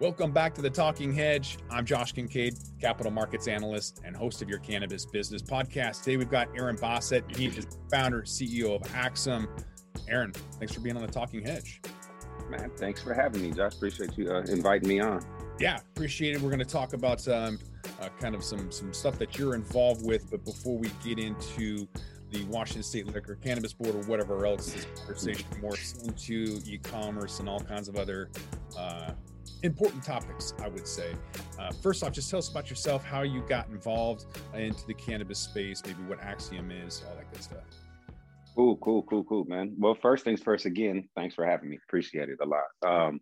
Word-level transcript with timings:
Welcome 0.00 0.32
back 0.32 0.54
to 0.54 0.60
the 0.60 0.70
Talking 0.70 1.14
Hedge. 1.14 1.56
I'm 1.70 1.86
Josh 1.86 2.10
Kincaid, 2.10 2.56
capital 2.80 3.12
markets 3.12 3.46
analyst 3.46 4.02
and 4.04 4.16
host 4.16 4.42
of 4.42 4.48
your 4.48 4.58
cannabis 4.58 5.06
business 5.06 5.40
podcast. 5.40 6.02
Today 6.02 6.16
we've 6.16 6.28
got 6.28 6.48
Aaron 6.56 6.74
Bossett. 6.74 7.24
He 7.36 7.46
is 7.46 7.64
founder, 7.92 8.22
CEO 8.22 8.74
of 8.74 8.92
Axum. 8.92 9.46
Aaron, 10.08 10.32
thanks 10.58 10.74
for 10.74 10.80
being 10.80 10.96
on 10.96 11.02
the 11.02 11.12
Talking 11.12 11.46
Hedge. 11.46 11.80
Man, 12.50 12.72
thanks 12.76 13.00
for 13.00 13.14
having 13.14 13.40
me, 13.40 13.52
Josh. 13.52 13.76
Appreciate 13.76 14.18
you 14.18 14.32
uh, 14.32 14.40
inviting 14.48 14.88
me 14.88 14.98
on. 14.98 15.24
Yeah, 15.60 15.78
appreciate 15.94 16.34
it. 16.34 16.40
We're 16.40 16.50
going 16.50 16.58
to 16.58 16.64
talk 16.64 16.92
about 16.92 17.26
um, 17.28 17.60
uh, 18.00 18.08
kind 18.18 18.34
of 18.34 18.42
some 18.42 18.72
some 18.72 18.92
stuff 18.92 19.16
that 19.20 19.38
you're 19.38 19.54
involved 19.54 20.04
with, 20.04 20.28
but 20.28 20.44
before 20.44 20.76
we 20.76 20.90
get 21.04 21.20
into 21.20 21.86
the 22.32 22.42
Washington 22.46 22.82
State 22.82 23.06
Liquor 23.06 23.36
Cannabis 23.36 23.72
Board 23.72 23.94
or 23.94 24.02
whatever 24.08 24.44
else 24.44 24.72
this 24.72 24.86
conversation 24.96 25.46
morphs 25.62 26.04
into 26.04 26.60
e-commerce 26.66 27.38
and 27.38 27.48
all 27.48 27.60
kinds 27.60 27.86
of 27.86 27.94
other 27.94 28.28
uh, 28.76 29.12
important 29.64 30.04
topics, 30.04 30.52
I 30.62 30.68
would 30.68 30.86
say. 30.86 31.14
Uh, 31.58 31.72
first 31.72 32.04
off, 32.04 32.12
just 32.12 32.30
tell 32.30 32.38
us 32.38 32.50
about 32.50 32.68
yourself, 32.68 33.02
how 33.02 33.22
you 33.22 33.42
got 33.48 33.68
involved 33.68 34.26
into 34.54 34.86
the 34.86 34.94
cannabis 34.94 35.38
space, 35.38 35.82
maybe 35.84 36.02
what 36.06 36.20
Axiom 36.20 36.70
is, 36.70 37.02
all 37.08 37.16
that 37.16 37.32
good 37.32 37.42
stuff. 37.42 37.64
Cool, 38.54 38.76
cool, 38.76 39.02
cool, 39.04 39.24
cool, 39.24 39.44
man. 39.46 39.74
Well, 39.78 39.94
first 39.94 40.22
things 40.22 40.40
first, 40.42 40.66
again, 40.66 41.08
thanks 41.16 41.34
for 41.34 41.46
having 41.46 41.70
me. 41.70 41.78
Appreciate 41.88 42.28
it 42.28 42.38
a 42.40 42.46
lot. 42.46 42.64
Um, 42.86 43.20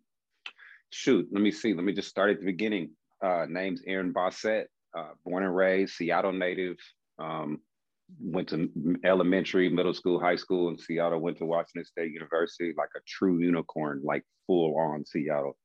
shoot, 0.91 1.27
let 1.33 1.43
me 1.43 1.53
see. 1.53 1.75
Let 1.75 1.85
me 1.85 1.93
just 1.93 2.09
start 2.09 2.31
at 2.31 2.41
the 2.41 2.45
beginning. 2.45 2.91
Uh, 3.25 3.47
name's 3.49 3.81
Aaron 3.87 4.13
Bossett, 4.13 4.69
uh, 4.99 5.13
born 5.25 5.45
and 5.45 5.55
raised, 5.55 5.95
Seattle 5.95 6.33
native. 6.33 6.77
Um, 7.21 7.61
went 8.21 8.49
to 8.49 8.69
elementary, 9.05 9.69
middle 9.69 9.95
school, 9.95 10.21
high 10.21 10.37
school 10.37 10.69
in 10.69 10.77
Seattle. 10.77 11.21
Went 11.21 11.39
to 11.39 11.47
Washington 11.47 11.85
State 11.85 12.13
University, 12.13 12.75
like 12.77 12.91
a 12.97 13.01
true 13.07 13.39
unicorn, 13.39 14.03
like 14.05 14.25
full 14.47 14.77
on 14.77 15.07
Seattle 15.07 15.57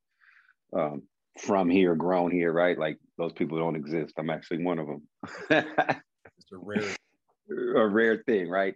um, 0.76 1.02
from 1.40 1.70
here, 1.70 1.94
grown 1.94 2.30
here, 2.30 2.52
right? 2.52 2.78
Like 2.78 2.98
those 3.16 3.32
people 3.32 3.58
don't 3.58 3.76
exist. 3.76 4.14
I'm 4.18 4.30
actually 4.30 4.64
one 4.64 4.78
of 4.78 4.86
them. 4.86 5.02
it's 5.50 6.52
a 6.52 6.56
rare, 6.56 6.96
a 7.76 7.88
rare 7.88 8.22
thing, 8.26 8.48
right? 8.48 8.74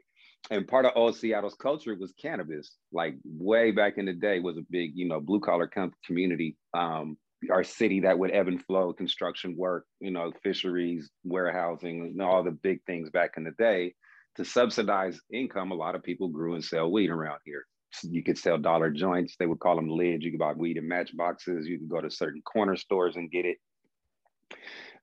And 0.51 0.67
part 0.67 0.87
of 0.87 0.93
old 0.97 1.17
Seattle's 1.17 1.55
culture 1.55 1.95
was 1.99 2.13
cannabis. 2.21 2.77
Like 2.93 3.15
way 3.25 3.71
back 3.71 3.99
in 3.99 4.07
the 4.07 4.13
day, 4.13 4.41
was 4.41 4.57
a 4.57 4.67
big, 4.71 4.93
you 4.95 5.09
know, 5.09 5.21
blue 5.21 5.41
collar 5.41 5.67
com- 5.67 5.93
community. 6.05 6.57
Um, 6.75 7.17
our 7.51 7.65
city 7.65 8.01
that 8.01 8.19
would 8.19 8.31
ebb 8.33 8.49
and 8.49 8.65
flow, 8.65 8.93
construction 8.93 9.57
work, 9.57 9.85
you 10.01 10.13
know, 10.13 10.33
fisheries, 10.45 11.11
warehousing, 11.25 12.07
you 12.07 12.15
know, 12.15 12.27
all 12.27 12.45
the 12.45 12.53
big 12.53 12.81
things 12.87 13.11
back 13.11 13.33
in 13.37 13.45
the 13.45 13.51
day. 13.53 13.95
To 14.37 14.45
subsidize 14.45 15.21
income, 15.33 15.73
a 15.73 15.75
lot 15.75 15.95
of 15.95 16.03
people 16.03 16.29
grew 16.29 16.55
and 16.55 16.65
sell 16.65 16.91
weed 16.91 17.11
around 17.11 17.41
here 17.45 17.67
you 18.03 18.23
could 18.23 18.39
sell 18.39 18.59
dollar 18.59 18.91
joints. 18.91 19.37
They 19.39 19.47
would 19.47 19.61
call 19.61 19.77
them 19.77 19.89
lids. 19.89 20.25
You 20.25 20.31
could 20.31 20.41
buy 20.41 20.53
weed 20.53 20.77
in 20.77 20.89
matchboxes. 20.89 21.67
You 21.67 21.79
could 21.79 21.89
go 21.89 22.01
to 22.01 22.11
certain 22.11 22.43
corner 22.43 22.77
stores 22.77 23.17
and 23.17 23.31
get 23.31 23.45
it. 23.45 23.59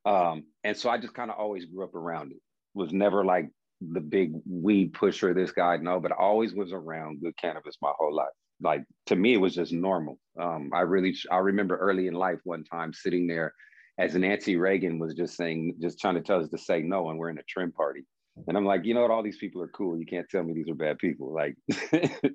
Um, 0.06 0.46
and 0.64 0.76
so 0.76 0.90
I 0.90 0.98
just 0.98 1.14
kind 1.14 1.30
of 1.30 1.38
always 1.38 1.66
grew 1.66 1.84
up 1.84 1.96
around 1.96 2.32
it. 2.32 2.40
Was 2.74 2.94
never 2.94 3.26
like 3.26 3.50
the 3.82 4.02
big 4.02 4.34
weed 4.48 4.94
pusher, 4.94 5.34
this 5.34 5.52
guy, 5.52 5.78
no, 5.78 6.00
but 6.00 6.12
always 6.12 6.54
was 6.54 6.72
around 6.72 7.22
good 7.22 7.38
cannabis 7.38 7.78
my 7.82 7.92
whole 7.98 8.14
life. 8.14 8.28
Like 8.62 8.84
to 9.08 9.16
me, 9.16 9.34
it 9.34 9.38
was 9.38 9.56
just 9.56 9.72
normal. 9.72 10.20
Um, 10.40 10.72
I 10.74 10.82
really, 10.82 11.16
I 11.32 11.38
remember 11.38 11.78
early 11.78 12.08
in 12.08 12.14
life 12.14 12.40
one 12.44 12.64
time 12.64 12.94
sitting 12.94 13.26
there 13.26 13.54
as 13.98 14.16
Nancy 14.16 14.56
Reagan 14.56 15.00
was 15.00 15.14
just 15.14 15.36
saying, 15.36 15.76
just 15.82 16.00
trying 16.00 16.16
to 16.16 16.22
tell 16.22 16.42
us 16.42 16.50
to 16.50 16.58
say 16.58 16.82
no, 16.82 17.10
and 17.10 17.20
we're 17.20 17.30
in 17.30 17.38
a 17.38 17.44
trim 17.44 17.72
party. 17.72 18.06
And 18.48 18.58
I'm 18.58 18.66
like, 18.66 18.86
you 18.86 18.94
know 18.94 19.02
what? 19.02 19.12
All 19.12 19.24
these 19.24 19.38
people 19.38 19.62
are 19.62 19.68
cool. 19.68 19.98
You 19.98 20.06
can't 20.06 20.30
tell 20.30 20.44
me 20.44 20.54
these 20.54 20.70
are 20.70 20.76
bad 20.76 20.98
people. 20.98 21.34
Like, 21.34 21.56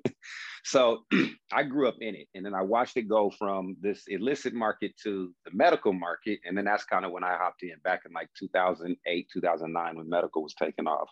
so 0.63 0.99
I 1.51 1.63
grew 1.63 1.87
up 1.87 1.97
in 1.99 2.15
it. 2.15 2.27
And 2.35 2.45
then 2.45 2.53
I 2.53 2.61
watched 2.61 2.97
it 2.97 3.09
go 3.09 3.31
from 3.37 3.75
this 3.81 4.03
illicit 4.07 4.53
market 4.53 4.93
to 5.03 5.33
the 5.45 5.51
medical 5.53 5.93
market. 5.93 6.39
And 6.45 6.57
then 6.57 6.65
that's 6.65 6.85
kind 6.85 7.05
of 7.05 7.11
when 7.11 7.23
I 7.23 7.37
hopped 7.37 7.63
in 7.63 7.73
back 7.83 8.01
in 8.05 8.13
like 8.13 8.29
2008, 8.37 9.27
2009, 9.33 9.97
when 9.97 10.09
medical 10.09 10.43
was 10.43 10.53
taking 10.53 10.87
off. 10.87 11.09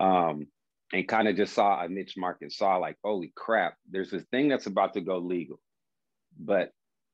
Um, 0.00 0.46
and 0.92 1.08
kind 1.08 1.26
of 1.26 1.36
just 1.36 1.54
saw 1.54 1.82
a 1.82 1.88
niche 1.88 2.14
market, 2.18 2.52
saw 2.52 2.76
like, 2.76 2.96
holy 3.02 3.32
crap, 3.34 3.76
there's 3.90 4.10
this 4.10 4.24
thing 4.30 4.48
that's 4.48 4.66
about 4.66 4.92
to 4.94 5.00
go 5.00 5.18
legal. 5.18 5.58
But 6.38 6.72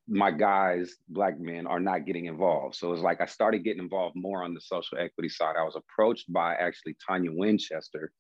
my 0.09 0.31
guys, 0.31 0.97
black 1.09 1.39
men, 1.39 1.67
are 1.67 1.81
not 1.81 2.07
getting 2.07 2.27
involved. 2.27 2.77
So 2.77 2.93
it's 2.93 3.03
like 3.03 3.21
I 3.21 3.27
started 3.27 3.65
getting 3.65 3.83
involved 3.83 4.17
more 4.17 4.43
on 4.43 4.55
the 4.55 4.61
social 4.61 4.99
equity 4.99 5.29
side. 5.29 5.57
I 5.59 5.65
was 5.65 5.77
approached 5.77 6.33
by 6.33 6.55
actually 6.55 6.97
Tanya 7.07 7.31
Winchester, 7.33 8.11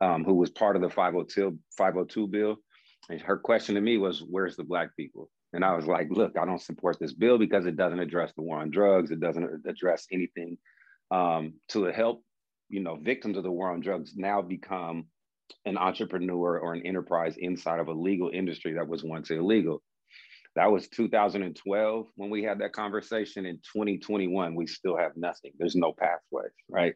um, 0.00 0.24
who 0.24 0.34
was 0.34 0.50
part 0.50 0.76
of 0.76 0.82
the 0.82 0.88
502, 0.88 1.58
502 1.76 2.26
bill. 2.28 2.56
And 3.10 3.20
her 3.20 3.36
question 3.36 3.74
to 3.74 3.80
me 3.80 3.98
was, 3.98 4.20
Where's 4.20 4.56
the 4.56 4.64
black 4.64 4.96
people? 4.96 5.28
And 5.52 5.64
I 5.64 5.74
was 5.74 5.86
like, 5.86 6.08
Look, 6.10 6.38
I 6.38 6.46
don't 6.46 6.60
support 6.60 6.98
this 6.98 7.12
bill 7.12 7.38
because 7.38 7.66
it 7.66 7.76
doesn't 7.76 8.00
address 8.00 8.32
the 8.34 8.42
war 8.42 8.58
on 8.58 8.70
drugs. 8.70 9.10
It 9.10 9.20
doesn't 9.20 9.66
address 9.66 10.06
anything 10.10 10.56
um, 11.10 11.54
to 11.68 11.84
help, 11.84 12.22
you 12.68 12.80
know, 12.80 12.96
victims 12.96 13.36
of 13.36 13.42
the 13.42 13.52
war 13.52 13.70
on 13.70 13.80
drugs 13.80 14.14
now 14.16 14.40
become 14.42 15.06
an 15.64 15.76
entrepreneur 15.76 16.58
or 16.58 16.74
an 16.74 16.84
enterprise 16.86 17.36
inside 17.36 17.78
of 17.78 17.88
a 17.88 17.92
legal 17.92 18.30
industry 18.32 18.72
that 18.74 18.88
was 18.88 19.04
once 19.04 19.30
illegal. 19.30 19.82
That 20.56 20.72
was 20.72 20.88
2012 20.88 22.06
when 22.16 22.30
we 22.30 22.42
had 22.42 22.58
that 22.60 22.72
conversation. 22.72 23.44
In 23.44 23.56
2021, 23.56 24.54
we 24.54 24.66
still 24.66 24.96
have 24.96 25.12
nothing. 25.14 25.52
There's 25.58 25.76
no 25.76 25.92
pathway, 25.92 26.48
right? 26.70 26.94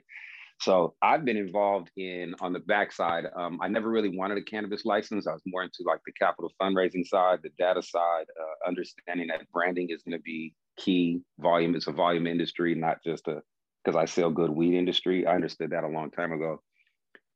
So 0.60 0.94
I've 1.02 1.26
been 1.26 1.36
involved 1.36 1.90
in 1.96 2.34
on 2.40 2.54
the 2.54 2.58
backside. 2.60 3.26
Um, 3.36 3.58
I 3.62 3.68
never 3.68 3.90
really 3.90 4.16
wanted 4.16 4.38
a 4.38 4.42
cannabis 4.42 4.84
license. 4.86 5.26
I 5.26 5.32
was 5.32 5.42
more 5.46 5.62
into 5.62 5.84
like 5.86 6.00
the 6.06 6.12
capital 6.12 6.50
fundraising 6.60 7.06
side, 7.06 7.40
the 7.42 7.50
data 7.58 7.82
side, 7.82 8.26
uh, 8.40 8.68
understanding 8.68 9.28
that 9.28 9.50
branding 9.52 9.88
is 9.90 10.02
going 10.02 10.18
to 10.18 10.22
be 10.22 10.54
key. 10.78 11.20
Volume 11.38 11.74
is 11.74 11.86
a 11.86 11.92
volume 11.92 12.26
industry, 12.26 12.74
not 12.74 13.02
just 13.04 13.28
a 13.28 13.42
because 13.84 13.96
I 13.96 14.04
sell 14.04 14.30
good 14.30 14.50
weed 14.50 14.76
industry. 14.76 15.26
I 15.26 15.34
understood 15.34 15.70
that 15.70 15.84
a 15.84 15.88
long 15.88 16.10
time 16.10 16.32
ago, 16.32 16.62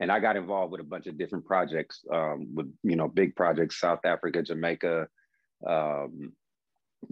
and 0.00 0.12
I 0.12 0.20
got 0.20 0.36
involved 0.36 0.72
with 0.72 0.82
a 0.82 0.84
bunch 0.84 1.06
of 1.06 1.16
different 1.16 1.46
projects, 1.46 2.04
um, 2.12 2.54
with 2.54 2.70
you 2.82 2.96
know 2.96 3.08
big 3.08 3.36
projects, 3.36 3.80
South 3.80 4.00
Africa, 4.04 4.42
Jamaica, 4.42 5.08
um, 5.66 6.32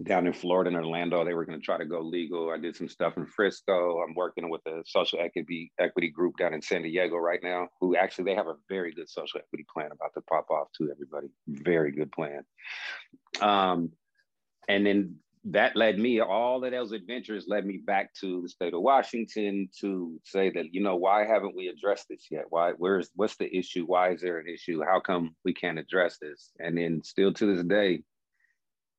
down 0.01 0.25
in 0.25 0.33
Florida 0.33 0.69
and 0.69 0.77
Orlando, 0.77 1.23
they 1.23 1.33
were 1.33 1.45
going 1.45 1.59
to 1.59 1.63
try 1.63 1.77
to 1.77 1.85
go 1.85 2.01
legal. 2.01 2.51
I 2.51 2.57
did 2.57 2.75
some 2.75 2.89
stuff 2.89 3.17
in 3.17 3.25
Frisco. 3.25 3.99
I'm 3.99 4.15
working 4.15 4.49
with 4.49 4.61
a 4.65 4.81
social 4.85 5.19
equity 5.19 5.71
equity 5.79 6.09
group 6.09 6.37
down 6.37 6.53
in 6.53 6.61
San 6.61 6.81
Diego 6.81 7.17
right 7.17 7.41
now, 7.43 7.67
who 7.79 7.95
actually 7.95 8.25
they 8.25 8.35
have 8.35 8.47
a 8.47 8.55
very 8.69 8.93
good 8.93 9.09
social 9.09 9.39
equity 9.39 9.65
plan 9.71 9.91
about 9.91 10.13
to 10.15 10.21
pop 10.21 10.49
off 10.49 10.67
to 10.77 10.89
everybody. 10.91 11.27
Very 11.47 11.91
good 11.91 12.11
plan. 12.11 12.43
Um, 13.41 13.91
and 14.67 14.85
then 14.85 15.15
that 15.45 15.75
led 15.75 15.99
me 15.99 16.21
all 16.21 16.63
of 16.63 16.71
those 16.71 16.93
adventures 16.93 17.45
led 17.47 17.65
me 17.65 17.77
back 17.77 18.13
to 18.21 18.41
the 18.41 18.49
state 18.49 18.73
of 18.73 18.81
Washington 18.81 19.67
to 19.81 20.17
say 20.23 20.49
that 20.51 20.73
you 20.73 20.81
know 20.81 20.95
why 20.95 21.25
haven't 21.25 21.55
we 21.55 21.67
addressed 21.67 22.07
this 22.09 22.27
yet? 22.31 22.45
Why 22.49 22.71
where's 22.77 23.09
what's 23.15 23.35
the 23.35 23.53
issue? 23.53 23.83
Why 23.85 24.11
is 24.11 24.21
there 24.21 24.39
an 24.39 24.47
issue? 24.47 24.81
How 24.81 25.01
come 25.01 25.35
we 25.43 25.53
can't 25.53 25.79
address 25.79 26.17
this? 26.21 26.51
And 26.59 26.77
then 26.77 27.01
still 27.03 27.33
to 27.33 27.55
this 27.55 27.65
day, 27.65 28.03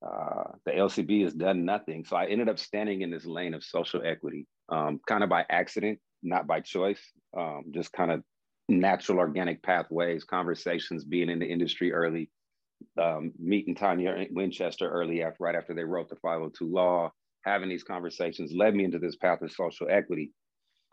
uh, 0.05 0.53
the 0.67 0.73
LCB 0.73 1.23
has 1.25 1.35
done 1.35 1.65
nothing. 1.65 2.05
So 2.05 2.17
I 2.17 2.27
ended 2.27 2.49
up 2.49 2.59
standing 2.59 3.03
in 3.03 3.11
this 3.11 3.25
lane 3.25 3.55
of 3.55 3.65
social 3.65 4.03
equity, 4.05 4.47
um, 4.69 5.01
kind 5.07 5.23
of 5.23 5.31
by 5.31 5.45
accident, 5.49 5.99
not 6.23 6.47
by 6.47 6.61
choice, 6.61 7.01
um, 7.37 7.65
just 7.73 7.93
kind 7.93 8.11
of 8.11 8.23
natural 8.69 9.19
organic 9.19 9.63
pathways, 9.63 10.25
conversations, 10.25 11.05
being 11.05 11.31
in 11.31 11.39
the 11.39 11.47
industry 11.47 11.93
early, 11.93 12.31
um, 13.01 13.33
meeting 13.39 13.75
Tanya 13.75 14.27
Winchester 14.31 14.91
early 14.91 15.23
after, 15.23 15.37
right 15.41 15.55
after 15.55 15.75
they 15.75 15.85
wrote 15.85 16.09
the 16.09 16.17
502 16.17 16.67
law, 16.67 17.11
having 17.45 17.69
these 17.69 17.85
conversations 17.85 18.53
led 18.55 18.75
me 18.75 18.85
into 18.85 18.99
this 18.99 19.17
path 19.17 19.43
of 19.43 19.53
social 19.53 19.89
equity. 19.91 20.33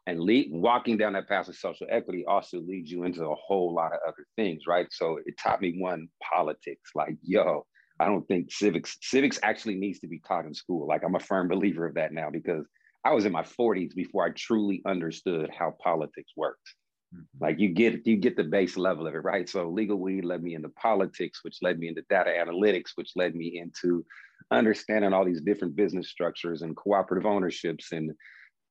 And 0.08 0.20
lead, 0.20 0.50
walking 0.52 0.98
down 0.98 1.14
that 1.14 1.28
path 1.28 1.48
of 1.48 1.56
social 1.56 1.88
equity 1.90 2.26
also 2.28 2.60
leads 2.60 2.90
you 2.90 3.04
into 3.04 3.24
a 3.24 3.36
whole 3.36 3.74
lot 3.74 3.94
of 3.94 4.00
other 4.06 4.26
things, 4.36 4.64
right? 4.68 4.88
So 4.90 5.20
it 5.26 5.36
taught 5.38 5.62
me 5.62 5.80
one 5.80 6.08
politics, 6.24 6.92
like, 6.96 7.18
yo, 7.22 7.66
I 8.02 8.06
don't 8.06 8.28
think 8.28 8.52
civics 8.52 8.98
civics 9.02 9.40
actually 9.44 9.76
needs 9.76 10.00
to 10.00 10.08
be 10.08 10.20
taught 10.28 10.46
in 10.46 10.53
school. 10.56 10.88
Like 10.88 11.03
I'm 11.03 11.16
a 11.16 11.20
firm 11.20 11.48
believer 11.48 11.86
of 11.86 11.94
that 11.96 12.14
now 12.14 12.30
because 12.32 12.66
I 13.06 13.14
was 13.14 13.26
in 13.26 13.32
my 13.32 13.44
40s 13.44 13.94
before 13.94 14.26
I 14.26 14.32
truly 14.32 14.82
understood 14.86 15.52
how 15.58 15.76
politics 15.84 16.32
works. 16.36 16.76
Mm-hmm. 17.14 17.44
Like 17.44 17.59
you 17.59 17.70
get 17.70 18.08
you 18.08 18.18
get 18.18 18.36
the 18.36 18.44
base 18.44 18.76
level 18.76 19.06
of 19.06 19.14
it, 19.14 19.20
right? 19.20 19.48
So 19.48 19.70
legal 19.70 19.98
weed 19.98 20.26
led 20.26 20.42
me 20.42 20.56
into 20.56 20.70
politics, 20.70 21.42
which 21.44 21.58
led 21.62 21.78
me 21.78 21.90
into 21.90 22.03
data 22.09 22.32
analytics, 22.32 22.92
which 22.96 23.12
led 23.16 23.36
me 23.36 23.59
into 23.59 24.04
understanding 24.50 25.14
all 25.14 25.24
these 25.24 25.42
different 25.42 25.76
business 25.76 26.09
structures 26.09 26.64
and 26.64 26.76
cooperative 26.76 27.28
ownerships 27.28 27.92
and 27.92 28.12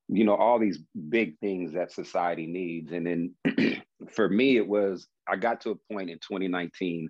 you 0.09 0.25
know 0.25 0.35
all 0.35 0.59
these 0.59 0.81
big 1.09 1.39
things 1.39 1.73
that 1.75 1.93
society 1.93 2.47
needs. 2.47 2.91
And 2.91 3.07
then 3.07 3.83
for 4.11 4.29
me, 4.29 4.57
it 4.57 4.67
was 4.67 5.07
I 5.29 5.37
got 5.37 5.61
to 5.61 5.71
a 5.71 5.95
point 5.95 6.11
in 6.11 6.19
2019 6.19 7.09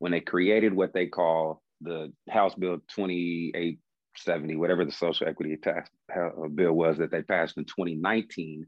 when 0.00 0.10
they 0.10 0.20
created 0.20 0.74
what 0.74 0.92
they 0.92 1.06
call 1.06 1.61
the 1.82 2.12
House 2.30 2.54
Bill 2.54 2.78
2870, 2.94 4.56
whatever 4.56 4.84
the 4.84 4.92
social 4.92 5.28
equity 5.28 5.56
tax 5.56 5.90
uh, 6.14 6.48
bill 6.54 6.72
was 6.72 6.98
that 6.98 7.10
they 7.10 7.22
passed 7.22 7.56
in 7.56 7.64
2019 7.64 8.66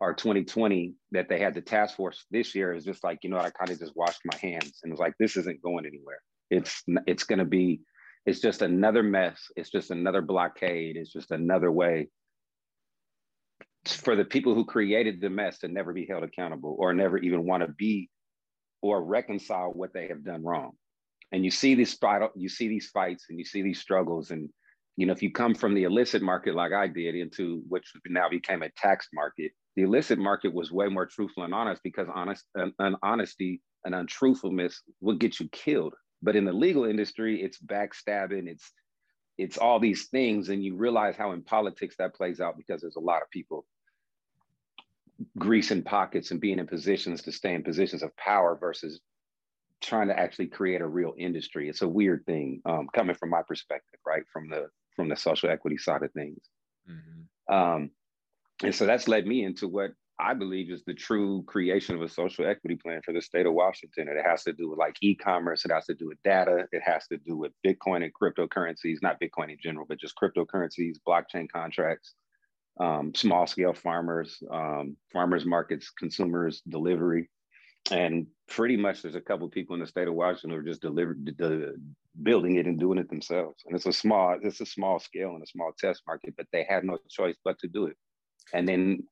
or 0.00 0.14
2020 0.14 0.94
that 1.12 1.28
they 1.28 1.38
had 1.38 1.54
the 1.54 1.60
task 1.60 1.96
force 1.96 2.24
this 2.30 2.54
year 2.54 2.72
is 2.72 2.84
just 2.84 3.04
like, 3.04 3.18
you 3.22 3.30
know, 3.30 3.38
I 3.38 3.50
kind 3.50 3.70
of 3.70 3.78
just 3.78 3.96
washed 3.96 4.22
my 4.24 4.36
hands 4.38 4.80
and 4.82 4.92
was 4.92 5.00
like, 5.00 5.14
this 5.18 5.36
isn't 5.36 5.62
going 5.62 5.86
anywhere. 5.86 6.20
It's 6.50 6.82
it's 7.06 7.24
going 7.24 7.38
to 7.38 7.44
be 7.44 7.82
it's 8.26 8.40
just 8.40 8.62
another 8.62 9.02
mess. 9.02 9.40
It's 9.56 9.70
just 9.70 9.90
another 9.90 10.22
blockade. 10.22 10.96
It's 10.96 11.12
just 11.12 11.30
another 11.30 11.70
way 11.70 12.08
for 13.86 14.14
the 14.14 14.24
people 14.24 14.54
who 14.54 14.64
created 14.64 15.20
the 15.20 15.30
mess 15.30 15.58
to 15.60 15.68
never 15.68 15.92
be 15.92 16.06
held 16.06 16.22
accountable 16.22 16.76
or 16.78 16.92
never 16.92 17.18
even 17.18 17.46
want 17.46 17.62
to 17.62 17.72
be 17.72 18.10
or 18.82 19.02
reconcile 19.02 19.72
what 19.72 19.92
they 19.92 20.08
have 20.08 20.24
done 20.24 20.42
wrong. 20.42 20.72
And 21.32 21.44
you 21.44 21.50
see 21.50 21.74
these 21.74 21.96
you 22.34 22.48
see 22.48 22.68
these 22.68 22.88
fights 22.88 23.26
and 23.28 23.38
you 23.38 23.44
see 23.44 23.62
these 23.62 23.80
struggles. 23.80 24.30
And 24.30 24.48
you 24.96 25.06
know, 25.06 25.12
if 25.12 25.22
you 25.22 25.30
come 25.30 25.54
from 25.54 25.74
the 25.74 25.84
illicit 25.84 26.22
market 26.22 26.54
like 26.54 26.72
I 26.72 26.86
did 26.86 27.14
into 27.14 27.62
which 27.68 27.92
now 28.06 28.28
became 28.28 28.62
a 28.62 28.70
tax 28.70 29.08
market, 29.14 29.52
the 29.76 29.82
illicit 29.82 30.18
market 30.18 30.52
was 30.52 30.72
way 30.72 30.88
more 30.88 31.06
truthful 31.06 31.44
and 31.44 31.54
honest 31.54 31.82
because 31.82 32.08
honest 32.12 32.44
an, 32.54 32.96
honesty 33.02 33.60
and 33.84 33.94
untruthfulness 33.94 34.82
would 35.00 35.20
get 35.20 35.40
you 35.40 35.48
killed. 35.52 35.94
But 36.22 36.36
in 36.36 36.44
the 36.44 36.52
legal 36.52 36.84
industry, 36.84 37.42
it's 37.42 37.58
backstabbing, 37.58 38.48
it's 38.48 38.70
it's 39.38 39.56
all 39.56 39.80
these 39.80 40.08
things, 40.08 40.50
and 40.50 40.62
you 40.62 40.76
realize 40.76 41.16
how 41.16 41.32
in 41.32 41.42
politics 41.42 41.94
that 41.98 42.14
plays 42.14 42.40
out 42.40 42.58
because 42.58 42.82
there's 42.82 42.96
a 42.96 43.00
lot 43.00 43.22
of 43.22 43.30
people 43.30 43.64
greasing 45.38 45.82
pockets 45.82 46.30
and 46.30 46.40
being 46.40 46.58
in 46.58 46.66
positions 46.66 47.22
to 47.22 47.32
stay 47.32 47.54
in 47.54 47.62
positions 47.62 48.02
of 48.02 48.14
power 48.16 48.56
versus 48.58 49.00
trying 49.80 50.08
to 50.08 50.18
actually 50.18 50.48
create 50.48 50.80
a 50.80 50.86
real 50.86 51.14
industry. 51.18 51.68
It's 51.68 51.82
a 51.82 51.88
weird 51.88 52.24
thing 52.26 52.60
um, 52.64 52.88
coming 52.94 53.16
from 53.16 53.30
my 53.30 53.42
perspective, 53.42 54.00
right? 54.06 54.24
From 54.32 54.48
the 54.48 54.68
from 54.96 55.08
the 55.08 55.16
social 55.16 55.50
equity 55.50 55.78
side 55.78 56.02
of 56.02 56.12
things. 56.12 56.40
Mm-hmm. 56.88 57.54
Um, 57.54 57.90
and 58.62 58.74
so 58.74 58.86
that's 58.86 59.08
led 59.08 59.26
me 59.26 59.44
into 59.44 59.68
what 59.68 59.92
I 60.18 60.34
believe 60.34 60.70
is 60.70 60.82
the 60.84 60.94
true 60.94 61.42
creation 61.46 61.94
of 61.94 62.02
a 62.02 62.08
social 62.08 62.46
equity 62.46 62.76
plan 62.76 63.00
for 63.04 63.12
the 63.12 63.22
state 63.22 63.46
of 63.46 63.54
Washington. 63.54 64.08
And 64.08 64.18
it 64.18 64.26
has 64.26 64.44
to 64.44 64.52
do 64.52 64.68
with 64.68 64.78
like 64.78 64.96
e-commerce, 65.00 65.64
it 65.64 65.70
has 65.70 65.86
to 65.86 65.94
do 65.94 66.08
with 66.08 66.22
data, 66.22 66.66
it 66.72 66.82
has 66.84 67.06
to 67.06 67.16
do 67.16 67.36
with 67.36 67.52
Bitcoin 67.66 68.04
and 68.04 68.12
cryptocurrencies, 68.12 68.98
not 69.02 69.20
Bitcoin 69.20 69.50
in 69.50 69.58
general, 69.62 69.86
but 69.88 69.98
just 69.98 70.16
cryptocurrencies, 70.16 70.96
blockchain 71.08 71.48
contracts, 71.50 72.14
um, 72.78 73.14
small 73.14 73.46
scale 73.46 73.72
farmers, 73.72 74.42
um, 74.50 74.96
farmers 75.12 75.46
markets, 75.46 75.90
consumers, 75.90 76.60
delivery. 76.68 77.30
And 77.90 78.26
pretty 78.48 78.76
much 78.76 79.02
there's 79.02 79.14
a 79.14 79.20
couple 79.20 79.48
people 79.48 79.74
in 79.74 79.80
the 79.80 79.86
state 79.86 80.08
of 80.08 80.14
Washington 80.14 80.50
who 80.50 80.56
are 80.56 80.62
just 80.62 80.82
delivered 80.82 81.34
the, 81.38 81.74
building 82.22 82.56
it 82.56 82.66
and 82.66 82.78
doing 82.78 82.98
it 82.98 83.08
themselves. 83.08 83.62
And 83.66 83.74
it's 83.74 83.86
a 83.86 83.92
small, 83.92 84.36
it's 84.42 84.60
a 84.60 84.66
small 84.66 84.98
scale 84.98 85.34
and 85.34 85.42
a 85.42 85.46
small 85.46 85.72
test 85.78 86.02
market, 86.06 86.34
but 86.36 86.46
they 86.52 86.66
had 86.68 86.84
no 86.84 86.98
choice 87.08 87.36
but 87.44 87.58
to 87.60 87.68
do 87.68 87.86
it. 87.86 87.96
And 88.52 88.68
then 88.68 89.04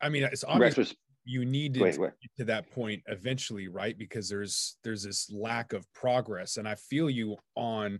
I 0.00 0.08
mean, 0.08 0.24
it's 0.24 0.44
obvious 0.44 0.94
you 1.26 1.44
need 1.44 1.74
to 1.74 1.80
wait, 1.80 1.98
wait. 1.98 2.12
get 2.22 2.30
to 2.38 2.44
that 2.44 2.70
point 2.70 3.02
eventually, 3.06 3.66
right? 3.66 3.98
Because 3.98 4.28
there's 4.28 4.76
there's 4.84 5.02
this 5.02 5.30
lack 5.30 5.72
of 5.72 5.84
progress, 5.92 6.56
and 6.56 6.68
I 6.68 6.76
feel 6.76 7.10
you 7.10 7.36
on 7.56 7.98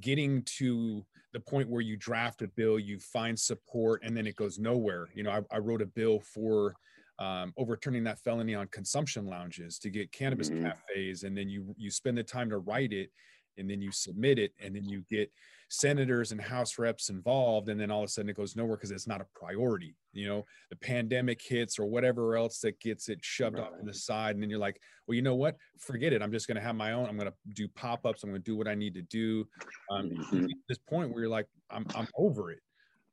getting 0.00 0.42
to 0.58 1.04
the 1.32 1.40
point 1.40 1.68
where 1.68 1.80
you 1.80 1.96
draft 1.96 2.42
a 2.42 2.48
bill, 2.48 2.78
you 2.78 2.98
find 2.98 3.38
support, 3.38 4.02
and 4.04 4.16
then 4.16 4.26
it 4.26 4.36
goes 4.36 4.58
nowhere. 4.58 5.08
You 5.14 5.22
know, 5.22 5.30
I, 5.30 5.56
I 5.56 5.58
wrote 5.58 5.82
a 5.82 5.86
bill 5.86 6.20
for 6.20 6.74
um, 7.18 7.52
overturning 7.56 8.04
that 8.04 8.18
felony 8.20 8.54
on 8.54 8.68
consumption 8.68 9.26
lounges 9.26 9.78
to 9.80 9.90
get 9.90 10.12
cannabis 10.12 10.50
mm-hmm. 10.50 10.66
cafes, 10.66 11.24
and 11.24 11.36
then 11.36 11.48
you 11.48 11.74
you 11.76 11.90
spend 11.90 12.18
the 12.18 12.22
time 12.22 12.50
to 12.50 12.58
write 12.58 12.92
it, 12.92 13.10
and 13.56 13.68
then 13.68 13.80
you 13.80 13.92
submit 13.92 14.38
it, 14.38 14.52
and 14.62 14.74
then 14.74 14.84
you 14.84 15.04
get 15.10 15.30
senators 15.70 16.32
and 16.32 16.40
house 16.40 16.78
reps 16.78 17.10
involved 17.10 17.68
and 17.68 17.78
then 17.78 17.90
all 17.90 18.02
of 18.02 18.06
a 18.06 18.08
sudden 18.08 18.30
it 18.30 18.36
goes 18.36 18.56
nowhere 18.56 18.74
because 18.74 18.90
it's 18.90 19.06
not 19.06 19.20
a 19.20 19.26
priority 19.34 19.94
you 20.18 20.26
know? 20.26 20.44
The 20.70 20.76
pandemic 20.76 21.40
hits 21.40 21.78
or 21.78 21.86
whatever 21.86 22.36
else 22.36 22.58
that 22.60 22.80
gets 22.80 23.08
it 23.08 23.18
shoved 23.22 23.58
right. 23.58 23.66
off 23.66 23.78
to 23.78 23.84
the 23.84 23.94
side 23.94 24.34
and 24.34 24.42
then 24.42 24.50
you're 24.50 24.58
like 24.58 24.80
well 25.06 25.14
you 25.14 25.22
know 25.22 25.36
what? 25.36 25.56
Forget 25.78 26.12
it. 26.12 26.22
I'm 26.22 26.32
just 26.32 26.46
going 26.46 26.56
to 26.56 26.62
have 26.62 26.74
my 26.74 26.92
own. 26.92 27.08
I'm 27.08 27.16
going 27.16 27.30
to 27.30 27.54
do 27.54 27.68
pop-ups. 27.68 28.22
I'm 28.22 28.30
going 28.30 28.42
to 28.42 28.44
do 28.44 28.56
what 28.56 28.68
i 28.68 28.74
need 28.74 28.94
to 28.94 29.02
do. 29.02 29.46
Um, 29.90 30.10
mm-hmm. 30.10 30.46
this 30.68 30.78
point 30.78 31.10
where 31.10 31.20
you're 31.22 31.30
like 31.30 31.46
i'm, 31.70 31.86
I'm 31.94 32.08
over 32.16 32.50
it. 32.50 32.60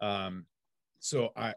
Um, 0.02 0.46
so 1.00 1.30
I 1.38 1.54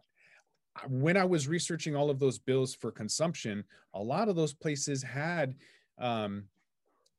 when 0.89 1.17
I 1.17 1.25
was 1.25 1.49
researching 1.49 1.97
all 1.97 2.11
of 2.11 2.19
those 2.19 2.39
bills 2.39 2.75
for 2.75 2.91
consumption, 2.91 3.65
a 3.95 4.03
lot 4.03 4.29
of 4.29 4.37
those 4.37 4.53
places 4.53 5.03
had 5.03 5.55
um, 5.99 6.45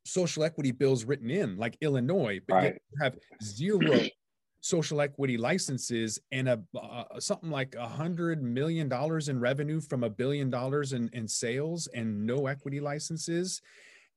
social 0.06 0.44
equity 0.44 0.72
bills 0.72 1.06
written 1.06 1.30
in, 1.30 1.58
like 1.58 1.78
Illinois, 1.82 2.40
but 2.48 2.54
right. 2.56 2.74
you 2.92 3.04
have 3.04 3.16
zero 3.44 4.00
social 4.62 5.00
equity 5.02 5.38
licenses 5.38 6.20
and 6.32 6.50
a 6.50 6.62
uh, 6.78 7.20
something 7.20 7.50
like 7.50 7.76
a 7.76 7.88
hundred 7.88 8.44
million 8.44 8.90
dollars 8.90 9.30
in 9.30 9.40
revenue 9.40 9.80
from 9.80 10.04
a 10.04 10.10
billion 10.10 10.50
dollars 10.50 10.92
in, 10.94 11.10
in 11.14 11.28
sales 11.28 11.88
and 11.94 12.26
no 12.26 12.48
equity 12.48 12.82
licenses 12.82 13.62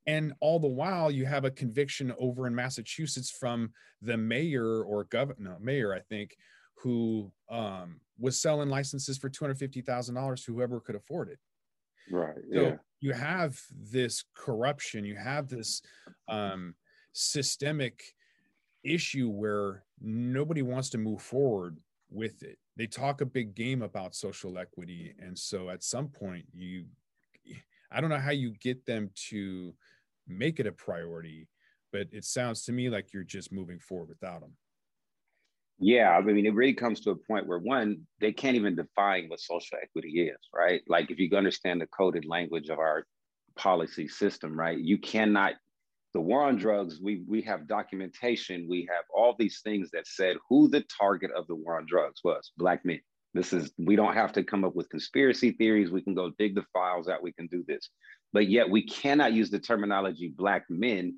and 0.09 0.33
all 0.41 0.59
the 0.59 0.67
while 0.67 1.13
you 1.13 1.25
have 1.25 1.45
a 1.45 1.51
conviction 1.51 2.13
over 2.19 2.49
in 2.49 2.55
massachusetts 2.55 3.31
from 3.31 3.71
the 4.01 4.17
mayor 4.17 4.83
or 4.83 5.05
governor 5.05 5.57
mayor 5.61 5.95
i 5.95 6.01
think 6.01 6.37
who 6.75 7.31
um, 7.49 8.01
was 8.19 8.41
selling 8.41 8.69
licenses 8.69 9.19
for 9.19 9.31
$250000 9.31 10.45
to 10.45 10.55
whoever 10.55 10.81
could 10.81 10.97
afford 10.97 11.29
it 11.29 11.39
right 12.11 12.37
so 12.53 12.61
yeah 12.61 12.77
you 13.03 13.13
have 13.13 13.61
this 13.91 14.25
corruption, 14.35 15.05
you 15.05 15.17
have 15.17 15.49
this 15.49 15.83
um, 16.29 16.75
systemic 17.13 18.15
issue 18.85 19.29
where 19.29 19.83
nobody 20.01 20.63
wants 20.63 20.89
to 20.91 20.99
move 20.99 21.21
forward 21.21 21.79
with 22.11 22.45
it. 22.45 22.59
They 22.77 22.87
talk 22.87 23.21
a 23.21 23.27
big 23.27 23.57
game 23.57 23.83
about 23.83 24.15
social 24.15 24.57
equity. 24.57 25.15
And 25.19 25.37
so 25.37 25.69
at 25.69 25.83
some 25.83 26.09
point, 26.09 26.47
you, 26.55 26.85
I 27.91 28.01
don't 28.01 28.09
know 28.09 28.19
how 28.19 28.31
you 28.31 28.55
get 28.61 28.87
them 28.87 29.11
to 29.29 29.75
make 30.29 30.61
it 30.61 30.69
a 30.69 30.73
priority, 30.73 31.49
but 31.91 32.07
it 32.13 32.25
sounds 32.25 32.65
to 32.67 32.73
me 32.73 32.89
like 32.89 33.13
you're 33.13 33.25
just 33.25 33.53
moving 33.53 33.81
forward 33.81 34.11
without 34.11 34.43
them. 34.43 34.53
Yeah, 35.83 36.11
I 36.17 36.21
mean, 36.21 36.47
it 36.47 36.55
really 36.55 36.75
comes 36.75 37.01
to 37.01 37.11
a 37.11 37.17
point 37.17 37.49
where 37.49 37.59
one, 37.59 38.07
they 38.21 38.33
can't 38.33 38.55
even 38.55 38.77
define 38.77 39.29
what 39.29 39.41
social 39.41 39.79
equity 39.83 40.29
is, 40.29 40.39
right? 40.55 40.81
Like, 40.87 41.11
if 41.11 41.19
you 41.19 41.29
understand 41.37 41.81
the 41.81 41.89
coded 41.89 42.25
language 42.25 42.69
of 42.69 42.79
our 42.79 43.05
policy 43.57 44.07
system, 44.07 44.57
right? 44.57 44.79
You 44.79 44.97
cannot. 44.97 45.55
The 46.15 46.21
war 46.21 46.43
on 46.43 46.57
drugs, 46.57 47.01
we 47.03 47.25
we 47.27 47.43
have 47.43 47.67
documentation, 47.67 48.67
we 48.69 48.87
have 48.95 49.05
all 49.13 49.35
these 49.37 49.61
things 49.65 49.91
that 49.93 50.07
said 50.07 50.37
who 50.49 50.69
the 50.69 50.85
target 51.01 51.33
of 51.33 51.47
the 51.49 51.57
war 51.57 51.79
on 51.79 51.87
drugs 51.89 52.21
was, 52.23 52.53
black 52.57 52.85
men. 52.85 53.01
This 53.35 53.53
is 53.53 53.73
we 53.79 53.97
don't 53.97 54.15
have 54.15 54.33
to 54.35 54.45
come 54.45 54.63
up 54.63 54.77
with 54.77 54.91
conspiracy 54.91 55.51
theories. 55.53 55.91
We 55.91 56.03
can 56.03 56.15
go 56.15 56.31
dig 56.39 56.55
the 56.55 56.65
files 56.73 57.09
out. 57.09 57.23
We 57.23 57.33
can 57.33 57.49
do 57.49 57.65
this, 57.67 57.89
but 58.33 58.49
yet 58.49 58.71
we 58.71 58.87
cannot 58.87 59.33
use 59.33 59.51
the 59.51 59.59
terminology 59.59 60.29
black 60.37 60.65
men 60.69 61.17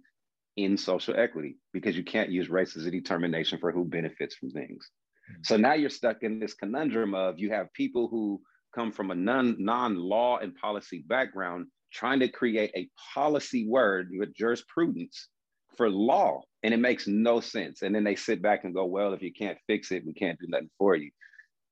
in 0.57 0.77
social 0.77 1.15
equity 1.19 1.57
because 1.73 1.97
you 1.97 2.05
can't 2.05 2.31
use 2.31 2.49
race 2.49 2.77
as 2.77 2.87
a 2.87 2.91
determination 2.91 3.59
for 3.59 3.73
who 3.73 3.85
benefits 3.85 4.35
from 4.37 4.51
things. 4.51 4.89
Mm-hmm. 5.31 5.41
So 5.45 5.57
now 5.57 5.75
you're 5.75 5.91
stuck 5.91 6.23
in 6.23 6.39
this 6.39 6.55
conundrum 6.55 7.15
of 7.15 7.39
you 7.39 7.51
have 7.51 7.73
people 7.73 8.09
who 8.09 8.41
come 8.75 8.93
from 8.93 9.11
a 9.11 9.15
non 9.15 9.57
non 9.59 9.97
law 9.97 10.39
and 10.39 10.55
policy 10.57 11.05
background 11.07 11.67
trying 11.93 12.21
to 12.21 12.29
create 12.29 12.73
a 12.75 12.89
policy 13.15 13.67
word 13.69 14.11
with 14.19 14.35
jurisprudence 14.35 15.29
for 15.77 15.89
law 15.89 16.43
and 16.63 16.75
it 16.75 16.79
makes 16.79 17.07
no 17.07 17.41
sense 17.41 17.83
and 17.83 17.95
then 17.95 18.05
they 18.05 18.17
sit 18.17 18.43
back 18.43 18.65
and 18.65 18.75
go 18.75 18.85
well 18.85 19.13
if 19.13 19.23
you 19.23 19.33
can't 19.33 19.59
fix 19.67 19.91
it 19.91 20.05
we 20.07 20.13
can't 20.13 20.39
do 20.39 20.47
nothing 20.49 20.71
for 20.79 20.95
you 20.95 21.11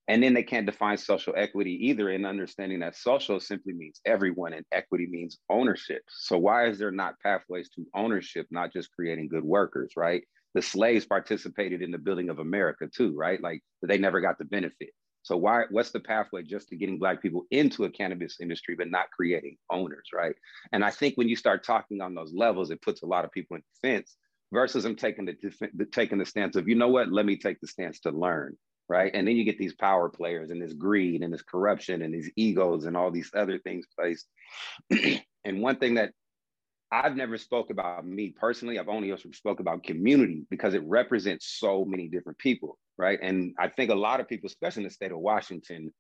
and 0.09 0.23
then 0.23 0.35
they 0.35 0.43
can't 0.43 0.67
define 0.67 0.99
social 0.99 1.33
equity 1.37 1.89
either 1.89 2.11
in 2.11 2.27
understanding 2.27 2.81
that 2.81 2.97
social 2.97 3.39
simply 3.39 3.73
means 3.73 4.01
everyone 4.05 4.53
and 4.53 4.67
equity 4.73 5.07
means 5.07 5.39
ownership. 5.49 6.03
So 6.09 6.39
why 6.39 6.67
is 6.67 6.79
there 6.79 6.91
not 6.91 7.21
pathways 7.21 7.71
to 7.71 7.87
ownership, 7.95 8.47
not 8.51 8.73
just 8.73 8.93
creating 8.93 9.29
good 9.29 9.45
workers, 9.45 9.93
right? 9.97 10.25
The 10.55 10.63
slaves 10.63 11.07
participated 11.07 11.83
in 11.83 11.93
the 11.93 11.99
building 11.99 12.31
of 12.31 12.41
America 12.41 12.89
too, 12.95 13.15
right? 13.15 13.41
Like 13.41 13.63
they 13.83 13.99
never 13.99 14.21
got 14.21 14.39
the 14.39 14.45
benefit. 14.45 14.91
So 15.23 15.37
why 15.37 15.65
what's 15.71 15.93
the 15.93 16.01
pathway 16.01 16.43
just 16.43 16.69
to 16.69 16.77
getting 16.77 16.99
black 16.99 17.23
people 17.23 17.47
into 17.53 17.85
a 17.85 17.91
cannabis 17.91 18.39
industry 18.41 18.75
but 18.75 18.91
not 18.91 19.11
creating 19.13 19.57
owners, 19.71 20.09
right? 20.13 20.35
And 20.73 20.85
I 20.85 20.91
think 20.91 21.15
when 21.15 21.29
you 21.29 21.37
start 21.37 21.63
talking 21.63 22.01
on 22.01 22.15
those 22.15 22.33
levels, 22.35 22.73
it 22.73 22.83
puts 22.83 23.03
a 23.03 23.07
lot 23.07 23.25
of 23.25 23.31
people 23.31 23.57
in 23.57 23.63
defense 23.81 24.17
versus 24.53 24.83
them 24.83 24.97
taking 24.97 25.27
the, 25.27 25.37
the 25.75 25.87
taking 25.87 26.19
the 26.19 26.27
stance 26.27 26.57
of, 26.57 26.69
you 26.69 26.75
know 26.75 26.89
what, 26.89 27.13
let 27.13 27.25
me 27.25 27.37
take 27.37 27.61
the 27.61 27.69
stance 27.69 28.01
to 28.01 28.11
learn 28.11 28.57
right? 28.93 29.11
And 29.15 29.27
then 29.27 29.37
you 29.37 29.45
get 29.45 29.57
these 29.57 29.73
power 29.73 30.11
players 30.11 30.51
and 30.51 30.61
this 30.61 30.75
greed 30.75 31.23
and 31.23 31.33
this 31.33 31.41
corruption 31.41 32.03
and 32.03 32.13
these 32.13 32.31
egos 32.37 32.85
and 32.85 32.95
all 32.95 33.11
these 33.11 33.31
other 33.35 33.59
things 33.59 33.87
placed. 33.99 34.29
and 35.45 35.63
one 35.63 35.77
thing 35.77 35.95
that 35.95 36.13
I've 36.91 37.17
never 37.17 37.39
spoke 37.39 37.71
about 37.71 38.07
me 38.07 38.35
personally, 38.39 38.79
I've 38.79 38.91
only 38.91 39.17
spoke 39.33 39.61
about 39.61 39.83
community 39.83 40.45
because 40.51 40.75
it 40.75 40.83
represents 40.85 41.57
so 41.59 41.87
many 41.87 42.09
different 42.09 42.37
people, 42.37 42.79
right? 42.99 43.19
And 43.23 43.55
I 43.59 43.69
think 43.69 43.91
a 43.91 43.95
lot 43.95 44.21
of 44.21 44.29
people, 44.29 44.49
especially 44.49 44.83
in 44.83 44.89
the 44.89 44.95
state 44.95 45.11
of 45.11 45.19
Washington, 45.19 45.91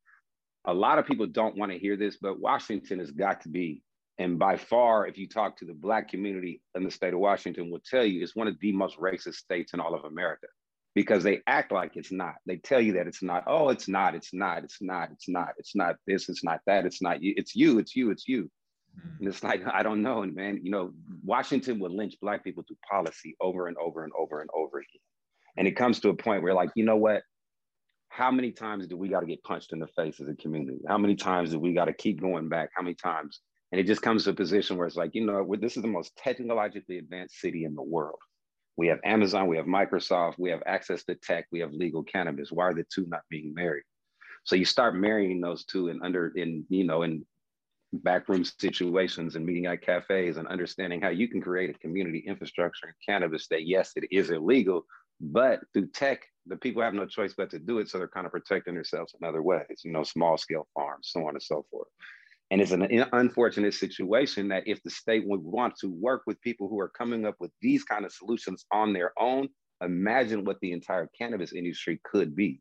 a 0.67 0.75
lot 0.75 0.99
of 0.99 1.07
people 1.07 1.27
don't 1.27 1.57
want 1.57 1.73
to 1.73 1.79
hear 1.79 1.97
this, 1.97 2.19
but 2.21 2.39
Washington 2.39 2.99
has 2.99 3.11
got 3.11 3.41
to 3.43 3.49
be 3.49 3.83
and 4.19 4.39
by 4.39 4.57
far, 4.57 5.07
if 5.07 5.17
you 5.17 5.27
talk 5.27 5.57
to 5.57 5.65
the 5.65 5.73
Black 5.73 6.11
community 6.11 6.61
in 6.75 6.85
the 6.85 6.91
state 6.91 7.15
of 7.15 7.19
Washington, 7.19 7.71
will 7.71 7.81
tell 7.81 8.05
you 8.05 8.23
it's 8.23 8.37
one 8.37 8.47
of 8.47 8.57
the 8.61 8.71
most 8.71 8.99
racist 8.99 9.37
states 9.37 9.73
in 9.73 9.81
all 9.81 9.95
of 9.95 10.05
America 10.05 10.47
because 10.95 11.23
they 11.23 11.41
act 11.47 11.73
like 11.73 11.97
it's 11.97 12.13
not. 12.13 12.35
They 12.47 12.57
tell 12.57 12.81
you 12.81 12.95
that 12.95 13.07
it's 13.07 13.23
not. 13.23 13.45
Oh, 13.47 13.71
it's 13.71 13.89
not. 13.89 14.15
It's 14.15 14.35
not. 14.35 14.65
It's 14.65 14.79
not. 14.81 15.11
It's 15.13 15.29
not. 15.29 15.51
It's 15.59 15.75
not 15.75 15.97
this. 16.07 16.29
It's 16.29 16.45
not 16.45 16.61
that. 16.67 16.85
It's 16.85 17.01
not 17.01 17.23
you. 17.23 17.35
It's 17.37 17.55
you. 17.55 17.79
It's 17.79 17.97
you. 17.97 18.11
It's 18.11 18.29
you. 18.29 18.51
Mm-hmm. 18.99 19.17
And 19.21 19.29
it's 19.29 19.43
like, 19.43 19.63
I 19.73 19.83
don't 19.83 20.03
know. 20.03 20.23
And 20.23 20.35
man, 20.35 20.61
you 20.63 20.71
know, 20.71 20.93
Washington 21.25 21.79
would 21.81 21.93
lynch 21.93 22.15
black 22.21 22.45
people 22.45 22.65
through 22.67 22.77
policy 22.89 23.37
over 23.41 23.69
and 23.69 23.77
over 23.79 24.05
and 24.05 24.13
over 24.19 24.41
and 24.41 24.51
over 24.55 24.79
again. 24.79 25.01
And 25.57 25.69
it 25.69 25.77
comes 25.77 26.01
to 26.01 26.09
a 26.09 26.15
point 26.15 26.43
where 26.43 26.55
like, 26.55 26.71
you 26.75 26.85
know 26.85 26.97
what? 26.97 27.23
How 28.09 28.31
many 28.31 28.53
times 28.53 28.87
do 28.87 28.97
we 28.99 29.09
got 29.09 29.21
to 29.21 29.27
get 29.27 29.43
punched 29.43 29.73
in 29.73 29.79
the 29.79 29.87
face 29.87 30.21
as 30.21 30.29
a 30.29 30.35
community? 30.35 30.81
How 30.87 30.99
many 30.99 31.15
times 31.15 31.51
do 31.51 31.59
we 31.59 31.73
got 31.73 31.87
to 31.87 31.95
keep 31.95 32.21
going 32.21 32.51
back? 32.51 32.69
How 32.77 32.83
many 32.83 32.95
times? 32.95 33.41
And 33.71 33.81
it 33.81 33.87
just 33.87 34.03
comes 34.03 34.25
to 34.25 34.31
a 34.31 34.35
position 34.35 34.77
where 34.77 34.87
it's 34.87 34.97
like, 34.97 35.15
you 35.15 35.25
know, 35.25 35.51
this 35.59 35.79
is 35.79 35.83
the 35.83 35.89
most 35.89 36.15
technologically 36.17 36.99
advanced 36.99 37.41
city 37.41 37.65
in 37.65 37.75
the 37.75 37.83
world. 37.83 38.19
We 38.77 38.89
have 38.89 39.01
Amazon, 39.05 39.49
we 39.49 39.57
have 39.57 39.67
Microsoft, 39.67 40.39
we 40.39 40.51
have 40.51 40.63
access 40.67 41.05
to 41.05 41.15
tech, 41.15 41.47
we 41.53 41.61
have 41.61 41.73
legal 41.73 42.03
cannabis. 42.03 42.51
Why 42.51 42.65
are 42.65 42.75
the 42.75 42.87
two 42.93 43.07
not 43.07 43.23
being 43.29 43.53
married? 43.55 43.85
So 44.45 44.57
you 44.57 44.65
start 44.65 44.97
marrying 44.97 45.41
those 45.41 45.65
two 45.65 45.89
and 45.89 46.03
under 46.03 46.33
in 46.37 46.65
you 46.69 46.85
know 46.85 47.03
in 47.03 47.25
backroom 47.93 48.45
situations 48.45 49.37
and 49.37 49.45
meeting 49.45 49.67
at 49.67 49.83
cafes 49.83 50.39
and 50.39 50.49
understanding 50.49 51.01
how 51.01 51.11
you 51.11 51.29
can 51.29 51.43
create 51.43 51.71
a 51.71 51.79
community 51.79 52.25
infrastructure 52.27 52.89
in 52.89 52.95
cannabis 53.05 53.49
that 53.49 53.67
yes 53.67 53.93
it 53.97 54.05
is 54.11 54.31
illegal 54.31 54.87
but 55.21 55.61
through 55.73 55.87
tech 55.89 56.23
the 56.47 56.57
people 56.57 56.83
have 56.83 56.95
no 56.95 57.05
choice 57.05 57.35
but 57.37 57.51
to 57.51 57.59
do 57.59 57.79
it 57.79 57.89
so 57.89 57.99
they're 57.99 58.09
kind 58.09 58.25
of 58.25 58.33
protecting 58.33 58.75
themselves 58.75 59.15
in 59.21 59.29
other 59.29 59.43
ways 59.43 59.83
you 59.85 59.93
know 59.93 60.03
small 60.03 60.39
scale 60.39 60.67
farms 60.75 61.11
so 61.13 61.21
on 61.29 61.35
and 61.35 61.43
so 61.43 61.67
forth 61.71 61.89
and 62.53 62.61
it's 62.61 62.71
an 62.71 62.87
unfortunate 63.13 63.75
situation 63.75 64.47
that 64.49 64.63
if 64.67 64.81
the 64.85 64.91
state 64.91 65.27
would 65.27 65.43
want 65.43 65.75
to 65.81 65.89
work 65.89 66.23
with 66.27 66.41
people 66.43 66.69
who 66.69 66.79
are 66.79 66.91
coming 66.91 67.27
up 67.27 67.35
with 67.41 67.51
these 67.61 67.83
kind 67.83 68.05
of 68.05 68.13
solutions 68.13 68.65
on 68.73 68.93
their 68.93 69.13
own 69.19 69.49
imagine 69.83 70.45
what 70.45 70.61
the 70.61 70.71
entire 70.71 71.09
cannabis 71.19 71.53
industry 71.53 72.01
could 72.05 72.37
be 72.37 72.61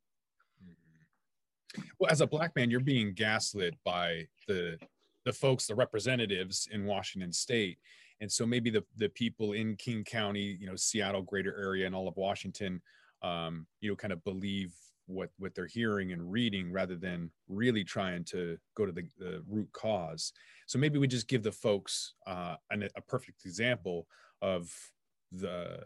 well 2.00 2.10
as 2.10 2.22
a 2.22 2.28
black 2.28 2.56
man 2.56 2.72
you're 2.72 2.80
being 2.80 3.14
gaslit 3.14 3.76
by 3.86 4.26
the 4.48 4.78
the 5.26 5.34
folks, 5.34 5.68
the 5.68 5.76
representatives 5.76 6.68
in 6.72 6.86
Washington 6.86 7.32
State. 7.32 7.78
And 8.22 8.32
so 8.32 8.46
maybe 8.46 8.70
the 8.70 8.84
the 8.98 9.10
people 9.10 9.54
in 9.54 9.76
King 9.76 10.04
County, 10.04 10.58
you 10.60 10.68
know, 10.68 10.76
Seattle, 10.76 11.22
greater 11.22 11.56
area, 11.60 11.86
and 11.86 11.96
all 11.96 12.08
of 12.08 12.16
Washington, 12.18 12.82
um, 13.24 13.66
you 13.80 13.90
know, 13.90 13.96
kind 13.96 14.14
of 14.14 14.24
believe 14.24 14.74
what 15.12 15.30
what 15.38 15.54
they're 15.56 15.68
hearing 15.68 16.12
and 16.12 16.32
reading 16.32 16.72
rather 16.72 16.96
than 16.96 17.30
really 17.48 17.84
trying 17.84 18.24
to 18.26 18.58
go 18.76 18.86
to 18.86 18.92
the, 18.92 19.08
the 19.18 19.44
root 19.48 19.70
cause. 19.74 20.34
So 20.68 20.80
maybe 20.80 21.00
we 21.00 21.08
just 21.08 21.28
give 21.28 21.44
the 21.44 21.52
folks 21.52 22.14
uh, 22.28 22.56
an, 22.70 22.88
a 22.96 23.02
perfect 23.02 23.46
example 23.46 24.08
of 24.42 24.72
the 25.32 25.84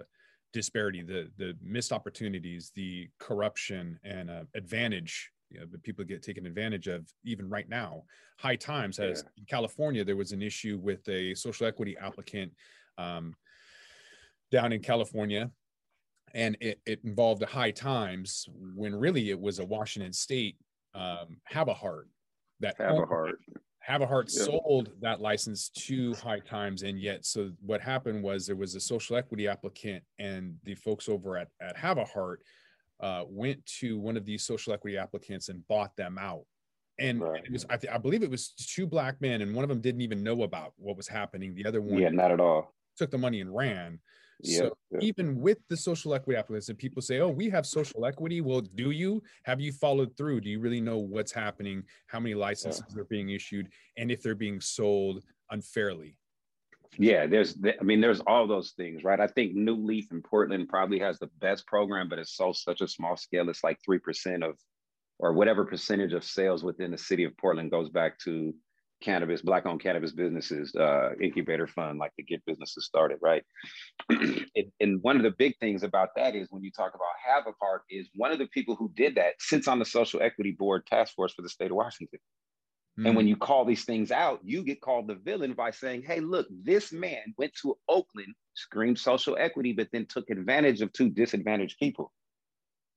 disparity, 0.53 1.01
the 1.01 1.29
the 1.37 1.57
missed 1.61 1.91
opportunities, 1.91 2.71
the 2.75 3.09
corruption 3.19 3.99
and 4.03 4.29
uh, 4.29 4.43
advantage 4.55 5.31
you 5.49 5.59
know, 5.59 5.65
people 5.83 6.03
get 6.03 6.23
taken 6.23 6.45
advantage 6.45 6.87
of 6.87 7.07
even 7.23 7.49
right 7.49 7.69
now. 7.69 8.03
High 8.39 8.55
Times 8.55 8.97
has 8.97 9.23
yeah. 9.23 9.41
in 9.41 9.45
California, 9.45 10.03
there 10.03 10.15
was 10.15 10.31
an 10.31 10.41
issue 10.41 10.79
with 10.81 11.07
a 11.07 11.33
social 11.35 11.67
equity 11.67 11.95
applicant 12.01 12.51
um, 12.97 13.35
down 14.51 14.73
in 14.73 14.81
California, 14.81 15.51
and 16.35 16.57
it, 16.59 16.79
it 16.85 16.99
involved 17.05 17.41
a 17.41 17.47
High 17.47 17.71
Times 17.71 18.47
when 18.75 18.93
really 18.93 19.29
it 19.29 19.39
was 19.39 19.59
a 19.59 19.65
Washington 19.65 20.11
State 20.11 20.57
um, 20.93 21.37
Have 21.45 21.69
a 21.69 21.73
Heart 21.73 22.09
that 22.59 22.75
Have 22.77 22.97
a 22.97 23.05
Heart. 23.05 23.39
Have 23.79 24.01
a 24.01 24.07
Heart 24.07 24.29
yeah. 24.31 24.43
sold 24.43 24.91
that 24.99 25.21
license 25.21 25.69
to 25.69 26.13
High 26.15 26.39
Times, 26.39 26.83
and 26.83 26.99
yet, 26.99 27.25
so 27.25 27.51
what 27.65 27.81
happened 27.81 28.21
was 28.21 28.45
there 28.45 28.55
was 28.55 28.75
a 28.75 28.79
social 28.79 29.15
equity 29.15 29.47
applicant, 29.47 30.03
and 30.19 30.55
the 30.65 30.75
folks 30.75 31.07
over 31.07 31.37
at, 31.37 31.47
at 31.61 31.77
Have 31.77 31.97
a 31.97 32.05
Heart 32.05 32.41
uh, 32.99 33.23
went 33.27 33.65
to 33.79 33.97
one 33.97 34.17
of 34.17 34.25
these 34.25 34.43
social 34.43 34.73
equity 34.73 34.97
applicants 34.97 35.47
and 35.47 35.65
bought 35.69 35.95
them 35.95 36.17
out. 36.17 36.43
And 36.99 37.21
right. 37.21 37.43
it 37.43 37.51
was, 37.51 37.65
I, 37.69 37.77
th- 37.77 37.93
I, 37.93 37.97
believe 37.97 38.23
it 38.23 38.29
was 38.29 38.49
two 38.49 38.87
black 38.87 39.21
men, 39.21 39.41
and 39.41 39.55
one 39.55 39.63
of 39.63 39.69
them 39.69 39.81
didn't 39.81 40.01
even 40.01 40.23
know 40.23 40.43
about 40.43 40.73
what 40.77 40.97
was 40.97 41.07
happening. 41.07 41.53
The 41.55 41.65
other 41.65 41.81
one, 41.81 42.01
yeah, 42.01 42.09
not 42.09 42.31
at 42.31 42.41
all, 42.41 42.73
took 42.97 43.11
the 43.11 43.17
money 43.17 43.39
and 43.39 43.55
ran. 43.55 43.99
So 44.43 44.75
even 44.99 45.39
with 45.39 45.59
the 45.69 45.77
social 45.77 46.13
equity 46.13 46.37
applicants, 46.37 46.69
and 46.69 46.77
people 46.77 47.01
say, 47.01 47.19
"Oh, 47.19 47.29
we 47.29 47.49
have 47.49 47.65
social 47.65 48.05
equity." 48.05 48.41
Well, 48.41 48.61
do 48.61 48.91
you? 48.91 49.23
Have 49.43 49.61
you 49.61 49.71
followed 49.71 50.15
through? 50.17 50.41
Do 50.41 50.49
you 50.49 50.59
really 50.59 50.81
know 50.81 50.97
what's 50.97 51.31
happening? 51.31 51.83
How 52.07 52.19
many 52.19 52.35
licenses 52.35 52.83
yeah. 52.93 53.01
are 53.01 53.05
being 53.05 53.29
issued, 53.29 53.69
and 53.97 54.11
if 54.11 54.21
they're 54.21 54.35
being 54.35 54.59
sold 54.59 55.23
unfairly? 55.51 56.17
yeah 56.97 57.25
there's 57.25 57.57
i 57.79 57.83
mean 57.83 57.99
there's 57.99 58.21
all 58.21 58.47
those 58.47 58.71
things 58.71 59.03
right 59.03 59.19
i 59.19 59.27
think 59.27 59.55
NuLeaf 59.55 60.11
in 60.11 60.21
portland 60.21 60.69
probably 60.69 60.99
has 60.99 61.19
the 61.19 61.29
best 61.39 61.67
program 61.67 62.07
but 62.09 62.19
it's 62.19 62.35
so 62.35 62.53
such 62.53 62.81
a 62.81 62.87
small 62.87 63.17
scale 63.17 63.49
it's 63.49 63.63
like 63.63 63.79
3% 63.87 64.47
of 64.47 64.57
or 65.19 65.33
whatever 65.33 65.65
percentage 65.65 66.13
of 66.13 66.23
sales 66.23 66.63
within 66.63 66.91
the 66.91 66.97
city 66.97 67.23
of 67.23 67.35
portland 67.37 67.71
goes 67.71 67.89
back 67.89 68.17
to 68.19 68.53
cannabis 69.01 69.41
black 69.41 69.65
owned 69.65 69.81
cannabis 69.81 70.11
businesses 70.11 70.73
uh, 70.75 71.11
incubator 71.21 71.67
fund 71.67 71.99
like 71.99 72.15
to 72.15 72.23
get 72.23 72.43
businesses 72.45 72.85
started 72.85 73.17
right 73.21 73.43
and, 74.09 74.71
and 74.79 75.03
one 75.03 75.17
of 75.17 75.23
the 75.23 75.35
big 75.37 75.53
things 75.59 75.83
about 75.83 76.09
that 76.15 76.35
is 76.35 76.47
when 76.49 76.63
you 76.63 76.71
talk 76.71 76.93
about 76.95 77.35
have 77.35 77.45
a 77.47 77.53
heart 77.61 77.83
is 77.89 78.09
one 78.15 78.31
of 78.31 78.39
the 78.39 78.47
people 78.47 78.75
who 78.75 78.91
did 78.95 79.15
that 79.15 79.33
sits 79.39 79.67
on 79.67 79.79
the 79.79 79.85
social 79.85 80.21
equity 80.21 80.51
board 80.51 80.85
task 80.85 81.13
force 81.13 81.33
for 81.33 81.41
the 81.41 81.49
state 81.49 81.71
of 81.71 81.77
washington 81.77 82.19
Mm. 82.99 83.07
And 83.07 83.15
when 83.15 83.25
hmm. 83.25 83.29
you 83.29 83.35
call 83.35 83.65
these 83.65 83.83
things 83.83 84.11
out, 84.11 84.39
you 84.43 84.63
get 84.63 84.81
called 84.81 85.07
the 85.07 85.15
villain 85.15 85.53
by 85.53 85.71
saying, 85.71 86.03
hey, 86.03 86.19
look, 86.19 86.47
this 86.49 86.91
man 86.91 87.33
went 87.37 87.53
to 87.61 87.77
Oakland, 87.89 88.33
screamed 88.53 88.99
social 88.99 89.35
equity, 89.37 89.73
but 89.73 89.89
then 89.91 90.05
took 90.05 90.29
advantage 90.29 90.81
of 90.81 90.93
two 90.93 91.09
disadvantaged 91.09 91.77
people 91.77 92.13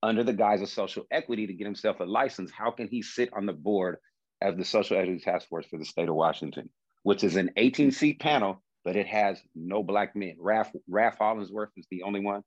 under 0.03 0.23
the 0.23 0.33
guise 0.33 0.63
of 0.63 0.69
social 0.69 1.05
equity 1.11 1.47
to 1.47 1.53
get 1.53 1.65
himself 1.65 1.99
a 1.99 2.05
license. 2.05 2.53
How 2.53 2.71
can 2.71 2.87
he 2.87 3.03
sit 3.03 3.33
on 3.33 3.47
the 3.47 3.53
board 3.53 3.97
as 4.41 4.57
the 4.57 4.65
social 4.65 4.97
equity 4.97 5.21
task 5.21 5.49
force 5.49 5.67
for 5.67 5.79
the 5.79 5.85
state 5.85 6.09
of 6.09 6.15
Washington, 6.15 6.71
which 7.03 7.25
is 7.25 7.37
an 7.37 7.51
18 7.57 7.91
seat 7.91 8.21
panel, 8.21 8.63
but 8.85 8.97
it 8.97 9.07
has 9.07 9.41
no 9.55 9.83
black 9.83 10.15
men? 10.15 10.37
Ralph, 10.39 10.71
Ralph 10.89 11.19
Hollingsworth 11.19 11.71
is 11.77 11.87
the 11.91 12.03
only 12.03 12.21
one 12.21 12.43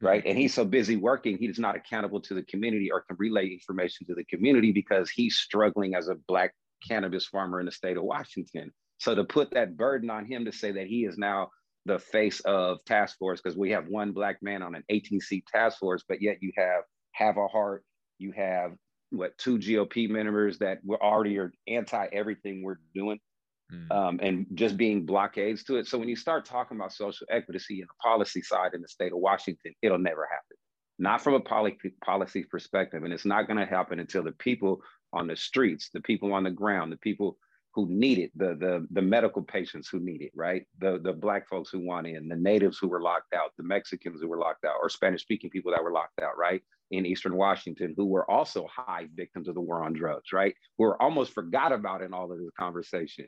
right? 0.00 0.22
And 0.26 0.36
he's 0.36 0.54
so 0.54 0.64
busy 0.64 0.96
working, 0.96 1.38
he's 1.38 1.58
not 1.58 1.76
accountable 1.76 2.20
to 2.22 2.34
the 2.34 2.42
community 2.42 2.90
or 2.90 3.02
can 3.02 3.16
relay 3.18 3.48
information 3.48 4.06
to 4.06 4.14
the 4.14 4.24
community 4.24 4.72
because 4.72 5.10
he's 5.10 5.36
struggling 5.36 5.94
as 5.94 6.08
a 6.08 6.16
Black 6.28 6.54
cannabis 6.86 7.26
farmer 7.26 7.60
in 7.60 7.66
the 7.66 7.72
state 7.72 7.96
of 7.96 8.04
Washington. 8.04 8.72
So 8.98 9.14
to 9.14 9.24
put 9.24 9.52
that 9.52 9.76
burden 9.76 10.10
on 10.10 10.26
him 10.26 10.44
to 10.44 10.52
say 10.52 10.72
that 10.72 10.86
he 10.86 11.04
is 11.04 11.18
now 11.18 11.50
the 11.84 11.98
face 11.98 12.40
of 12.40 12.84
task 12.84 13.16
force, 13.18 13.40
because 13.40 13.56
we 13.56 13.70
have 13.70 13.86
one 13.88 14.12
Black 14.12 14.42
man 14.42 14.62
on 14.62 14.74
an 14.74 14.84
18 14.88 15.20
seat 15.20 15.46
task 15.46 15.78
force, 15.78 16.04
but 16.08 16.20
yet 16.20 16.38
you 16.40 16.52
have 16.56 16.82
Have 17.12 17.36
a 17.36 17.46
Heart, 17.46 17.84
you 18.18 18.32
have 18.32 18.72
what 19.10 19.36
two 19.38 19.58
GOP 19.58 20.08
members 20.08 20.58
that 20.58 20.78
were 20.84 21.02
already 21.02 21.38
are 21.38 21.52
anti 21.68 22.06
everything 22.12 22.62
we're 22.62 22.78
doing 22.94 23.18
mm. 23.72 23.90
um, 23.90 24.20
and 24.22 24.46
just 24.54 24.76
being 24.76 25.06
blockades 25.06 25.64
to 25.64 25.76
it. 25.76 25.86
So 25.86 25.98
when 25.98 26.08
you 26.08 26.16
start 26.16 26.44
talking 26.44 26.76
about 26.76 26.92
social 26.92 27.26
equity 27.30 27.80
and 27.80 27.88
the 27.88 28.02
policy 28.02 28.42
side 28.42 28.74
in 28.74 28.82
the 28.82 28.88
state 28.88 29.12
of 29.12 29.18
Washington, 29.18 29.74
it'll 29.82 29.98
never 29.98 30.26
happen. 30.30 30.56
Not 30.98 31.20
from 31.20 31.34
a 31.34 31.40
poly- 31.40 31.78
policy 32.04 32.44
perspective, 32.44 33.04
and 33.04 33.12
it's 33.12 33.26
not 33.26 33.46
going 33.46 33.58
to 33.58 33.66
happen 33.66 34.00
until 34.00 34.22
the 34.22 34.32
people 34.32 34.80
on 35.12 35.26
the 35.26 35.36
streets, 35.36 35.90
the 35.92 36.00
people 36.00 36.32
on 36.32 36.44
the 36.44 36.50
ground, 36.50 36.90
the 36.90 36.96
people 36.98 37.36
who 37.76 37.86
need 37.88 38.18
it, 38.18 38.32
the 38.34 38.56
the 38.56 38.86
the 38.90 39.02
medical 39.02 39.42
patients 39.42 39.88
who 39.88 40.00
need 40.00 40.22
it, 40.22 40.32
right? 40.34 40.64
The 40.80 40.98
the 41.04 41.12
black 41.12 41.46
folks 41.48 41.70
who 41.70 41.86
want 41.86 42.06
in, 42.06 42.26
the 42.26 42.34
natives 42.34 42.78
who 42.78 42.88
were 42.88 43.02
locked 43.02 43.34
out, 43.34 43.52
the 43.58 43.64
Mexicans 43.64 44.20
who 44.20 44.28
were 44.28 44.38
locked 44.38 44.64
out, 44.64 44.78
or 44.80 44.88
Spanish 44.88 45.22
speaking 45.22 45.50
people 45.50 45.70
that 45.72 45.84
were 45.84 45.92
locked 45.92 46.20
out, 46.22 46.38
right? 46.38 46.62
In 46.90 47.04
Eastern 47.04 47.36
Washington, 47.36 47.94
who 47.96 48.06
were 48.06 48.28
also 48.28 48.66
high 48.74 49.08
victims 49.14 49.46
of 49.46 49.54
the 49.54 49.60
war 49.60 49.84
on 49.84 49.92
drugs, 49.92 50.32
right? 50.32 50.54
Who 50.78 50.84
were 50.84 51.00
almost 51.00 51.34
forgot 51.34 51.70
about 51.70 52.02
in 52.02 52.14
all 52.14 52.32
of 52.32 52.38
this 52.38 52.50
conversation 52.58 53.26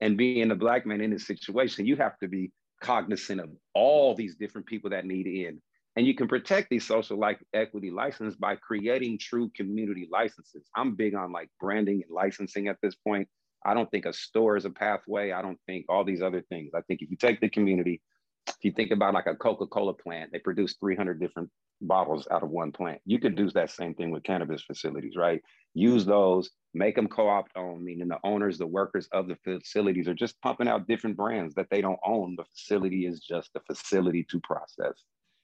and 0.00 0.16
being 0.16 0.50
a 0.50 0.56
black 0.56 0.86
man 0.86 1.02
in 1.02 1.10
this 1.10 1.26
situation, 1.26 1.86
you 1.86 1.96
have 1.96 2.18
to 2.20 2.28
be 2.28 2.52
cognizant 2.82 3.40
of 3.40 3.50
all 3.74 4.14
these 4.14 4.36
different 4.36 4.66
people 4.66 4.90
that 4.90 5.04
need 5.04 5.26
in. 5.26 5.60
And 5.96 6.06
you 6.06 6.14
can 6.14 6.28
protect 6.28 6.70
these 6.70 6.86
social 6.86 7.18
like 7.18 7.40
equity 7.52 7.90
licenses 7.90 8.38
by 8.38 8.56
creating 8.56 9.18
true 9.18 9.50
community 9.54 10.08
licenses. 10.10 10.64
I'm 10.74 10.94
big 10.94 11.14
on 11.14 11.32
like 11.32 11.50
branding 11.60 12.02
and 12.02 12.10
licensing 12.10 12.68
at 12.68 12.78
this 12.82 12.94
point. 12.94 13.28
I 13.64 13.74
don't 13.74 13.90
think 13.90 14.06
a 14.06 14.12
store 14.12 14.56
is 14.56 14.64
a 14.64 14.70
pathway. 14.70 15.32
I 15.32 15.42
don't 15.42 15.58
think 15.66 15.86
all 15.88 16.04
these 16.04 16.22
other 16.22 16.42
things. 16.48 16.72
I 16.74 16.80
think 16.82 17.02
if 17.02 17.10
you 17.10 17.16
take 17.16 17.40
the 17.40 17.48
community, 17.48 18.00
if 18.48 18.56
you 18.62 18.72
think 18.72 18.90
about 18.90 19.14
like 19.14 19.26
a 19.26 19.34
Coca-Cola 19.34 19.94
plant, 19.94 20.30
they 20.32 20.38
produce 20.38 20.76
300 20.80 21.20
different 21.20 21.50
bottles 21.82 22.26
out 22.30 22.42
of 22.42 22.50
one 22.50 22.72
plant. 22.72 23.00
You 23.04 23.18
could 23.18 23.36
do 23.36 23.50
that 23.50 23.70
same 23.70 23.94
thing 23.94 24.10
with 24.10 24.22
cannabis 24.22 24.62
facilities, 24.62 25.16
right? 25.16 25.40
Use 25.74 26.04
those, 26.04 26.50
make 26.74 26.94
them 26.94 27.08
co-op 27.08 27.48
owned, 27.56 27.84
meaning 27.84 28.08
the 28.08 28.18
owners, 28.24 28.58
the 28.58 28.66
workers 28.66 29.08
of 29.12 29.28
the 29.28 29.36
facilities 29.44 30.08
are 30.08 30.14
just 30.14 30.40
pumping 30.42 30.68
out 30.68 30.88
different 30.88 31.16
brands 31.16 31.54
that 31.54 31.68
they 31.70 31.80
don't 31.80 32.00
own. 32.04 32.36
The 32.36 32.44
facility 32.44 33.06
is 33.06 33.20
just 33.20 33.50
a 33.56 33.60
facility 33.60 34.26
to 34.30 34.40
process. 34.40 35.02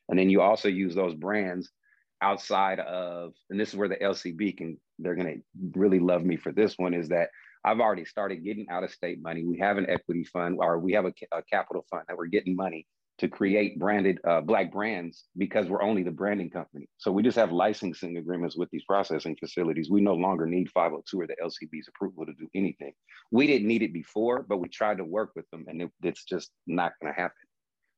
And 0.08 0.18
then 0.18 0.30
you 0.30 0.40
also 0.40 0.68
use 0.68 0.94
those 0.94 1.14
brands 1.14 1.70
outside 2.22 2.80
of, 2.80 3.32
and 3.50 3.58
this 3.58 3.70
is 3.70 3.76
where 3.76 3.88
the 3.88 3.96
LCB 3.96 4.56
can, 4.56 4.78
they're 4.98 5.14
going 5.14 5.26
to 5.26 5.78
really 5.78 6.00
love 6.00 6.24
me 6.24 6.36
for 6.36 6.52
this 6.52 6.76
one 6.76 6.94
is 6.94 7.08
that 7.08 7.30
I've 7.66 7.80
already 7.80 8.04
started 8.04 8.44
getting 8.44 8.68
out 8.70 8.84
of 8.84 8.92
state 8.92 9.20
money. 9.20 9.44
We 9.44 9.58
have 9.58 9.76
an 9.76 9.90
equity 9.90 10.22
fund 10.22 10.58
or 10.60 10.78
we 10.78 10.92
have 10.92 11.04
a, 11.04 11.12
a 11.32 11.42
capital 11.42 11.84
fund 11.90 12.04
that 12.06 12.16
we're 12.16 12.26
getting 12.26 12.54
money 12.54 12.86
to 13.18 13.28
create 13.28 13.78
branded 13.78 14.20
uh, 14.28 14.40
black 14.40 14.70
brands 14.70 15.24
because 15.36 15.66
we're 15.66 15.82
only 15.82 16.04
the 16.04 16.10
branding 16.12 16.50
company. 16.50 16.86
So 16.98 17.10
we 17.10 17.24
just 17.24 17.36
have 17.36 17.50
licensing 17.50 18.18
agreements 18.18 18.56
with 18.56 18.70
these 18.70 18.84
processing 18.84 19.36
facilities. 19.40 19.90
We 19.90 20.00
no 20.00 20.14
longer 20.14 20.46
need 20.46 20.70
502 20.70 21.20
or 21.20 21.26
the 21.26 21.34
LCB's 21.42 21.88
approval 21.88 22.24
to 22.26 22.34
do 22.34 22.46
anything. 22.54 22.92
We 23.32 23.48
didn't 23.48 23.66
need 23.66 23.82
it 23.82 23.92
before, 23.92 24.44
but 24.48 24.58
we 24.58 24.68
tried 24.68 24.98
to 24.98 25.04
work 25.04 25.32
with 25.34 25.48
them 25.50 25.64
and 25.66 25.82
it, 25.82 25.90
it's 26.02 26.24
just 26.24 26.52
not 26.68 26.92
going 27.02 27.12
to 27.12 27.20
happen. 27.20 27.34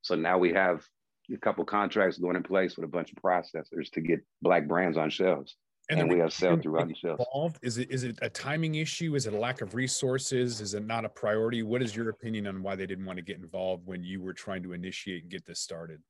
So 0.01 0.15
now 0.15 0.39
we 0.39 0.51
have 0.53 0.83
a 1.31 1.37
couple 1.37 1.63
contracts 1.63 2.17
going 2.17 2.37
in 2.37 2.43
place 2.43 2.75
with 2.75 2.85
a 2.85 2.91
bunch 2.91 3.11
of 3.11 3.21
processors 3.21 3.91
to 3.93 4.01
get 4.01 4.21
black 4.41 4.67
brands 4.67 4.97
on 4.97 5.11
shelves. 5.11 5.55
And, 5.89 6.01
and 6.01 6.09
we 6.09 6.19
have 6.19 6.31
sell 6.31 6.57
throughout 6.57 6.87
the 6.87 6.95
shelves. 6.95 7.19
Involved? 7.19 7.59
Is 7.63 7.77
it 7.79 7.89
is 7.89 8.03
it 8.03 8.19
a 8.21 8.29
timing 8.29 8.75
issue? 8.75 9.15
Is 9.15 9.25
it 9.25 9.33
a 9.33 9.37
lack 9.37 9.61
of 9.61 9.73
resources? 9.73 10.61
Is 10.61 10.75
it 10.75 10.85
not 10.85 11.03
a 11.03 11.09
priority? 11.09 11.63
What 11.63 11.81
is 11.81 11.95
your 11.95 12.09
opinion 12.09 12.45
on 12.47 12.61
why 12.61 12.75
they 12.75 12.85
didn't 12.85 13.05
want 13.05 13.17
to 13.17 13.23
get 13.23 13.37
involved 13.37 13.87
when 13.87 14.03
you 14.03 14.21
were 14.21 14.33
trying 14.33 14.61
to 14.63 14.73
initiate 14.73 15.23
and 15.23 15.31
get 15.31 15.45
this 15.45 15.59
started? 15.59 16.01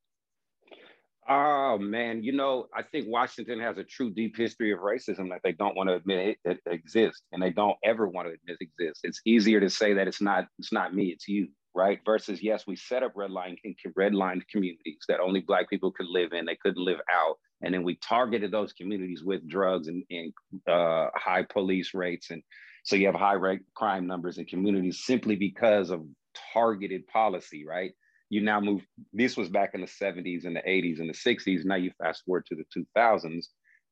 Oh 1.30 1.78
man, 1.78 2.24
you 2.24 2.34
know, 2.34 2.68
I 2.76 2.82
think 2.82 3.08
Washington 3.08 3.60
has 3.60 3.78
a 3.78 3.84
true 3.84 4.10
deep 4.10 4.36
history 4.36 4.72
of 4.74 4.80
racism 4.80 5.30
that 5.30 5.42
they 5.44 5.54
don't 5.54 5.78
want 5.78 5.88
to 5.90 5.96
admit 5.96 6.38
it, 6.44 6.60
it 6.66 6.74
exists, 6.74 7.22
and 7.32 7.42
they 7.42 7.52
don't 7.52 7.78
ever 7.84 8.08
want 8.08 8.28
to 8.28 8.34
admit 8.34 8.58
it 8.60 8.64
exists. 8.64 9.02
It's 9.04 9.22
easier 9.26 9.60
to 9.60 9.70
say 9.70 9.94
that 9.94 10.08
it's 10.08 10.22
not 10.22 10.46
it's 10.58 10.74
not 10.74 10.94
me, 10.94 11.06
it's 11.06 11.28
you 11.28 11.48
right? 11.76 12.00
Versus, 12.06 12.42
yes, 12.42 12.66
we 12.68 12.76
set 12.76 13.04
up 13.04 13.14
red 13.16 13.32
line 13.32 13.56
red 13.96 14.14
line 14.14 14.44
communities 14.52 15.04
that 15.08 15.20
only 15.20 15.42
Black 15.42 15.70
people 15.70 15.92
could 15.92 16.08
live 16.08 16.34
in. 16.34 16.46
They 16.46 16.58
couldn't 16.62 16.84
live 16.84 17.00
out. 17.12 17.36
And 17.62 17.74
then 17.74 17.84
we 17.84 17.96
targeted 17.96 18.52
those 18.52 18.74
communities 18.74 19.24
with 19.24 19.48
drugs 19.48 19.88
and, 19.88 20.04
and 20.10 20.34
uh, 20.68 21.10
high 21.16 21.44
police 21.44 21.94
rates. 21.94 22.32
And 22.32 22.42
so 22.84 22.96
you 22.96 23.08
have 23.08 23.16
high 23.16 23.34
rate 23.34 23.62
crime 23.76 24.08
numbers 24.08 24.38
in 24.38 24.46
communities 24.46 25.04
simply 25.06 25.36
because 25.36 25.90
of 25.90 26.06
targeted 26.54 27.08
policy, 27.08 27.66
right? 27.66 27.92
You 28.30 28.42
now 28.42 28.60
move, 28.60 28.86
this 29.12 29.36
was 29.36 29.50
back 29.50 29.72
in 29.74 29.82
the 29.82 29.88
70s 29.88 30.46
and 30.46 30.56
the 30.56 30.62
80s 30.62 31.00
and 31.00 31.10
the 31.10 31.14
60s. 31.14 31.66
Now 31.66 31.76
you 31.76 31.92
fast 32.02 32.24
forward 32.26 32.46
to 32.48 32.56
the 32.56 32.86
2000s. 32.98 33.46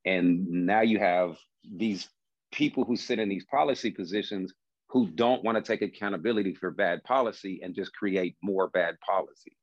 And 0.05 0.47
now 0.47 0.81
you 0.81 0.99
have 0.99 1.35
these 1.69 2.07
people 2.51 2.85
who 2.85 2.95
sit 2.95 3.19
in 3.19 3.29
these 3.29 3.45
policy 3.45 3.91
positions 3.91 4.53
who 4.89 5.07
don't 5.07 5.43
want 5.43 5.57
to 5.57 5.61
take 5.61 5.81
accountability 5.81 6.53
for 6.53 6.71
bad 6.71 7.03
policy 7.03 7.59
and 7.61 7.75
just 7.75 7.93
create 7.93 8.37
more 8.41 8.69
bad 8.69 8.95
policy. 9.05 9.57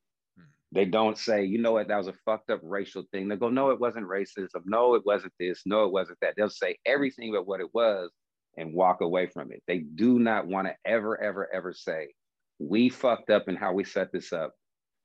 They 0.75 0.85
don't 0.85 1.17
say, 1.17 1.45
you 1.45 1.59
know 1.59 1.73
what, 1.73 1.89
that 1.89 1.97
was 1.97 2.09
a 2.09 2.15
fucked 2.25 2.51
up 2.51 2.61
racial 2.63 3.05
thing. 3.13 3.29
They 3.29 3.37
go, 3.37 3.49
no, 3.49 3.71
it 3.71 3.81
wasn't 3.81 4.09
racism. 4.09 4.63
No, 4.65 4.95
it 4.95 5.03
wasn't 5.07 5.33
this. 5.39 5.63
No, 5.65 5.85
it 5.85 5.93
wasn't 5.93 6.19
that. 6.21 6.35
They'll 6.37 6.51
say 6.51 6.77
everything 6.85 7.33
but 7.33 7.47
what 7.47 7.61
it 7.61 7.73
was 7.73 8.11
and 8.57 8.75
walk 8.75 9.01
away 9.01 9.29
from 9.29 9.53
it. 9.53 9.63
They 9.69 9.79
do 9.79 10.19
not 10.19 10.47
want 10.47 10.67
to 10.67 10.75
ever, 10.85 11.21
ever, 11.21 11.53
ever 11.55 11.73
say, 11.73 12.09
we 12.59 12.89
fucked 12.89 13.31
up 13.31 13.49
in 13.49 13.57
how 13.57 13.73
we 13.73 13.85
set 13.85 14.13
this 14.13 14.33
up. 14.33 14.53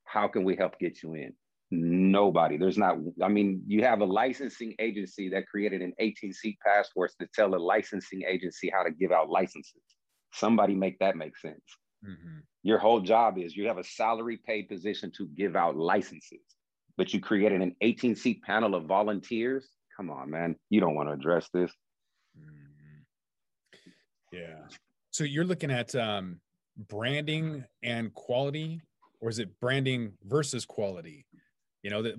How 0.04 0.26
can 0.26 0.42
we 0.42 0.56
help 0.56 0.78
get 0.78 1.02
you 1.02 1.14
in? 1.14 1.32
Nobody. 1.70 2.56
There's 2.56 2.78
not, 2.78 2.96
I 3.22 3.28
mean, 3.28 3.62
you 3.66 3.84
have 3.84 4.00
a 4.00 4.04
licensing 4.04 4.74
agency 4.80 5.28
that 5.30 5.46
created 5.46 5.82
an 5.82 5.92
18 6.00 6.32
seat 6.32 6.58
passports 6.66 7.14
to 7.20 7.28
tell 7.32 7.54
a 7.54 7.56
licensing 7.56 8.22
agency 8.26 8.72
how 8.74 8.82
to 8.82 8.90
give 8.90 9.12
out 9.12 9.30
licenses 9.30 9.82
Somebody 10.32 10.74
make 10.74 10.98
that 11.00 11.16
make 11.16 11.36
sense. 11.36 11.60
Mm-hmm. 12.04 12.38
Your 12.62 12.78
whole 12.78 13.00
job 13.00 13.38
is 13.38 13.56
you 13.56 13.66
have 13.68 13.78
a 13.78 13.84
salary 13.84 14.36
paid 14.36 14.68
position 14.68 15.10
to 15.12 15.26
give 15.28 15.56
out 15.56 15.76
licenses, 15.76 16.40
but 16.96 17.14
you 17.14 17.20
created 17.20 17.62
an 17.62 17.74
18 17.80 18.14
seat 18.14 18.42
panel 18.42 18.74
of 18.74 18.84
volunteers. 18.84 19.66
Come 19.96 20.10
on, 20.10 20.30
man. 20.30 20.56
You 20.68 20.80
don't 20.80 20.94
want 20.94 21.08
to 21.08 21.14
address 21.14 21.48
this. 21.54 21.72
Mm-hmm. 22.38 24.36
Yeah. 24.36 24.60
So 25.10 25.24
you're 25.24 25.44
looking 25.44 25.70
at 25.70 25.94
um, 25.94 26.40
branding 26.88 27.64
and 27.82 28.12
quality, 28.14 28.80
or 29.20 29.30
is 29.30 29.38
it 29.38 29.58
branding 29.60 30.12
versus 30.24 30.64
quality? 30.64 31.26
You 31.82 31.90
know, 31.90 32.02
that 32.02 32.14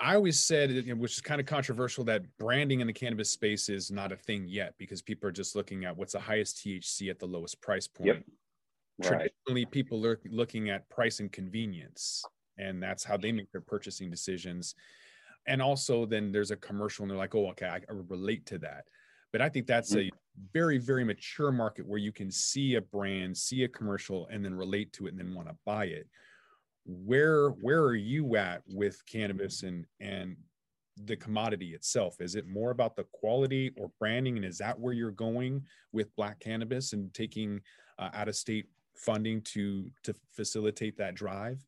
I 0.00 0.14
always 0.14 0.40
said, 0.40 0.70
which 0.98 1.12
is 1.12 1.20
kind 1.20 1.40
of 1.40 1.46
controversial, 1.46 2.04
that 2.04 2.22
branding 2.38 2.80
in 2.80 2.86
the 2.86 2.92
cannabis 2.92 3.30
space 3.30 3.68
is 3.68 3.90
not 3.90 4.12
a 4.12 4.16
thing 4.16 4.46
yet 4.46 4.74
because 4.78 5.02
people 5.02 5.28
are 5.28 5.32
just 5.32 5.54
looking 5.54 5.84
at 5.84 5.96
what's 5.96 6.12
the 6.12 6.20
highest 6.20 6.58
THC 6.58 7.10
at 7.10 7.18
the 7.18 7.26
lowest 7.26 7.60
price 7.60 7.86
point. 7.86 8.06
Yep. 8.08 8.24
Right. 8.98 9.08
Traditionally, 9.08 9.66
people 9.66 10.04
are 10.06 10.18
looking 10.30 10.70
at 10.70 10.88
price 10.88 11.20
and 11.20 11.30
convenience, 11.30 12.24
and 12.58 12.82
that's 12.82 13.04
how 13.04 13.16
they 13.16 13.32
make 13.32 13.50
their 13.52 13.60
purchasing 13.60 14.10
decisions. 14.10 14.74
And 15.46 15.60
also, 15.60 16.06
then 16.06 16.32
there's 16.32 16.50
a 16.50 16.56
commercial, 16.56 17.02
and 17.02 17.10
they're 17.10 17.18
like, 17.18 17.34
"Oh, 17.34 17.48
okay, 17.50 17.66
I, 17.66 17.80
relate 17.90 18.46
to 18.46 18.58
that." 18.58 18.84
But 19.32 19.42
I 19.42 19.48
think 19.48 19.66
that's 19.66 19.94
mm-hmm. 19.94 20.08
a 20.08 20.48
very, 20.52 20.78
very 20.78 21.04
mature 21.04 21.52
market 21.52 21.86
where 21.86 21.98
you 21.98 22.12
can 22.12 22.30
see 22.30 22.76
a 22.76 22.80
brand, 22.80 23.36
see 23.36 23.64
a 23.64 23.68
commercial, 23.68 24.26
and 24.28 24.44
then 24.44 24.54
relate 24.54 24.92
to 24.94 25.06
it, 25.06 25.10
and 25.10 25.18
then 25.18 25.34
want 25.34 25.48
to 25.48 25.56
buy 25.64 25.86
it 25.86 26.08
where 26.86 27.48
where 27.48 27.82
are 27.82 27.96
you 27.96 28.36
at 28.36 28.62
with 28.68 29.04
cannabis 29.06 29.62
and 29.62 29.84
and 30.00 30.36
the 31.04 31.16
commodity 31.16 31.74
itself 31.74 32.20
is 32.20 32.36
it 32.36 32.46
more 32.46 32.70
about 32.70 32.96
the 32.96 33.04
quality 33.12 33.72
or 33.76 33.90
branding 33.98 34.36
and 34.36 34.44
is 34.44 34.58
that 34.58 34.78
where 34.78 34.94
you're 34.94 35.10
going 35.10 35.62
with 35.92 36.14
black 36.16 36.38
cannabis 36.40 36.92
and 36.92 37.12
taking 37.12 37.60
uh, 37.98 38.08
out 38.14 38.28
of 38.28 38.36
state 38.36 38.66
funding 38.96 39.40
to 39.42 39.90
to 40.04 40.14
facilitate 40.32 40.98
that 40.98 41.14
drive? 41.14 41.64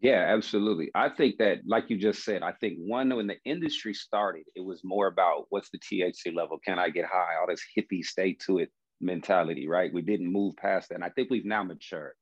Yeah 0.00 0.24
absolutely. 0.28 0.90
I 0.94 1.08
think 1.10 1.38
that 1.38 1.58
like 1.66 1.90
you 1.90 1.98
just 1.98 2.24
said 2.24 2.42
i 2.42 2.52
think 2.52 2.78
one 2.78 3.14
when 3.14 3.26
the 3.26 3.36
industry 3.44 3.94
started 3.94 4.44
it 4.54 4.64
was 4.64 4.82
more 4.84 5.06
about 5.06 5.46
what's 5.50 5.70
the 5.70 5.78
thc 5.78 6.34
level? 6.34 6.58
Can 6.64 6.78
i 6.78 6.90
get 6.90 7.04
high? 7.04 7.34
All 7.40 7.46
this 7.46 7.64
hippie 7.76 8.04
stay 8.04 8.36
to 8.46 8.58
it 8.58 8.70
mentality 9.00 9.68
right? 9.68 9.92
We 9.92 10.02
didn't 10.02 10.32
move 10.32 10.56
past 10.56 10.88
that 10.88 10.96
and 10.96 11.04
i 11.04 11.10
think 11.10 11.30
we've 11.30 11.44
now 11.44 11.62
matured. 11.62 12.14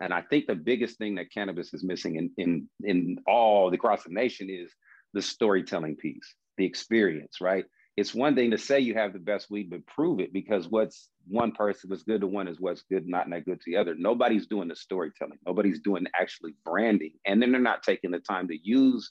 And 0.00 0.12
I 0.12 0.20
think 0.20 0.46
the 0.46 0.54
biggest 0.54 0.98
thing 0.98 1.14
that 1.14 1.32
cannabis 1.32 1.72
is 1.72 1.82
missing 1.82 2.16
in 2.16 2.30
in 2.36 2.68
in 2.84 3.18
all 3.26 3.72
across 3.72 4.04
the 4.04 4.12
nation 4.12 4.50
is 4.50 4.70
the 5.14 5.22
storytelling 5.22 5.96
piece, 5.96 6.34
the 6.58 6.66
experience, 6.66 7.40
right? 7.40 7.64
It's 7.96 8.14
one 8.14 8.34
thing 8.34 8.50
to 8.50 8.58
say 8.58 8.80
you 8.80 8.94
have 8.94 9.14
the 9.14 9.18
best 9.18 9.50
weed, 9.50 9.70
but 9.70 9.86
prove 9.86 10.20
it 10.20 10.32
because 10.32 10.68
what's 10.68 11.08
one 11.28 11.52
person 11.52 11.90
was 11.90 12.02
good 12.02 12.20
to 12.20 12.26
one 12.26 12.48
is 12.48 12.60
what's 12.60 12.82
good, 12.90 13.06
not 13.06 13.28
that 13.30 13.44
good 13.44 13.60
to 13.60 13.70
the 13.70 13.76
other. 13.76 13.94
Nobody's 13.96 14.46
doing 14.46 14.68
the 14.68 14.76
storytelling. 14.76 15.38
Nobody's 15.46 15.80
doing 15.80 16.06
actually 16.18 16.54
branding. 16.64 17.12
And 17.26 17.40
then 17.40 17.52
they're 17.52 17.60
not 17.60 17.82
taking 17.82 18.10
the 18.10 18.20
time 18.20 18.48
to 18.48 18.58
use 18.62 19.10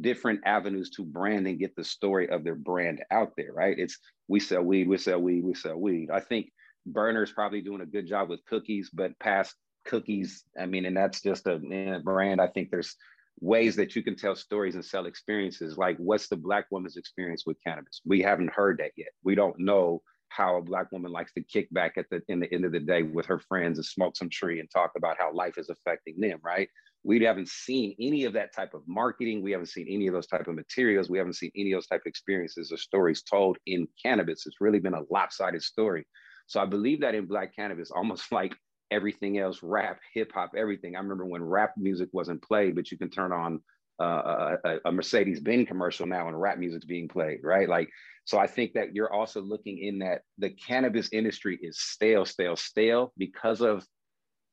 different 0.00 0.40
avenues 0.44 0.90
to 0.90 1.04
brand 1.04 1.46
and 1.46 1.58
get 1.58 1.76
the 1.76 1.84
story 1.84 2.28
of 2.30 2.44
their 2.44 2.54
brand 2.54 3.02
out 3.10 3.32
there, 3.36 3.52
right? 3.52 3.78
It's 3.78 3.98
we 4.28 4.40
sell 4.40 4.62
weed, 4.62 4.88
we 4.88 4.98
sell 4.98 5.20
weed, 5.20 5.44
we 5.44 5.54
sell 5.54 5.76
weed. 5.76 6.10
I 6.10 6.20
think 6.20 6.50
Berner's 6.86 7.32
probably 7.32 7.60
doing 7.60 7.82
a 7.82 7.86
good 7.86 8.06
job 8.06 8.28
with 8.28 8.44
cookies, 8.46 8.90
but 8.92 9.18
past 9.18 9.54
cookies. 9.84 10.44
I 10.58 10.66
mean, 10.66 10.86
and 10.86 10.96
that's 10.96 11.20
just 11.20 11.46
a, 11.46 11.54
a 11.54 12.00
brand. 12.00 12.40
I 12.40 12.48
think 12.48 12.70
there's 12.70 12.96
ways 13.40 13.76
that 13.76 13.94
you 13.94 14.02
can 14.02 14.16
tell 14.16 14.34
stories 14.34 14.74
and 14.74 14.84
sell 14.84 15.06
experiences. 15.06 15.76
Like, 15.76 15.96
what's 15.98 16.28
the 16.28 16.36
Black 16.36 16.66
woman's 16.70 16.96
experience 16.96 17.44
with 17.46 17.56
cannabis? 17.64 18.00
We 18.04 18.22
haven't 18.22 18.52
heard 18.52 18.78
that 18.78 18.92
yet. 18.96 19.08
We 19.22 19.34
don't 19.34 19.58
know 19.58 20.02
how 20.34 20.56
a 20.56 20.62
Black 20.62 20.90
woman 20.92 21.12
likes 21.12 21.32
to 21.34 21.42
kick 21.42 21.68
back 21.72 21.94
at 21.96 22.06
the 22.10 22.22
in 22.28 22.40
the 22.40 22.52
end 22.52 22.64
of 22.64 22.72
the 22.72 22.80
day 22.80 23.02
with 23.02 23.26
her 23.26 23.38
friends 23.38 23.78
and 23.78 23.84
smoke 23.84 24.16
some 24.16 24.30
tree 24.30 24.60
and 24.60 24.70
talk 24.70 24.92
about 24.96 25.18
how 25.18 25.32
life 25.32 25.58
is 25.58 25.70
affecting 25.70 26.18
them. 26.18 26.38
Right? 26.42 26.68
We 27.04 27.22
haven't 27.24 27.48
seen 27.48 27.96
any 28.00 28.24
of 28.24 28.32
that 28.34 28.54
type 28.54 28.74
of 28.74 28.82
marketing. 28.86 29.42
We 29.42 29.52
haven't 29.52 29.66
seen 29.66 29.88
any 29.88 30.06
of 30.06 30.14
those 30.14 30.28
type 30.28 30.46
of 30.46 30.54
materials. 30.54 31.10
We 31.10 31.18
haven't 31.18 31.34
seen 31.34 31.50
any 31.56 31.72
of 31.72 31.78
those 31.78 31.88
type 31.88 32.02
of 32.02 32.06
experiences 32.06 32.70
or 32.70 32.76
stories 32.76 33.22
told 33.22 33.58
in 33.66 33.88
cannabis. 34.00 34.46
It's 34.46 34.60
really 34.60 34.78
been 34.78 34.94
a 34.94 35.02
lopsided 35.10 35.62
story. 35.62 36.06
So 36.46 36.60
I 36.60 36.66
believe 36.66 37.00
that 37.00 37.14
in 37.14 37.26
Black 37.26 37.54
cannabis, 37.56 37.90
almost 37.90 38.30
like 38.32 38.54
everything 38.92 39.38
else 39.38 39.60
rap 39.62 39.98
hip 40.12 40.30
hop 40.34 40.50
everything 40.56 40.94
i 40.94 40.98
remember 40.98 41.24
when 41.24 41.42
rap 41.42 41.72
music 41.78 42.10
wasn't 42.12 42.40
played 42.42 42.74
but 42.74 42.90
you 42.90 42.98
can 42.98 43.08
turn 43.08 43.32
on 43.32 43.58
uh, 44.00 44.56
a, 44.64 44.76
a 44.84 44.92
mercedes 44.92 45.40
benz 45.40 45.66
commercial 45.66 46.06
now 46.06 46.28
and 46.28 46.38
rap 46.38 46.58
music's 46.58 46.84
being 46.84 47.08
played 47.08 47.38
right 47.42 47.68
like 47.68 47.88
so 48.24 48.38
i 48.38 48.46
think 48.46 48.72
that 48.74 48.94
you're 48.94 49.12
also 49.12 49.40
looking 49.40 49.78
in 49.78 49.98
that 49.98 50.22
the 50.38 50.50
cannabis 50.50 51.08
industry 51.12 51.58
is 51.62 51.78
stale 51.78 52.24
stale 52.24 52.56
stale 52.56 53.12
because 53.16 53.60
of 53.60 53.84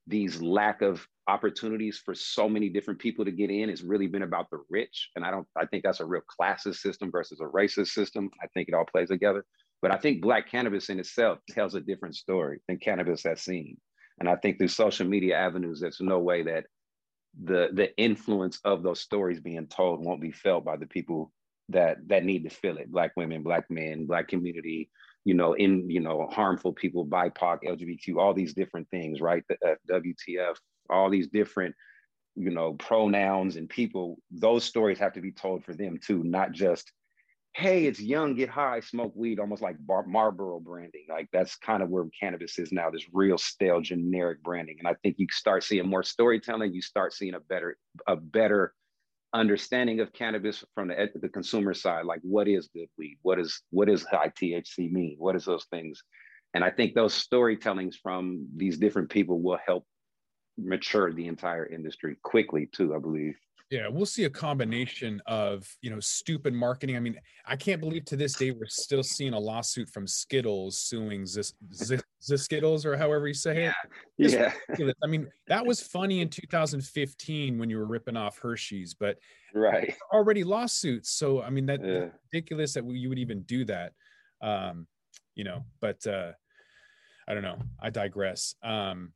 these 0.08 0.42
lack 0.42 0.82
of 0.82 1.06
opportunities 1.28 2.02
for 2.04 2.16
so 2.16 2.50
many 2.50 2.70
different 2.70 3.00
people 3.00 3.24
to 3.24 3.32
get 3.32 3.52
in. 3.52 3.70
It's 3.70 3.84
really 3.84 4.08
been 4.08 4.24
about 4.24 4.50
the 4.50 4.58
rich. 4.70 5.10
And 5.16 5.24
i 5.24 5.32
don't 5.32 5.48
i 5.56 5.66
think 5.66 5.84
that's 5.84 6.00
a 6.00 6.06
real 6.06 6.24
classist 6.40 6.78
system 6.78 7.12
versus 7.12 7.40
a 7.40 7.46
racist 7.46 7.90
system. 7.90 8.30
I 8.42 8.48
think 8.54 8.68
it 8.68 8.74
all 8.74 8.86
plays 8.86 9.10
together. 9.10 9.46
But 9.82 9.92
i 9.92 9.98
think 9.98 10.22
black 10.22 10.50
cannabis 10.50 10.90
in 10.90 11.00
itself 11.00 11.40
tells 11.50 11.76
a 11.76 11.82
different 11.82 12.16
story 12.16 12.60
than 12.68 12.78
cannabis 12.78 13.24
has 13.24 13.42
seen. 13.42 13.78
And 14.20 14.28
I 14.28 14.36
think 14.36 14.58
through 14.58 14.70
social 14.70 15.08
media 15.08 15.38
avenues, 15.38 15.80
there's 15.80 16.02
no 16.02 16.20
way 16.20 16.44
that 16.44 16.66
the 17.42 17.70
the 17.74 17.96
influence 17.96 18.60
of 18.66 18.82
those 18.82 19.00
stories 19.00 19.40
being 19.40 19.68
told 19.68 20.04
won't 20.04 20.22
be 20.22 20.32
felt 20.32 20.66
by 20.66 20.78
the 20.78 20.88
people 20.88 21.32
that 21.70 21.98
that 22.08 22.26
need 22.26 22.44
to 22.44 22.50
feel 22.50 22.78
it. 22.78 22.92
Black 22.92 23.12
women, 23.16 23.44
black 23.44 23.70
men, 23.70 24.06
black 24.06 24.28
community, 24.28 24.90
you 25.26 25.34
know, 25.34 25.54
in 25.54 25.90
you 25.90 26.00
know, 26.00 26.28
harmful 26.32 26.74
people, 26.74 27.06
BIPOC, 27.06 27.64
LGBTQ, 27.64 28.18
all 28.18 28.34
these 28.34 28.54
different 28.54 28.90
things, 28.90 29.22
right? 29.22 29.44
The 29.48 29.58
uh, 29.72 29.76
WTF, 29.90 30.56
all 30.90 31.10
these 31.10 31.28
different, 31.28 31.76
you 32.36 32.52
know, 32.52 32.74
pronouns 32.74 33.56
and 33.56 33.70
people. 33.70 34.18
Those 34.32 34.64
stories 34.64 35.00
have 35.00 35.14
to 35.14 35.22
be 35.22 35.32
told 35.32 35.64
for 35.64 35.74
them 35.74 36.00
too, 36.02 36.24
not 36.24 36.52
just 36.52 36.92
hey, 37.56 37.86
it's 37.86 38.00
young, 38.00 38.36
get 38.36 38.50
high, 38.50 38.80
smoke 38.80 39.14
weed, 39.16 39.40
almost 39.40 39.62
like 39.62 39.76
Bar- 39.80 40.06
Marlboro 40.06 40.60
branding. 40.60 41.06
Like 41.10 41.28
that's 41.34 41.56
kind 41.56 41.82
of 41.82 41.90
where 41.90 42.06
cannabis 42.18 42.60
is 42.60 42.72
now, 42.72 42.90
this 42.90 43.06
real 43.12 43.38
stale 43.38 43.82
generic 43.82 44.42
branding. 44.44 44.78
And 44.80 44.88
I 44.88 44.96
think 45.04 45.16
you 45.18 45.28
start 45.32 45.64
seeing 45.64 45.88
more 45.88 46.04
storytelling, 46.04 46.74
you 46.74 46.82
start 46.82 47.14
seeing 47.14 47.34
a 47.34 47.40
better, 47.40 47.78
a 48.08 48.16
better 48.16 48.74
understanding 49.34 50.00
of 50.00 50.14
cannabis 50.14 50.64
from 50.74 50.88
the, 50.88 51.10
the 51.16 51.30
consumer 51.30 51.74
side. 51.74 52.06
Like 52.06 52.22
what 52.24 52.48
is 52.48 52.70
good 52.74 52.90
weed? 52.98 53.18
What 53.22 53.40
is 53.40 53.62
what 53.70 53.90
is 53.90 54.04
high 54.04 54.30
THC 54.30 54.92
mean? 54.92 55.16
What 55.18 55.36
is 55.36 55.46
those 55.46 55.66
things? 55.66 56.04
And 56.54 56.64
I 56.64 56.72
think 56.72 56.94
those 56.94 57.14
storytellings 57.14 57.96
from 58.02 58.48
these 58.56 58.78
different 58.78 59.10
people 59.10 59.40
will 59.40 59.60
help 59.66 59.86
mature 60.58 61.14
the 61.14 61.28
entire 61.28 61.66
industry 61.66 62.18
quickly 62.24 62.68
too, 62.72 62.96
I 62.96 63.00
believe. 63.00 63.36
Yeah, 63.70 63.88
we'll 63.88 64.08
see 64.08 64.24
a 64.24 64.30
combination 64.30 65.22
of 65.28 65.68
you 65.82 65.92
know 65.92 66.00
stupid 66.00 66.56
marketing. 66.56 66.98
I 66.98 67.00
mean, 67.00 67.20
I 67.46 67.56
can't 67.56 67.80
believe 67.80 68.04
to 68.06 68.16
this 68.16 68.34
day 68.34 68.50
we're 68.50 68.66
still 68.66 69.04
seeing 69.04 69.34
a 69.34 69.40
lawsuit 69.40 69.90
from 69.90 70.08
Skittles 70.08 70.80
suing 70.80 71.24
Zis, 71.26 71.54
Zis, 71.72 72.02
Skittles 72.44 72.84
or 72.84 72.98
however 72.98 73.28
you 73.28 73.36
say 73.36 73.66
it. 73.66 73.74
Yeah. 74.18 74.54
yeah. 74.78 74.92
I 75.04 75.08
mean, 75.08 75.30
that 75.48 75.64
was 75.64 75.82
funny 75.88 76.22
in 76.22 76.30
2015 76.30 77.60
when 77.60 77.70
you 77.70 77.78
were 77.78 77.86
ripping 77.86 78.18
off 78.18 78.40
Hershey's, 78.40 78.96
but 78.96 79.18
right 79.54 79.94
already 80.12 80.44
lawsuits. 80.44 81.12
So 81.12 81.44
I 81.44 81.52
mean 81.52 81.68
that 81.68 81.82
yeah. 81.84 82.08
ridiculous 82.32 82.74
that 82.74 82.86
you 82.86 83.10
would 83.10 83.20
even 83.20 83.44
do 83.44 83.66
that. 83.66 83.94
Um, 84.42 84.88
you 85.36 85.44
know, 85.44 85.64
but 85.80 86.06
uh, 86.08 86.32
I 87.28 87.36
don't 87.36 87.44
know. 87.44 87.60
I 87.80 87.92
digress. 87.92 88.56
Um, 88.64 89.14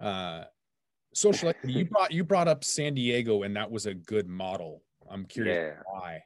uh, 0.00 0.44
social 1.16 1.48
equity. 1.50 1.74
You 1.74 1.84
brought 1.86 2.12
you 2.12 2.24
brought 2.24 2.48
up 2.48 2.64
San 2.64 2.94
Diego, 2.94 3.42
and 3.42 3.56
that 3.56 3.70
was 3.70 3.86
a 3.86 3.94
good 3.94 4.28
model. 4.28 4.82
I'm 5.10 5.24
curious 5.24 5.74
yeah. 5.76 5.82
why. 5.86 6.20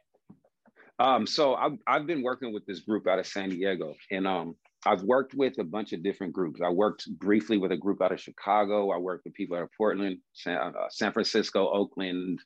Um, 0.98 1.26
so 1.26 1.54
I've 1.54 1.78
I've 1.86 2.06
been 2.06 2.22
working 2.22 2.52
with 2.52 2.66
this 2.66 2.80
group 2.80 3.06
out 3.06 3.18
of 3.18 3.26
San 3.26 3.50
Diego, 3.50 3.94
and 4.10 4.26
um, 4.26 4.56
I've 4.84 5.02
worked 5.02 5.34
with 5.34 5.58
a 5.58 5.64
bunch 5.64 5.92
of 5.92 6.02
different 6.02 6.32
groups. 6.32 6.60
I 6.64 6.70
worked 6.70 7.08
briefly 7.18 7.58
with 7.58 7.72
a 7.72 7.76
group 7.76 8.02
out 8.02 8.12
of 8.12 8.20
Chicago. 8.20 8.90
I 8.90 8.98
worked 8.98 9.24
with 9.24 9.34
people 9.34 9.56
out 9.56 9.62
of 9.62 9.70
Portland, 9.76 10.18
San, 10.32 10.56
uh, 10.56 10.72
San 10.90 11.12
Francisco, 11.12 11.70
Oakland, 11.70 12.40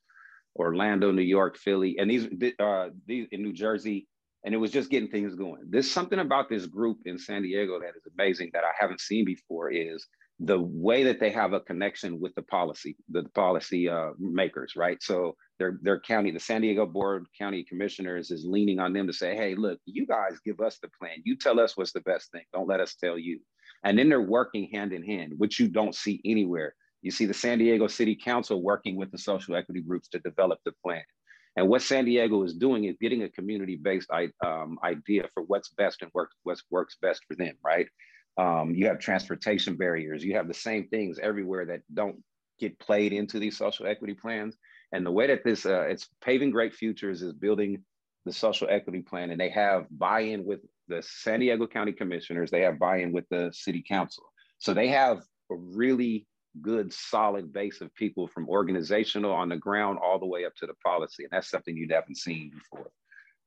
Orlando, 0.56 1.10
New 1.12 1.22
York, 1.22 1.56
Philly, 1.56 1.96
and 1.98 2.10
these 2.10 2.28
uh, 2.60 2.88
these 3.06 3.26
in 3.32 3.42
New 3.42 3.52
Jersey. 3.52 4.06
And 4.46 4.54
it 4.54 4.58
was 4.58 4.70
just 4.70 4.90
getting 4.90 5.08
things 5.08 5.34
going. 5.34 5.62
There's 5.70 5.90
something 5.90 6.18
about 6.18 6.50
this 6.50 6.66
group 6.66 6.98
in 7.06 7.18
San 7.18 7.40
Diego 7.40 7.80
that 7.80 7.96
is 7.96 8.02
amazing 8.18 8.50
that 8.52 8.62
I 8.62 8.72
haven't 8.78 9.00
seen 9.00 9.24
before. 9.24 9.70
Is 9.70 10.06
the 10.40 10.60
way 10.60 11.04
that 11.04 11.20
they 11.20 11.30
have 11.30 11.52
a 11.52 11.60
connection 11.60 12.20
with 12.20 12.34
the 12.34 12.42
policy, 12.42 12.96
the 13.08 13.22
policy 13.34 13.88
uh, 13.88 14.10
makers, 14.18 14.74
right? 14.76 15.00
So 15.02 15.36
their 15.58 15.78
their 15.82 16.00
county, 16.00 16.32
the 16.32 16.40
San 16.40 16.62
Diego 16.62 16.86
Board 16.86 17.26
County 17.38 17.64
Commissioners, 17.64 18.30
is 18.30 18.44
leaning 18.44 18.80
on 18.80 18.92
them 18.92 19.06
to 19.06 19.12
say, 19.12 19.36
"Hey, 19.36 19.54
look, 19.54 19.78
you 19.86 20.06
guys 20.06 20.40
give 20.44 20.60
us 20.60 20.78
the 20.80 20.88
plan. 20.98 21.22
You 21.24 21.36
tell 21.36 21.60
us 21.60 21.76
what's 21.76 21.92
the 21.92 22.00
best 22.00 22.32
thing. 22.32 22.44
Don't 22.52 22.68
let 22.68 22.80
us 22.80 22.96
tell 22.96 23.18
you." 23.18 23.40
And 23.84 23.98
then 23.98 24.08
they're 24.08 24.20
working 24.20 24.68
hand 24.72 24.92
in 24.92 25.04
hand, 25.04 25.34
which 25.36 25.60
you 25.60 25.68
don't 25.68 25.94
see 25.94 26.20
anywhere. 26.24 26.74
You 27.02 27.10
see 27.10 27.26
the 27.26 27.34
San 27.34 27.58
Diego 27.58 27.86
City 27.86 28.16
Council 28.16 28.62
working 28.62 28.96
with 28.96 29.12
the 29.12 29.18
social 29.18 29.54
equity 29.54 29.82
groups 29.82 30.08
to 30.08 30.18
develop 30.20 30.58
the 30.64 30.72
plan. 30.82 31.02
And 31.56 31.68
what 31.68 31.82
San 31.82 32.04
Diego 32.06 32.42
is 32.42 32.54
doing 32.54 32.84
is 32.84 32.96
getting 33.00 33.22
a 33.22 33.28
community-based 33.28 34.10
um, 34.44 34.78
idea 34.82 35.28
for 35.32 35.44
what's 35.44 35.68
best 35.68 36.02
and 36.02 36.10
works 36.12 36.34
what 36.42 36.58
works 36.70 36.96
best 37.00 37.22
for 37.28 37.36
them, 37.36 37.54
right? 37.62 37.86
Um, 38.36 38.74
you 38.74 38.86
have 38.86 38.98
transportation 38.98 39.76
barriers. 39.76 40.24
You 40.24 40.34
have 40.36 40.48
the 40.48 40.54
same 40.54 40.88
things 40.88 41.18
everywhere 41.18 41.66
that 41.66 41.82
don't 41.92 42.22
get 42.58 42.78
played 42.78 43.12
into 43.12 43.38
these 43.38 43.56
social 43.56 43.86
equity 43.86 44.14
plans. 44.14 44.56
And 44.92 45.04
the 45.04 45.10
way 45.10 45.26
that 45.26 45.44
this 45.44 45.66
uh, 45.66 45.82
it's 45.82 46.08
paving 46.22 46.50
great 46.50 46.74
futures 46.74 47.22
is 47.22 47.32
building 47.32 47.82
the 48.24 48.32
social 48.32 48.68
equity 48.70 49.02
plan, 49.02 49.30
and 49.30 49.40
they 49.40 49.50
have 49.50 49.86
buy-in 49.90 50.44
with 50.44 50.60
the 50.88 51.02
San 51.02 51.40
Diego 51.40 51.66
County 51.66 51.92
Commissioners. 51.92 52.50
They 52.50 52.62
have 52.62 52.78
buy-in 52.78 53.12
with 53.12 53.28
the 53.30 53.50
City 53.52 53.84
Council. 53.86 54.24
So 54.58 54.72
they 54.72 54.88
have 54.88 55.18
a 55.50 55.56
really 55.56 56.26
good, 56.62 56.92
solid 56.92 57.52
base 57.52 57.80
of 57.80 57.94
people 57.94 58.28
from 58.28 58.48
organizational 58.48 59.32
on 59.32 59.48
the 59.48 59.56
ground 59.56 59.98
all 60.02 60.18
the 60.18 60.26
way 60.26 60.44
up 60.44 60.54
to 60.56 60.66
the 60.66 60.74
policy, 60.84 61.24
and 61.24 61.32
that's 61.32 61.50
something 61.50 61.76
you 61.76 61.88
haven't 61.90 62.16
seen 62.16 62.50
before. 62.50 62.90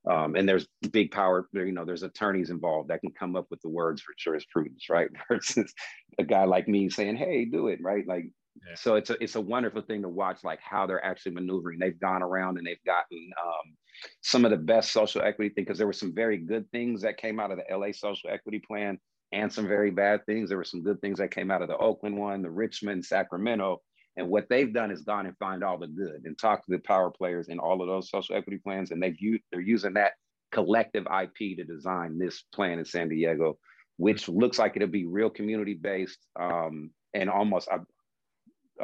Um, 0.08 0.36
and 0.36 0.48
there's 0.48 0.66
big 0.90 1.10
power, 1.10 1.48
you 1.52 1.72
know, 1.72 1.84
there's 1.84 2.02
attorneys 2.02 2.50
involved 2.50 2.88
that 2.88 3.00
can 3.00 3.12
come 3.12 3.36
up 3.36 3.46
with 3.50 3.60
the 3.60 3.68
words 3.68 4.00
for 4.00 4.14
jurisprudence, 4.16 4.88
right? 4.88 5.08
Versus 5.28 5.72
a 6.18 6.24
guy 6.24 6.44
like 6.44 6.66
me 6.66 6.88
saying, 6.88 7.16
"Hey, 7.16 7.44
do 7.44 7.68
it," 7.68 7.80
right? 7.82 8.06
Like, 8.06 8.24
yeah. 8.66 8.74
so 8.74 8.94
it's 8.94 9.10
a 9.10 9.22
it's 9.22 9.34
a 9.34 9.40
wonderful 9.40 9.82
thing 9.82 10.02
to 10.02 10.08
watch, 10.08 10.42
like 10.44 10.60
how 10.62 10.86
they're 10.86 11.04
actually 11.04 11.32
maneuvering. 11.32 11.78
They've 11.78 12.00
gone 12.00 12.22
around 12.22 12.56
and 12.56 12.66
they've 12.66 12.82
gotten 12.86 13.30
um, 13.44 13.76
some 14.22 14.44
of 14.46 14.50
the 14.50 14.56
best 14.56 14.92
social 14.92 15.20
equity 15.20 15.54
thing 15.54 15.64
because 15.64 15.78
there 15.78 15.86
were 15.86 15.92
some 15.92 16.14
very 16.14 16.38
good 16.38 16.70
things 16.70 17.02
that 17.02 17.18
came 17.18 17.38
out 17.38 17.50
of 17.50 17.58
the 17.58 17.76
LA 17.76 17.92
social 17.92 18.30
equity 18.30 18.60
plan 18.66 18.98
and 19.32 19.52
some 19.52 19.68
very 19.68 19.90
bad 19.90 20.24
things. 20.24 20.48
There 20.48 20.58
were 20.58 20.64
some 20.64 20.82
good 20.82 21.00
things 21.02 21.18
that 21.18 21.30
came 21.30 21.50
out 21.50 21.60
of 21.60 21.68
the 21.68 21.76
Oakland 21.76 22.16
one, 22.16 22.40
the 22.40 22.50
Richmond, 22.50 23.04
Sacramento, 23.04 23.82
and 24.18 24.28
what 24.28 24.48
they've 24.50 24.72
done 24.72 24.90
is 24.90 25.02
gone 25.02 25.26
and 25.26 25.38
find 25.38 25.62
all 25.62 25.78
the 25.78 25.86
good 25.86 26.22
and 26.24 26.36
talk 26.36 26.64
to 26.64 26.72
the 26.72 26.80
power 26.80 27.10
players 27.10 27.48
in 27.48 27.60
all 27.60 27.80
of 27.80 27.86
those 27.86 28.10
social 28.10 28.34
equity 28.34 28.58
plans. 28.58 28.90
And 28.90 29.00
they've 29.00 29.18
used, 29.18 29.44
they're 29.52 29.60
using 29.60 29.94
that 29.94 30.12
collective 30.50 31.06
IP 31.06 31.56
to 31.56 31.64
design 31.64 32.18
this 32.18 32.42
plan 32.52 32.80
in 32.80 32.84
San 32.84 33.08
Diego, 33.08 33.58
which 33.96 34.28
looks 34.28 34.58
like 34.58 34.74
it'll 34.74 34.88
be 34.88 35.06
real 35.06 35.30
community 35.30 35.74
based 35.74 36.18
um, 36.38 36.90
and 37.14 37.30
almost 37.30 37.68
uh, 37.70 37.78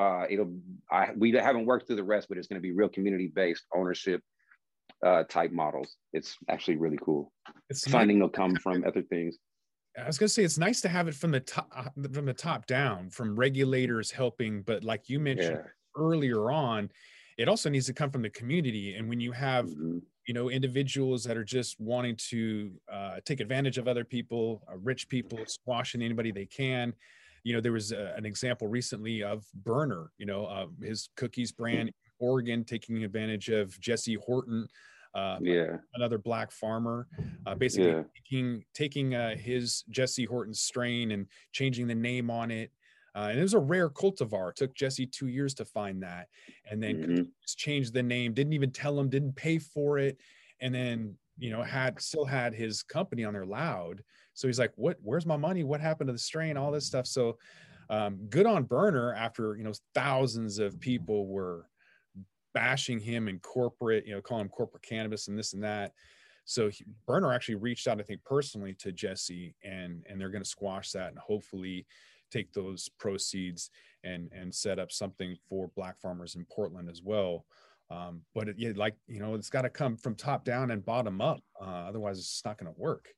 uh, 0.00 0.26
it'll. 0.30 0.56
I, 0.90 1.10
we 1.16 1.32
haven't 1.32 1.66
worked 1.66 1.88
through 1.88 1.96
the 1.96 2.04
rest, 2.04 2.28
but 2.28 2.38
it's 2.38 2.46
going 2.46 2.60
to 2.60 2.66
be 2.66 2.72
real 2.72 2.88
community 2.88 3.30
based 3.34 3.64
ownership 3.74 4.22
uh, 5.04 5.24
type 5.24 5.50
models. 5.50 5.96
It's 6.12 6.36
actually 6.48 6.76
really 6.76 6.98
cool. 7.02 7.32
It's 7.70 7.88
funding 7.88 8.20
will 8.20 8.28
come 8.28 8.54
from 8.56 8.84
other 8.86 9.02
things. 9.02 9.36
I 9.96 10.06
was 10.06 10.18
going 10.18 10.28
to 10.28 10.32
say 10.32 10.42
it's 10.42 10.58
nice 10.58 10.80
to 10.82 10.88
have 10.88 11.08
it 11.08 11.14
from 11.14 11.30
the 11.30 11.40
top 11.40 11.70
uh, 11.74 11.88
from 12.12 12.26
the 12.26 12.34
top 12.34 12.66
down, 12.66 13.10
from 13.10 13.36
regulators 13.36 14.10
helping, 14.10 14.62
but 14.62 14.82
like 14.82 15.08
you 15.08 15.20
mentioned 15.20 15.60
yeah. 15.64 15.70
earlier 15.96 16.50
on, 16.50 16.90
it 17.38 17.48
also 17.48 17.68
needs 17.68 17.86
to 17.86 17.92
come 17.92 18.10
from 18.10 18.22
the 18.22 18.30
community. 18.30 18.94
And 18.94 19.08
when 19.08 19.20
you 19.20 19.32
have, 19.32 19.66
mm-hmm. 19.66 19.98
you 20.26 20.34
know, 20.34 20.50
individuals 20.50 21.24
that 21.24 21.36
are 21.36 21.44
just 21.44 21.80
wanting 21.80 22.16
to 22.30 22.72
uh, 22.92 23.16
take 23.24 23.40
advantage 23.40 23.78
of 23.78 23.86
other 23.86 24.04
people, 24.04 24.64
uh, 24.70 24.76
rich 24.78 25.08
people, 25.08 25.38
squashing 25.46 26.02
anybody 26.02 26.32
they 26.32 26.46
can. 26.46 26.92
You 27.44 27.54
know, 27.54 27.60
there 27.60 27.72
was 27.72 27.92
a, 27.92 28.14
an 28.16 28.24
example 28.24 28.68
recently 28.68 29.22
of 29.22 29.44
Berner 29.54 30.10
you 30.18 30.26
know, 30.26 30.46
uh, 30.46 30.66
his 30.82 31.10
cookies 31.16 31.52
brand, 31.52 31.92
Oregon, 32.18 32.64
taking 32.64 33.04
advantage 33.04 33.48
of 33.48 33.78
Jesse 33.80 34.14
Horton 34.14 34.66
uh, 35.14 35.38
yeah, 35.40 35.76
another 35.94 36.18
black 36.18 36.50
farmer, 36.50 37.06
uh, 37.46 37.54
basically 37.54 37.90
yeah. 37.90 38.02
taking 38.16 38.64
taking 38.74 39.14
uh, 39.14 39.36
his 39.36 39.84
Jesse 39.90 40.24
Horton 40.24 40.54
strain 40.54 41.12
and 41.12 41.26
changing 41.52 41.86
the 41.86 41.94
name 41.94 42.30
on 42.30 42.50
it. 42.50 42.70
Uh, 43.16 43.28
and 43.30 43.38
it 43.38 43.42
was 43.42 43.54
a 43.54 43.58
rare 43.58 43.88
cultivar. 43.88 44.50
It 44.50 44.56
took 44.56 44.74
Jesse 44.74 45.06
two 45.06 45.28
years 45.28 45.54
to 45.54 45.64
find 45.64 46.02
that, 46.02 46.26
and 46.68 46.82
then 46.82 46.96
mm-hmm. 46.96 47.22
changed 47.46 47.94
the 47.94 48.02
name. 48.02 48.34
Didn't 48.34 48.54
even 48.54 48.72
tell 48.72 48.98
him. 48.98 49.08
Didn't 49.08 49.36
pay 49.36 49.58
for 49.58 49.98
it, 49.98 50.18
and 50.60 50.74
then 50.74 51.14
you 51.38 51.50
know 51.50 51.62
had 51.62 52.00
still 52.00 52.24
had 52.24 52.54
his 52.54 52.82
company 52.82 53.24
on 53.24 53.34
there 53.34 53.46
loud. 53.46 54.02
So 54.34 54.48
he's 54.48 54.58
like, 54.58 54.72
"What? 54.74 54.96
Where's 55.00 55.26
my 55.26 55.36
money? 55.36 55.62
What 55.62 55.80
happened 55.80 56.08
to 56.08 56.12
the 56.12 56.18
strain? 56.18 56.56
All 56.56 56.72
this 56.72 56.86
stuff." 56.86 57.06
So 57.06 57.38
um, 57.88 58.16
good 58.30 58.46
on 58.46 58.64
Berner 58.64 59.14
after 59.14 59.56
you 59.56 59.62
know 59.62 59.72
thousands 59.94 60.58
of 60.58 60.80
people 60.80 61.28
were 61.28 61.68
bashing 62.54 63.00
him 63.00 63.28
in 63.28 63.38
corporate, 63.40 64.06
you 64.06 64.14
know, 64.14 64.22
calling 64.22 64.42
him 64.42 64.48
corporate 64.48 64.82
cannabis 64.82 65.28
and 65.28 65.38
this 65.38 65.52
and 65.52 65.62
that. 65.62 65.92
So 66.44 66.68
he, 66.68 66.84
Berner 67.06 67.32
actually 67.32 67.56
reached 67.56 67.88
out, 67.88 68.00
I 68.00 68.02
think, 68.02 68.22
personally 68.24 68.74
to 68.74 68.92
Jesse, 68.92 69.54
and 69.64 70.04
and 70.08 70.20
they're 70.20 70.30
going 70.30 70.42
to 70.42 70.48
squash 70.48 70.92
that 70.92 71.08
and 71.08 71.18
hopefully 71.18 71.86
take 72.30 72.52
those 72.52 72.88
proceeds 72.98 73.70
and 74.02 74.30
and 74.32 74.54
set 74.54 74.78
up 74.78 74.92
something 74.92 75.36
for 75.48 75.70
black 75.76 75.98
farmers 76.00 76.34
in 76.36 76.46
Portland 76.50 76.88
as 76.88 77.02
well. 77.02 77.44
Um, 77.90 78.22
but 78.34 78.48
it, 78.48 78.56
yeah, 78.58 78.72
like 78.76 78.96
you 79.06 79.20
know, 79.20 79.34
it's 79.34 79.50
got 79.50 79.62
to 79.62 79.70
come 79.70 79.96
from 79.96 80.14
top 80.14 80.44
down 80.44 80.70
and 80.70 80.84
bottom 80.84 81.20
up. 81.20 81.40
Uh, 81.60 81.86
otherwise, 81.88 82.18
it's 82.18 82.44
not 82.44 82.58
going 82.58 82.72
to 82.72 82.80
work. 82.80 83.08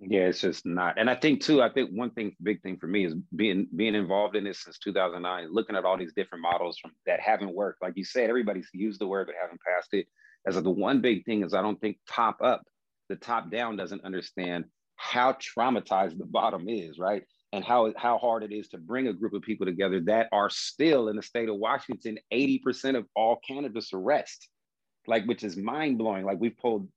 Yeah, 0.00 0.26
it's 0.26 0.40
just 0.40 0.64
not. 0.64 0.98
And 0.98 1.10
I 1.10 1.16
think 1.16 1.42
too, 1.42 1.60
I 1.62 1.70
think 1.70 1.90
one 1.90 2.10
thing, 2.10 2.36
big 2.42 2.62
thing 2.62 2.76
for 2.78 2.86
me 2.86 3.04
is 3.04 3.14
being 3.34 3.66
being 3.74 3.96
involved 3.96 4.36
in 4.36 4.44
this 4.44 4.60
since 4.62 4.78
2009, 4.78 5.48
looking 5.52 5.74
at 5.74 5.84
all 5.84 5.98
these 5.98 6.12
different 6.12 6.42
models 6.42 6.78
from 6.78 6.92
that 7.06 7.20
haven't 7.20 7.54
worked. 7.54 7.82
Like 7.82 7.94
you 7.96 8.04
said, 8.04 8.30
everybody's 8.30 8.68
used 8.72 9.00
the 9.00 9.08
word 9.08 9.26
but 9.26 9.34
haven't 9.40 9.60
passed 9.66 9.94
it. 9.94 10.06
As 10.46 10.60
the 10.62 10.70
one 10.70 11.00
big 11.00 11.24
thing 11.24 11.42
is 11.42 11.52
I 11.52 11.62
don't 11.62 11.80
think 11.80 11.98
top 12.08 12.38
up, 12.42 12.62
the 13.08 13.16
top 13.16 13.50
down 13.50 13.76
doesn't 13.76 14.04
understand 14.04 14.66
how 14.96 15.32
traumatized 15.34 16.16
the 16.18 16.26
bottom 16.26 16.68
is, 16.68 16.98
right? 16.98 17.24
And 17.52 17.64
how 17.64 17.92
how 17.96 18.18
hard 18.18 18.44
it 18.44 18.52
is 18.52 18.68
to 18.68 18.78
bring 18.78 19.08
a 19.08 19.12
group 19.12 19.32
of 19.32 19.42
people 19.42 19.66
together 19.66 20.00
that 20.02 20.28
are 20.30 20.50
still 20.50 21.08
in 21.08 21.16
the 21.16 21.22
state 21.22 21.48
of 21.48 21.56
Washington, 21.56 22.18
80% 22.32 22.96
of 22.96 23.06
all 23.16 23.40
cannabis 23.46 23.90
arrests, 23.92 24.48
like 25.08 25.24
which 25.24 25.42
is 25.42 25.56
mind 25.56 25.98
blowing. 25.98 26.24
Like 26.24 26.38
we've 26.38 26.56
pulled 26.56 26.88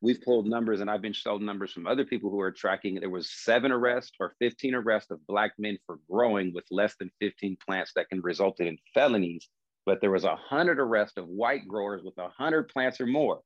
we've 0.00 0.20
pulled 0.22 0.46
numbers 0.46 0.80
and 0.80 0.90
I've 0.90 1.02
been 1.02 1.12
shown 1.12 1.44
numbers 1.44 1.72
from 1.72 1.86
other 1.86 2.04
people 2.04 2.30
who 2.30 2.40
are 2.40 2.52
tracking. 2.52 2.98
There 2.98 3.10
was 3.10 3.30
seven 3.30 3.70
arrests 3.70 4.12
or 4.18 4.34
15 4.38 4.74
arrests 4.74 5.10
of 5.10 5.26
black 5.26 5.52
men 5.58 5.78
for 5.86 5.98
growing 6.10 6.52
with 6.54 6.64
less 6.70 6.94
than 6.98 7.10
15 7.20 7.56
plants 7.64 7.92
that 7.96 8.08
can 8.08 8.20
result 8.20 8.60
in 8.60 8.78
felonies. 8.94 9.48
But 9.86 10.00
there 10.00 10.10
was 10.10 10.24
a 10.24 10.36
hundred 10.36 10.78
arrests 10.78 11.16
of 11.16 11.26
white 11.26 11.66
growers 11.66 12.02
with 12.02 12.16
a 12.18 12.28
hundred 12.28 12.68
plants 12.68 13.00
or 13.00 13.06
more. 13.06 13.40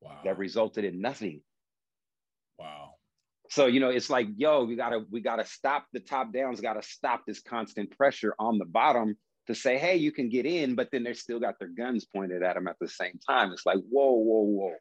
wow. 0.00 0.20
that 0.24 0.38
resulted 0.38 0.84
in 0.84 1.00
nothing. 1.00 1.40
Wow. 2.58 2.94
So 3.50 3.66
you 3.66 3.80
know, 3.80 3.90
it's 3.90 4.10
like, 4.10 4.28
yo, 4.36 4.64
we 4.64 4.76
gotta 4.76 5.04
we 5.10 5.20
gotta 5.20 5.44
stop 5.44 5.86
the 5.92 6.00
top 6.00 6.32
downs, 6.32 6.60
gotta 6.60 6.82
stop 6.82 7.22
this 7.26 7.40
constant 7.40 7.96
pressure 7.96 8.34
on 8.38 8.58
the 8.58 8.64
bottom 8.64 9.16
to 9.46 9.54
say, 9.54 9.76
hey, 9.76 9.96
you 9.96 10.10
can 10.10 10.30
get 10.30 10.46
in, 10.46 10.74
but 10.74 10.88
then 10.90 11.04
they 11.04 11.12
still 11.12 11.38
got 11.38 11.58
their 11.58 11.68
guns 11.68 12.06
pointed 12.06 12.42
at 12.42 12.54
them 12.54 12.66
at 12.66 12.76
the 12.80 12.88
same 12.88 13.18
time. 13.28 13.52
It's 13.52 13.66
like, 13.66 13.78
whoa, 13.90 14.12
whoa, 14.12 14.42
whoa. 14.42 14.74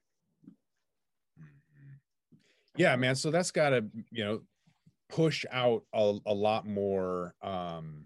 Yeah, 2.75 2.95
man. 2.95 3.15
So 3.15 3.31
that's 3.31 3.51
gotta, 3.51 3.85
you 4.11 4.23
know, 4.23 4.41
push 5.13 5.45
out 5.51 5.83
a, 5.93 6.17
a 6.25 6.33
lot 6.33 6.65
more 6.65 7.35
um 7.43 8.05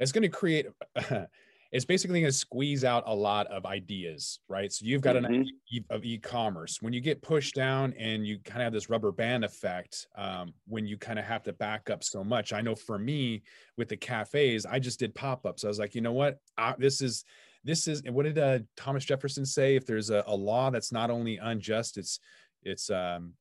it's 0.00 0.10
going 0.10 0.22
to 0.22 0.28
create 0.28 0.66
it's 1.72 1.84
basically 1.84 2.20
going 2.20 2.32
to 2.32 2.36
squeeze 2.36 2.82
out 2.82 3.04
a 3.06 3.14
lot 3.14 3.46
of 3.48 3.64
ideas 3.66 4.40
right 4.48 4.72
so 4.72 4.84
you've 4.84 5.00
got 5.02 5.14
mm-hmm. 5.14 5.26
an 5.26 5.46
idea 5.70 5.84
of 5.90 6.04
e-commerce 6.04 6.78
when 6.80 6.92
you 6.92 7.00
get 7.00 7.22
pushed 7.22 7.54
down 7.54 7.94
and 7.98 8.26
you 8.26 8.40
kind 8.44 8.60
of 8.60 8.64
have 8.64 8.72
this 8.72 8.90
rubber 8.90 9.12
band 9.12 9.44
effect 9.44 10.08
um, 10.16 10.52
when 10.66 10.86
you 10.86 10.96
kind 10.96 11.20
of 11.20 11.24
have 11.24 11.44
to 11.44 11.52
back 11.52 11.88
up 11.88 12.02
so 12.02 12.24
much 12.24 12.52
i 12.52 12.60
know 12.60 12.74
for 12.74 12.98
me 12.98 13.42
with 13.76 13.88
the 13.88 13.96
cafes 13.96 14.66
i 14.66 14.78
just 14.78 14.98
did 14.98 15.14
pop-ups 15.14 15.64
i 15.64 15.68
was 15.68 15.78
like 15.78 15.94
you 15.94 16.00
know 16.00 16.12
what 16.12 16.38
I, 16.58 16.74
this 16.78 17.00
is 17.00 17.24
this 17.62 17.86
is 17.86 18.02
what 18.10 18.24
did 18.24 18.38
uh, 18.38 18.58
thomas 18.76 19.04
jefferson 19.04 19.46
say 19.46 19.76
if 19.76 19.86
there's 19.86 20.10
a, 20.10 20.24
a 20.26 20.34
law 20.34 20.70
that's 20.70 20.90
not 20.90 21.10
only 21.10 21.36
unjust 21.36 21.96
it's 21.96 22.18
it's 22.62 22.90
um, 22.90 23.34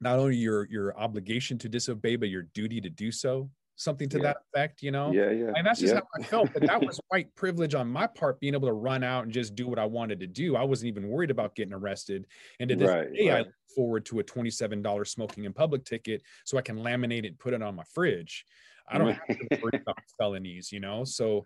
not 0.00 0.18
only 0.18 0.36
your 0.36 0.68
your 0.70 0.96
obligation 0.98 1.58
to 1.58 1.68
disobey 1.68 2.16
but 2.16 2.28
your 2.28 2.42
duty 2.54 2.80
to 2.80 2.90
do 2.90 3.10
so 3.10 3.48
something 3.76 4.08
to 4.08 4.18
yeah. 4.18 4.22
that 4.22 4.36
effect 4.54 4.82
you 4.82 4.90
know 4.90 5.10
yeah 5.10 5.30
yeah 5.30 5.50
and 5.56 5.66
that's 5.66 5.80
just 5.80 5.94
yeah. 5.94 6.00
how 6.00 6.20
i 6.20 6.22
felt 6.22 6.52
but 6.52 6.64
that 6.64 6.80
was 6.80 7.00
white 7.08 7.34
privilege 7.34 7.74
on 7.74 7.88
my 7.88 8.06
part 8.06 8.38
being 8.38 8.54
able 8.54 8.68
to 8.68 8.74
run 8.74 9.02
out 9.02 9.24
and 9.24 9.32
just 9.32 9.56
do 9.56 9.66
what 9.66 9.78
i 9.78 9.84
wanted 9.84 10.20
to 10.20 10.26
do 10.26 10.54
i 10.54 10.62
wasn't 10.62 10.86
even 10.86 11.08
worried 11.08 11.30
about 11.30 11.56
getting 11.56 11.74
arrested 11.74 12.26
and 12.60 12.68
to 12.68 12.76
this 12.76 12.88
right, 12.88 13.12
day 13.12 13.30
right. 13.30 13.36
i 13.36 13.38
look 13.40 13.48
forward 13.74 14.06
to 14.06 14.20
a 14.20 14.24
$27 14.24 15.08
smoking 15.08 15.44
in 15.44 15.52
public 15.52 15.84
ticket 15.84 16.22
so 16.44 16.56
i 16.56 16.62
can 16.62 16.78
laminate 16.78 17.24
it 17.24 17.28
and 17.28 17.38
put 17.38 17.52
it 17.52 17.62
on 17.62 17.74
my 17.74 17.82
fridge 17.92 18.44
i 18.88 18.96
don't 18.96 19.12
have 19.12 19.38
to 19.38 19.60
worry 19.60 19.80
about 19.80 19.98
felonies 20.18 20.70
you 20.70 20.78
know 20.78 21.02
so 21.02 21.44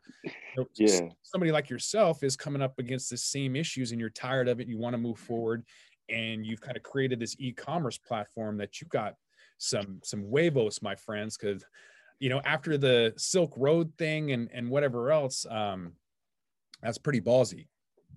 yeah. 0.74 1.00
somebody 1.22 1.50
like 1.50 1.70
yourself 1.70 2.22
is 2.22 2.36
coming 2.36 2.60
up 2.60 2.78
against 2.78 3.08
the 3.08 3.16
same 3.16 3.56
issues 3.56 3.92
and 3.92 4.00
you're 4.00 4.10
tired 4.10 4.48
of 4.48 4.60
it 4.60 4.68
you 4.68 4.76
want 4.76 4.92
to 4.92 4.98
move 4.98 5.18
forward 5.18 5.64
and 6.08 6.44
you've 6.44 6.60
kind 6.60 6.76
of 6.76 6.82
created 6.82 7.20
this 7.20 7.36
e-commerce 7.38 7.98
platform 7.98 8.56
that 8.58 8.80
you 8.80 8.86
got 8.88 9.14
some 9.58 10.00
some 10.02 10.24
huevos, 10.24 10.80
my 10.82 10.94
friends, 10.94 11.36
because 11.36 11.64
you 12.20 12.28
know 12.28 12.40
after 12.44 12.78
the 12.78 13.12
Silk 13.16 13.52
Road 13.56 13.92
thing 13.98 14.32
and 14.32 14.48
and 14.52 14.68
whatever 14.70 15.10
else, 15.10 15.46
um, 15.50 15.92
that's 16.82 16.98
pretty 16.98 17.20
ballsy. 17.20 17.66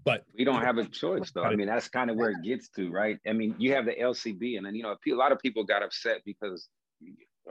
But 0.04 0.26
we 0.36 0.44
don't 0.44 0.62
have 0.62 0.78
a 0.78 0.86
choice, 0.86 1.32
though. 1.32 1.44
I 1.44 1.56
mean, 1.56 1.68
that's 1.68 1.88
kind 1.88 2.10
of 2.10 2.18
where 2.18 2.32
it 2.32 2.42
gets 2.44 2.70
to, 2.70 2.90
right? 2.90 3.20
I 3.28 3.34
mean, 3.34 3.54
you 3.60 3.74
have 3.74 3.86
the 3.86 3.94
LCB, 3.94 4.58
and 4.58 4.66
then 4.66 4.76
you 4.76 4.84
know 4.84 4.96
a 4.96 5.16
lot 5.16 5.32
of 5.32 5.40
people 5.40 5.64
got 5.64 5.84
upset 5.84 6.22
because 6.26 6.70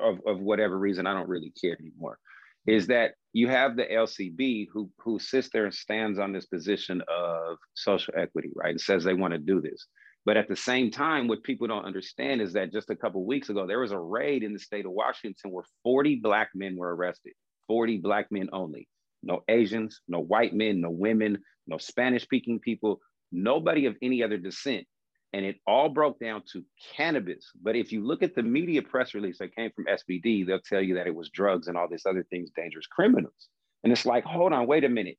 of 0.01 0.21
of 0.27 0.41
whatever 0.41 0.79
reason. 0.79 1.07
I 1.07 1.15
don't 1.15 1.29
really 1.29 1.53
care 1.61 1.77
anymore. 1.79 2.19
Is 2.67 2.89
that 2.89 3.13
you 3.33 3.49
have 3.49 3.77
the 3.77 3.85
LCB 3.85 4.69
who 4.73 4.91
who 4.99 5.19
sits 5.19 5.49
there 5.53 5.65
and 5.65 5.75
stands 5.75 6.19
on 6.19 6.33
this 6.33 6.47
position 6.47 7.03
of 7.09 7.57
social 7.75 8.15
equity, 8.17 8.51
right? 8.55 8.71
And 8.71 8.81
says 8.81 9.05
they 9.05 9.15
want 9.15 9.33
to 9.33 9.39
do 9.39 9.61
this. 9.61 9.87
But 10.27 10.37
at 10.37 10.49
the 10.49 10.57
same 10.57 10.91
time, 10.91 11.29
what 11.29 11.43
people 11.43 11.67
don't 11.67 11.85
understand 11.85 12.43
is 12.43 12.53
that 12.53 12.73
just 12.73 12.91
a 12.91 12.97
couple 12.97 13.25
weeks 13.25 13.49
ago, 13.49 13.67
there 13.67 13.81
was 13.81 13.93
a 13.93 13.99
raid 13.99 14.43
in 14.43 14.53
the 14.53 14.59
state 14.59 14.85
of 14.85 14.93
Washington 14.93 15.51
where 15.51 15.65
40 15.83 16.17
Black 16.17 16.51
men 16.55 16.77
were 16.77 16.95
arrested, 16.95 17.33
40 17.69 17.99
Black 17.99 18.31
men 18.31 18.49
only. 18.53 18.87
No 19.23 19.43
Asians, 19.49 20.01
no 20.09 20.21
white 20.21 20.55
men, 20.55 20.81
no 20.81 20.91
women, 20.91 21.39
no 21.67 21.79
Spanish 21.79 22.23
speaking 22.23 22.59
people, 22.59 23.01
nobody 23.33 23.87
of 23.87 23.97
any 24.03 24.23
other 24.23 24.37
descent. 24.37 24.87
And 25.33 25.45
it 25.45 25.57
all 25.67 25.89
broke 25.89 26.19
down 26.19 26.43
to 26.53 26.65
cannabis. 26.97 27.51
But 27.63 27.77
if 27.77 27.93
you 27.93 28.05
look 28.05 28.23
at 28.23 28.35
the 28.35 28.43
media 28.43 28.83
press 28.83 29.15
release 29.15 29.39
that 29.39 29.55
came 29.55 29.71
from 29.71 29.87
SPD, 29.87 30.45
they'll 30.45 30.61
tell 30.61 30.83
you 30.83 30.97
that 30.97 31.07
it 31.07 31.15
was 31.15 31.31
drugs 31.31 31.69
and 31.69 31.79
all 31.79 31.89
this 31.89 32.05
other 32.05 32.27
things, 32.31 32.51
dangerous 32.55 32.87
criminals. 32.87 33.49
And 33.85 33.93
it's 33.93 34.05
like, 34.05 34.25
hold 34.25 34.53
on, 34.53 34.67
wait 34.67 34.85
a 34.85 34.89
minute 34.89 35.17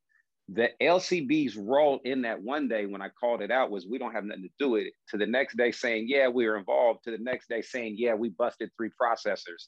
the 0.49 0.69
LCB's 0.81 1.55
role 1.55 1.99
in 2.03 2.23
that 2.23 2.41
one 2.41 2.67
day 2.67 2.85
when 2.85 3.01
I 3.01 3.09
called 3.09 3.41
it 3.41 3.51
out 3.51 3.71
was 3.71 3.87
we 3.87 3.97
don't 3.97 4.13
have 4.13 4.25
nothing 4.25 4.43
to 4.43 4.49
do 4.59 4.71
with 4.71 4.87
it. 4.87 4.93
To 5.09 5.17
the 5.17 5.25
next 5.25 5.55
day 5.55 5.71
saying, 5.71 6.05
yeah, 6.07 6.27
we 6.27 6.47
were 6.47 6.57
involved. 6.57 7.03
To 7.05 7.11
the 7.11 7.23
next 7.23 7.47
day 7.47 7.61
saying, 7.61 7.95
yeah, 7.97 8.15
we 8.15 8.29
busted 8.29 8.69
three 8.75 8.89
processors 9.01 9.67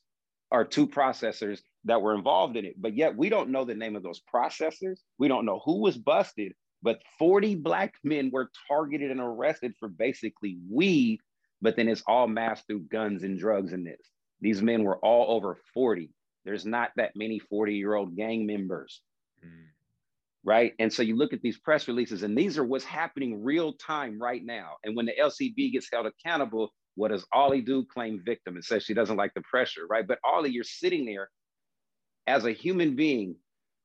or 0.52 0.66
two 0.66 0.88
processors 0.88 1.62
that 1.86 2.02
were 2.02 2.16
involved 2.16 2.58
in 2.58 2.66
it. 2.66 2.76
But 2.78 2.96
yet 2.96 3.16
we 3.16 3.30
don't 3.30 3.50
know 3.50 3.66
the 3.66 3.76
name 3.76 3.96
of 3.96 4.04
those 4.04 4.22
processors. 4.34 4.98
We 5.18 5.28
don't 5.28 5.46
know 5.46 5.62
who 5.64 5.82
was 5.82 5.98
busted. 5.98 6.54
But 6.82 7.02
40 7.18 7.56
Black 7.56 7.94
men 8.04 8.30
were 8.32 8.52
targeted 8.68 9.10
and 9.10 9.22
arrested 9.22 9.74
for 9.80 9.88
basically 9.88 10.58
weed, 10.70 11.22
but 11.62 11.78
then 11.78 11.88
it's 11.88 12.04
all 12.08 12.28
masked 12.28 12.68
through 12.68 12.88
guns 12.92 13.24
and 13.24 13.40
drugs 13.40 13.72
in 13.72 13.86
this. 13.86 14.02
These 14.42 14.62
men 14.62 14.84
were 14.84 14.98
all 14.98 15.34
over 15.34 15.58
40. 15.74 16.10
There's 16.44 16.66
not 16.66 16.92
that 16.98 17.16
many 17.16 17.40
40 17.40 17.76
year 17.76 17.96
old 17.96 18.18
gang 18.18 18.46
members. 18.46 19.02
Mm 19.44 19.68
right? 20.44 20.74
And 20.80 20.92
so 20.92 21.04
you 21.04 21.16
look 21.16 21.34
at 21.34 21.42
these 21.42 21.58
press 21.58 21.88
releases, 21.88 22.24
and 22.24 22.38
these 22.38 22.58
are 22.58 22.64
what's 22.64 22.86
happening 22.86 23.44
real 23.44 23.74
time 23.74 24.22
right 24.22 24.44
now. 24.44 24.74
And 24.84 24.96
when 24.96 25.06
the 25.06 25.14
LCB 25.20 25.72
gets 25.72 25.90
held 25.92 26.06
accountable, 26.06 26.74
what 26.96 27.12
does 27.12 27.26
Ollie 27.34 27.62
do? 27.62 27.86
Claim 27.86 28.22
victim 28.24 28.56
and 28.56 28.64
says 28.64 28.84
she 28.84 28.94
doesn't 28.94 29.18
like 29.18 29.34
the 29.34 29.42
pressure, 29.42 29.86
right? 29.90 30.08
But 30.08 30.20
Ollie, 30.24 30.52
you're 30.52 30.64
sitting 30.64 31.06
there 31.06 31.30
as 32.28 32.46
a 32.46 32.52
human 32.52 32.96
being 32.96 33.36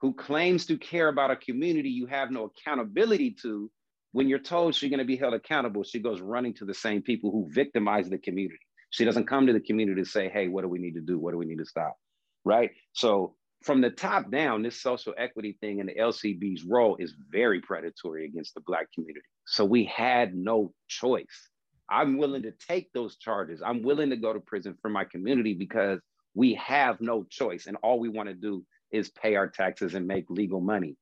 who 0.00 0.14
claims 0.14 0.66
to 0.66 0.76
care 0.76 1.08
about 1.08 1.30
a 1.30 1.36
community 1.36 1.90
you 1.90 2.06
have 2.06 2.30
no 2.30 2.44
accountability 2.44 3.36
to. 3.42 3.70
When 4.12 4.28
you're 4.28 4.38
told 4.38 4.74
she's 4.74 4.90
going 4.90 5.00
to 5.00 5.04
be 5.04 5.16
held 5.16 5.34
accountable, 5.34 5.84
she 5.84 6.00
goes 6.00 6.20
running 6.20 6.54
to 6.54 6.64
the 6.64 6.74
same 6.74 7.02
people 7.02 7.30
who 7.30 7.48
victimize 7.52 8.08
the 8.08 8.18
community. 8.18 8.58
She 8.90 9.04
doesn't 9.04 9.26
come 9.26 9.46
to 9.46 9.52
the 9.52 9.60
community 9.60 10.02
to 10.02 10.08
say, 10.08 10.28
hey, 10.28 10.48
what 10.48 10.62
do 10.62 10.68
we 10.68 10.78
need 10.78 10.94
to 10.94 11.00
do? 11.00 11.18
What 11.18 11.32
do 11.32 11.38
we 11.38 11.46
need 11.46 11.58
to 11.58 11.66
stop? 11.66 11.96
Right. 12.44 12.70
So 12.94 13.34
from 13.62 13.80
the 13.80 13.90
top 13.90 14.30
down, 14.30 14.62
this 14.62 14.80
social 14.80 15.14
equity 15.18 15.56
thing 15.60 15.80
and 15.80 15.88
the 15.88 15.94
LCB's 15.94 16.64
role 16.64 16.96
is 16.98 17.14
very 17.30 17.60
predatory 17.60 18.24
against 18.24 18.54
the 18.54 18.60
Black 18.60 18.92
community. 18.92 19.26
So 19.46 19.64
we 19.64 19.84
had 19.84 20.34
no 20.34 20.72
choice. 20.86 21.48
I'm 21.90 22.18
willing 22.18 22.42
to 22.42 22.52
take 22.68 22.92
those 22.92 23.16
charges. 23.16 23.62
I'm 23.64 23.82
willing 23.82 24.10
to 24.10 24.16
go 24.16 24.32
to 24.32 24.40
prison 24.40 24.76
for 24.80 24.88
my 24.88 25.04
community 25.04 25.54
because 25.54 26.00
we 26.34 26.54
have 26.54 27.00
no 27.00 27.24
choice. 27.24 27.66
And 27.66 27.76
all 27.82 27.98
we 27.98 28.08
want 28.08 28.28
to 28.28 28.34
do 28.34 28.64
is 28.92 29.10
pay 29.10 29.34
our 29.34 29.48
taxes 29.48 29.94
and 29.94 30.06
make 30.06 30.26
legal 30.28 30.60
money. 30.60 30.96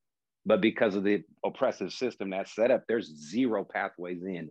But 0.45 0.61
because 0.61 0.95
of 0.95 1.03
the 1.03 1.23
oppressive 1.45 1.91
system 1.91 2.29
that's 2.29 2.55
set 2.55 2.71
up, 2.71 2.85
there's 2.87 3.07
zero 3.29 3.65
pathways 3.65 4.23
in, 4.23 4.49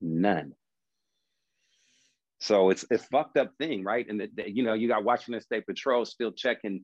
none. 0.00 0.54
So 2.40 2.70
it's 2.70 2.84
a 2.90 2.98
fucked 2.98 3.36
up 3.36 3.52
thing, 3.58 3.84
right? 3.84 4.06
And 4.08 4.20
the, 4.20 4.30
the, 4.34 4.50
you 4.50 4.62
know, 4.64 4.74
you 4.74 4.88
got 4.88 5.04
Washington 5.04 5.40
State 5.40 5.66
Patrol 5.66 6.04
still 6.04 6.32
checking 6.32 6.82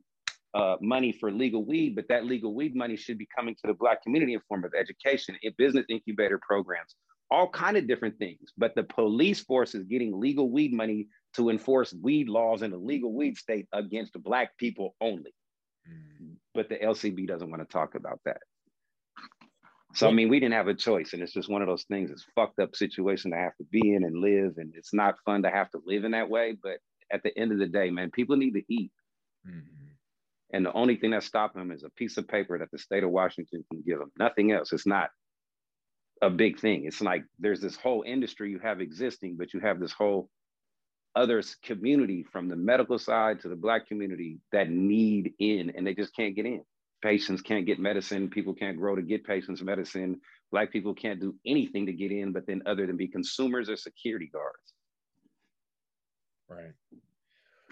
uh, 0.55 0.77
money 0.81 1.13
for 1.13 1.31
legal 1.31 1.65
weed, 1.65 1.95
but 1.95 2.07
that 2.09 2.25
legal 2.25 2.55
weed 2.55 2.75
money 2.75 2.97
should 2.97 3.19
be 3.19 3.29
coming 3.37 3.55
to 3.55 3.67
the 3.67 3.75
Black 3.75 4.03
community 4.03 4.35
in 4.35 4.41
form 4.49 4.65
of 4.65 4.73
education, 4.79 5.37
in 5.43 5.53
business 5.57 5.87
incubator 5.89 6.41
programs, 6.47 6.95
all 7.31 7.49
kind 7.49 7.77
of 7.77 7.87
different 7.87 8.19
things. 8.19 8.51
But 8.59 8.75
the 8.75 8.85
police 8.85 9.41
force 9.41 9.75
is 9.75 9.85
getting 9.85 10.19
legal 10.19 10.51
weed 10.51 10.73
money 10.73 11.09
to 11.37 11.51
enforce 11.51 11.93
weed 11.93 12.29
laws 12.29 12.63
in 12.63 12.73
a 12.73 12.77
legal 12.77 13.13
weed 13.13 13.37
state 13.37 13.67
against 13.73 14.21
Black 14.23 14.57
people 14.59 14.97
only. 15.01 15.33
Mm. 15.89 16.35
But 16.55 16.69
the 16.69 16.77
LCB 16.77 17.29
doesn't 17.29 17.51
want 17.51 17.63
to 17.63 17.73
talk 17.73 17.95
about 17.95 18.21
that. 18.25 18.41
So 19.95 20.09
I 20.09 20.13
mean, 20.13 20.29
we 20.29 20.39
didn't 20.39 20.55
have 20.55 20.69
a 20.69 20.75
choice, 20.75 21.13
and 21.13 21.23
it's 21.23 21.33
just 21.33 21.49
one 21.49 21.63
of 21.63 21.69
those 21.69 21.85
things. 21.85 22.11
It's 22.11 22.25
fucked 22.37 22.61
up 22.61 22.77
situation 22.77 23.33
to 23.33 23.37
have 23.37 23.57
to 23.57 23.65
be 23.65 23.95
in 23.95 24.05
and 24.05 24.21
live, 24.21 24.55
and 24.59 24.73
it's 24.77 24.95
not 24.95 25.17
fun 25.25 25.43
to 25.43 25.51
have 25.51 25.69
to 25.73 25.81
live 25.85 26.05
in 26.05 26.13
that 26.13 26.29
way. 26.31 26.57
But 26.63 26.79
at 27.13 27.25
the 27.25 27.37
end 27.37 27.51
of 27.51 27.59
the 27.59 27.67
day, 27.67 27.91
man, 27.91 28.11
people 28.13 28.37
need 28.37 28.53
to 28.53 28.63
eat. 28.69 28.93
Mm-hmm. 29.47 29.80
And 30.53 30.67
the 30.67 30.73
only 30.73 30.97
thing 30.97 31.11
that's 31.13 31.27
stopping 31.27 31.61
them 31.61 31.71
is 31.71 31.85
a 31.85 31.91
piece 31.91 32.17
of 32.17 32.27
paper 32.27 32.59
that 32.59 32.71
the 32.71 32.79
state 32.79 33.05
of 33.05 33.11
Washington 33.11 33.65
can 33.71 33.83
give 33.87 33.99
them. 33.99 34.11
Nothing 34.19 34.53
else. 34.53 34.73
It's 34.73 34.87
not 34.87 35.11
a 36.23 36.31
big 36.31 36.59
thing. 36.59 36.85
It's 36.87 37.01
like 37.01 37.25
there's 37.39 37.61
this 37.61 37.77
whole 37.77 38.03
industry 38.07 38.51
you 38.51 38.59
have 38.59 38.81
existing, 38.81 39.37
but 39.37 39.55
you 39.55 39.61
have 39.61 39.81
this 39.81 39.93
whole 39.93 40.29
other 41.17 41.43
community 41.63 42.25
from 42.31 42.49
the 42.49 42.57
medical 42.57 42.99
side 42.99 43.41
to 43.41 43.49
the 43.49 43.57
black 43.57 43.87
community 43.87 44.39
that 44.53 44.71
need 44.71 45.33
in 45.39 45.71
and 45.77 45.87
they 45.87 45.95
just 45.95 46.15
can't 46.15 46.37
get 46.37 46.47
in. 46.47 46.63
Patients 47.03 47.41
can't 47.41 47.65
get 47.65 47.79
medicine. 47.79 48.29
People 48.29 48.55
can't 48.55 48.77
grow 48.77 48.95
to 48.95 49.03
get 49.03 49.25
patients 49.25 49.63
medicine. 49.63 50.21
Black 50.53 50.71
people 50.71 50.95
can't 50.95 51.21
do 51.21 51.35
anything 51.47 51.87
to 51.87 51.93
get 51.93 52.13
in, 52.13 52.33
but 52.33 52.47
then 52.47 52.63
other 52.67 52.87
than 52.87 52.97
be 52.97 53.09
consumers 53.09 53.71
or 53.71 53.77
security 53.77 54.31
guards. 54.33 54.75
Right. 56.49 56.73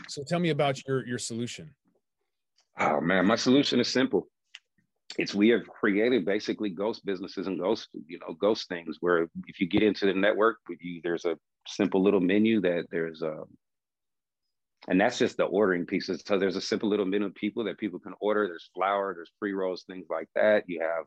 So 0.08 0.22
tell 0.22 0.38
me 0.38 0.50
about 0.50 0.86
your 0.86 1.04
your 1.06 1.18
solution. 1.18 1.74
Oh 2.78 3.00
man, 3.00 3.26
my 3.26 3.36
solution 3.36 3.80
is 3.80 3.88
simple. 3.88 4.28
It's 5.18 5.34
we 5.34 5.48
have 5.48 5.66
created 5.66 6.24
basically 6.24 6.70
ghost 6.70 7.04
businesses 7.04 7.46
and 7.46 7.58
ghost, 7.58 7.88
you 8.06 8.18
know, 8.20 8.34
ghost 8.34 8.68
things 8.68 8.98
where 9.00 9.28
if 9.46 9.60
you 9.60 9.66
get 9.66 9.82
into 9.82 10.06
the 10.06 10.14
network, 10.14 10.58
you, 10.80 11.00
there's 11.02 11.24
a 11.24 11.36
simple 11.66 12.02
little 12.02 12.20
menu 12.20 12.60
that 12.60 12.84
there's 12.90 13.22
a, 13.22 13.32
um, 13.32 13.44
and 14.86 15.00
that's 15.00 15.18
just 15.18 15.36
the 15.36 15.44
ordering 15.44 15.86
pieces. 15.86 16.22
So 16.24 16.38
there's 16.38 16.56
a 16.56 16.60
simple 16.60 16.88
little 16.88 17.04
menu 17.04 17.26
of 17.26 17.34
people 17.34 17.64
that 17.64 17.78
people 17.78 17.98
can 17.98 18.14
order. 18.20 18.46
There's 18.46 18.70
flour, 18.74 19.12
there's 19.14 19.32
pre 19.38 19.52
rolls, 19.52 19.84
things 19.84 20.06
like 20.08 20.28
that. 20.34 20.64
You 20.66 20.80
have 20.82 21.04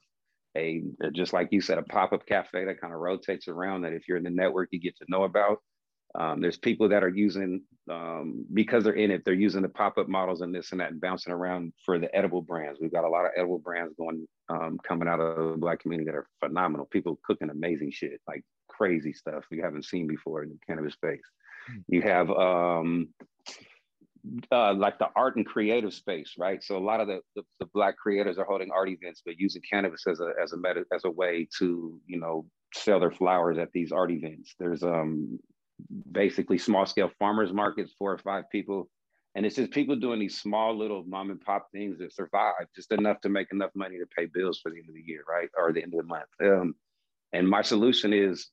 a 0.57 0.83
just 1.13 1.31
like 1.31 1.49
you 1.51 1.61
said, 1.61 1.77
a 1.77 1.83
pop-up 1.83 2.25
cafe 2.25 2.65
that 2.65 2.81
kind 2.81 2.93
of 2.93 2.99
rotates 2.99 3.47
around 3.47 3.81
that 3.81 3.93
if 3.93 4.07
you're 4.07 4.17
in 4.17 4.23
the 4.23 4.29
network, 4.29 4.69
you 4.71 4.79
get 4.79 4.97
to 4.97 5.05
know 5.07 5.23
about. 5.23 5.59
Um, 6.13 6.41
there's 6.41 6.57
people 6.57 6.89
that 6.89 7.03
are 7.03 7.09
using 7.09 7.61
um, 7.89 8.45
because 8.53 8.83
they're 8.83 8.93
in 8.93 9.11
it, 9.11 9.23
they're 9.25 9.33
using 9.33 9.61
the 9.61 9.69
pop-up 9.69 10.07
models 10.07 10.41
and 10.41 10.53
this 10.53 10.71
and 10.71 10.81
that 10.81 10.91
and 10.91 11.01
bouncing 11.01 11.33
around 11.33 11.73
for 11.85 11.99
the 11.99 12.13
edible 12.15 12.41
brands. 12.41 12.79
We've 12.81 12.91
got 12.91 13.05
a 13.05 13.09
lot 13.09 13.25
of 13.25 13.31
edible 13.37 13.59
brands 13.59 13.93
going 13.97 14.27
um, 14.49 14.77
coming 14.87 15.07
out 15.07 15.19
of 15.19 15.51
the 15.51 15.57
black 15.57 15.79
community 15.79 16.09
that 16.09 16.15
are 16.15 16.27
phenomenal. 16.39 16.85
People 16.85 17.19
cooking 17.25 17.49
amazing 17.49 17.91
shit, 17.91 18.19
like 18.27 18.43
crazy 18.67 19.13
stuff 19.13 19.45
you 19.51 19.63
haven't 19.63 19.85
seen 19.85 20.07
before 20.07 20.43
in 20.43 20.49
the 20.49 20.57
cannabis 20.67 20.93
space. 20.93 21.21
Mm. 21.71 21.83
You 21.87 22.01
have 22.01 22.29
um, 22.29 23.09
uh, 24.51 24.73
like 24.73 24.99
the 24.99 25.07
art 25.15 25.35
and 25.35 25.45
creative 25.45 25.93
space, 25.93 26.35
right? 26.37 26.63
So 26.63 26.77
a 26.77 26.79
lot 26.79 27.01
of 27.01 27.07
the, 27.07 27.21
the, 27.35 27.43
the, 27.59 27.65
black 27.73 27.97
creators 27.97 28.37
are 28.37 28.45
holding 28.45 28.71
art 28.71 28.89
events, 28.89 29.21
but 29.25 29.39
using 29.39 29.61
cannabis 29.69 30.05
as 30.07 30.19
a 30.19 30.31
as 30.41 30.53
a 30.53 30.57
meta, 30.57 30.85
as 30.93 31.05
a 31.05 31.11
way 31.11 31.47
to 31.59 31.99
you 32.05 32.19
know 32.19 32.45
sell 32.73 32.99
their 32.99 33.11
flowers 33.11 33.57
at 33.57 33.71
these 33.73 33.91
art 33.91 34.11
events. 34.11 34.53
There's 34.59 34.83
um 34.83 35.39
basically 36.11 36.57
small 36.57 36.85
scale 36.85 37.11
farmers 37.19 37.53
markets, 37.53 37.93
four 37.97 38.11
or 38.11 38.17
five 38.17 38.49
people, 38.51 38.89
and 39.35 39.45
it's 39.45 39.55
just 39.55 39.71
people 39.71 39.95
doing 39.95 40.19
these 40.19 40.39
small 40.39 40.77
little 40.77 41.03
mom 41.05 41.31
and 41.31 41.39
pop 41.39 41.67
things 41.71 41.99
that 41.99 42.13
survive 42.13 42.67
just 42.75 42.91
enough 42.91 43.21
to 43.21 43.29
make 43.29 43.47
enough 43.51 43.71
money 43.75 43.97
to 43.97 44.05
pay 44.17 44.25
bills 44.25 44.59
for 44.59 44.71
the 44.71 44.77
end 44.77 44.89
of 44.89 44.95
the 44.95 45.03
year, 45.05 45.23
right, 45.27 45.49
or 45.57 45.71
the 45.71 45.81
end 45.81 45.93
of 45.93 45.99
the 45.99 46.05
month. 46.05 46.29
Um, 46.43 46.75
and 47.33 47.47
my 47.47 47.61
solution 47.61 48.11
is 48.11 48.49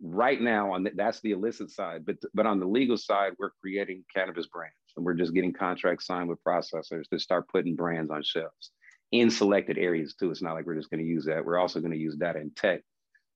right 0.00 0.40
now 0.40 0.72
on 0.72 0.82
the, 0.82 0.90
that's 0.96 1.20
the 1.20 1.30
illicit 1.30 1.70
side, 1.70 2.04
but 2.04 2.16
but 2.34 2.46
on 2.46 2.58
the 2.58 2.66
legal 2.66 2.96
side, 2.96 3.32
we're 3.38 3.52
creating 3.60 4.04
cannabis 4.12 4.46
brands 4.46 4.74
and 4.96 5.06
we're 5.06 5.14
just 5.14 5.34
getting 5.34 5.52
contracts 5.52 6.06
signed 6.06 6.28
with 6.28 6.42
processors 6.42 7.08
to 7.10 7.18
start 7.18 7.48
putting 7.48 7.76
brands 7.76 8.10
on 8.10 8.22
shelves 8.24 8.72
in 9.12 9.30
selected 9.30 9.78
areas 9.78 10.14
too. 10.14 10.30
It's 10.30 10.42
not 10.42 10.54
like 10.54 10.66
we're 10.66 10.74
just 10.74 10.90
going 10.90 11.02
to 11.02 11.06
use 11.06 11.24
that. 11.26 11.44
We're 11.44 11.58
also 11.58 11.78
going 11.78 11.92
to 11.92 11.98
use 11.98 12.16
data 12.16 12.40
and 12.40 12.54
tech 12.56 12.80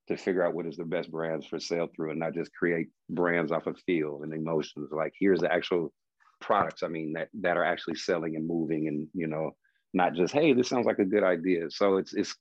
to 0.08 0.16
figure 0.16 0.44
out 0.44 0.54
what 0.54 0.66
is 0.66 0.76
the 0.76 0.84
best 0.84 1.10
brands 1.10 1.46
for 1.46 1.60
sale 1.60 1.88
through 1.94 2.10
and 2.10 2.20
not 2.20 2.34
just 2.34 2.52
create 2.54 2.88
brands 3.08 3.52
off 3.52 3.66
of 3.66 3.78
feel 3.86 4.20
and 4.22 4.34
emotions. 4.34 4.88
Like 4.90 5.12
here's 5.18 5.40
the 5.40 5.52
actual 5.52 5.92
products. 6.40 6.82
I 6.82 6.88
mean 6.88 7.12
that 7.14 7.28
that 7.40 7.56
are 7.56 7.64
actually 7.64 7.94
selling 7.94 8.36
and 8.36 8.46
moving 8.46 8.88
and 8.88 9.06
you 9.14 9.28
know 9.28 9.52
not 9.94 10.14
just 10.14 10.32
hey 10.32 10.52
this 10.52 10.68
sounds 10.68 10.86
like 10.86 10.98
a 10.98 11.04
good 11.04 11.22
idea. 11.22 11.70
So 11.70 11.98
it's 11.98 12.14
it's 12.14 12.34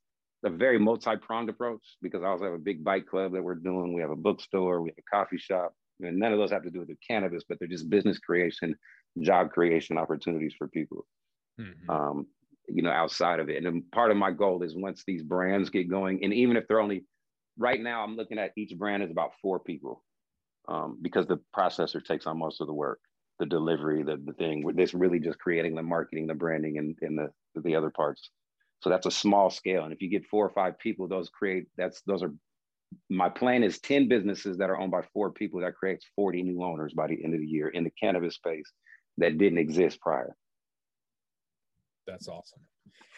a 0.43 0.49
very 0.49 0.79
multi-pronged 0.79 1.49
approach 1.49 1.97
because 2.01 2.23
I 2.23 2.27
also 2.27 2.45
have 2.45 2.53
a 2.53 2.59
big 2.59 2.83
bike 2.83 3.05
club 3.05 3.33
that 3.33 3.43
we're 3.43 3.55
doing. 3.55 3.93
We 3.93 4.01
have 4.01 4.09
a 4.09 4.15
bookstore, 4.15 4.81
we 4.81 4.89
have 4.89 4.97
a 4.97 5.15
coffee 5.15 5.37
shop, 5.37 5.73
and 5.99 6.17
none 6.17 6.33
of 6.33 6.39
those 6.39 6.51
have 6.51 6.63
to 6.63 6.71
do 6.71 6.79
with 6.79 6.87
the 6.87 6.97
cannabis, 7.07 7.43
but 7.47 7.59
they're 7.59 7.67
just 7.67 7.91
business 7.91 8.17
creation, 8.17 8.75
job 9.19 9.51
creation 9.51 9.99
opportunities 9.99 10.55
for 10.57 10.67
people. 10.67 11.05
Mm-hmm. 11.59 11.89
Um, 11.89 12.27
you 12.67 12.81
know, 12.81 12.91
outside 12.91 13.39
of 13.39 13.49
it. 13.49 13.57
And 13.57 13.65
then 13.65 13.83
part 13.91 14.11
of 14.11 14.17
my 14.17 14.31
goal 14.31 14.63
is 14.63 14.75
once 14.75 15.03
these 15.05 15.23
brands 15.23 15.69
get 15.69 15.89
going, 15.89 16.23
and 16.23 16.33
even 16.33 16.57
if 16.57 16.67
they're 16.67 16.79
only 16.79 17.03
right 17.61 17.81
now, 17.81 18.03
I'm 18.03 18.15
looking 18.15 18.39
at 18.39 18.51
each 18.57 18.77
brand 18.77 19.03
is 19.03 19.11
about 19.11 19.31
four 19.41 19.59
people 19.59 20.03
um, 20.67 20.97
because 21.01 21.27
the 21.27 21.39
processor 21.55 22.03
takes 22.03 22.25
on 22.25 22.37
most 22.39 22.59
of 22.59 22.67
the 22.67 22.73
work, 22.73 22.99
the 23.39 23.45
delivery, 23.45 24.03
the 24.03 24.17
the 24.25 24.33
thing. 24.33 24.65
This 24.75 24.93
really 24.93 25.19
just 25.19 25.39
creating 25.39 25.75
the 25.75 25.83
marketing, 25.83 26.27
the 26.27 26.33
branding, 26.33 26.77
and, 26.77 26.97
and 27.01 27.17
the 27.17 27.61
the 27.61 27.75
other 27.75 27.91
parts. 27.91 28.29
So 28.81 28.89
that's 28.89 29.05
a 29.05 29.11
small 29.11 29.49
scale. 29.51 29.83
And 29.83 29.93
if 29.93 30.01
you 30.01 30.09
get 30.09 30.25
four 30.25 30.45
or 30.45 30.49
five 30.49 30.79
people, 30.79 31.07
those 31.07 31.29
create 31.29 31.67
that's 31.77 32.01
those 32.01 32.23
are 32.23 32.33
my 33.09 33.29
plan 33.29 33.63
is 33.63 33.79
10 33.79 34.09
businesses 34.09 34.57
that 34.57 34.69
are 34.69 34.77
owned 34.77 34.91
by 34.91 35.01
four 35.13 35.31
people 35.31 35.61
that 35.61 35.75
creates 35.75 36.05
40 36.15 36.43
new 36.43 36.61
owners 36.63 36.93
by 36.93 37.07
the 37.07 37.23
end 37.23 37.33
of 37.33 37.39
the 37.39 37.47
year 37.47 37.69
in 37.69 37.85
the 37.85 37.91
cannabis 37.91 38.35
space 38.35 38.69
that 39.17 39.37
didn't 39.37 39.59
exist 39.59 40.01
prior. 40.01 40.35
That's 42.05 42.27
awesome. 42.27 42.61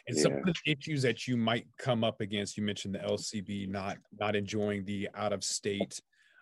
And 0.07 0.17
yeah. 0.17 0.23
some 0.23 0.33
of 0.33 0.43
the 0.43 0.53
issues 0.65 1.01
that 1.03 1.27
you 1.27 1.37
might 1.37 1.65
come 1.77 2.03
up 2.03 2.19
against, 2.19 2.57
you 2.57 2.63
mentioned 2.63 2.95
the 2.95 2.99
LCB 2.99 3.69
not 3.69 3.97
not 4.19 4.35
enjoying 4.35 4.83
the 4.85 5.07
out 5.15 5.31
of 5.31 5.43
state 5.43 5.99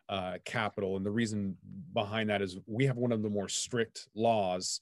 uh, 0.09 0.37
capital, 0.45 0.97
and 0.97 1.05
the 1.05 1.11
reason 1.11 1.55
behind 1.93 2.29
that 2.29 2.41
is 2.41 2.57
we 2.65 2.85
have 2.85 2.97
one 2.97 3.11
of 3.11 3.21
the 3.21 3.29
more 3.29 3.47
strict 3.47 4.07
laws 4.15 4.81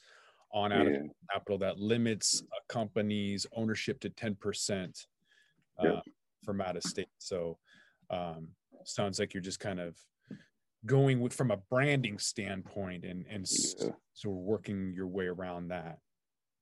on 0.52 0.72
out 0.72 0.88
of 0.88 0.96
capital 1.32 1.58
that 1.60 1.80
limits 1.80 2.44
a 2.52 2.74
company's 2.74 3.46
ownership 3.56 4.00
to 4.00 4.10
10% 4.10 5.06
uh, 5.80 5.84
yeah. 5.84 6.00
from 6.44 6.62
out 6.62 6.76
of 6.76 6.84
state. 6.84 7.08
So 7.20 7.58
um, 8.10 8.48
sounds 8.84 9.20
like 9.20 9.34
you're 9.34 9.44
just 9.44 9.60
kind 9.60 9.80
of 9.80 9.96
going 10.86 11.20
with, 11.20 11.34
from 11.34 11.52
a 11.52 11.58
branding 11.70 12.18
standpoint 12.18 13.04
and, 13.04 13.26
and 13.30 13.46
yeah. 13.80 13.90
so 14.14 14.30
working 14.30 14.92
your 14.96 15.08
way 15.08 15.28
around 15.28 15.68
that. 15.70 16.00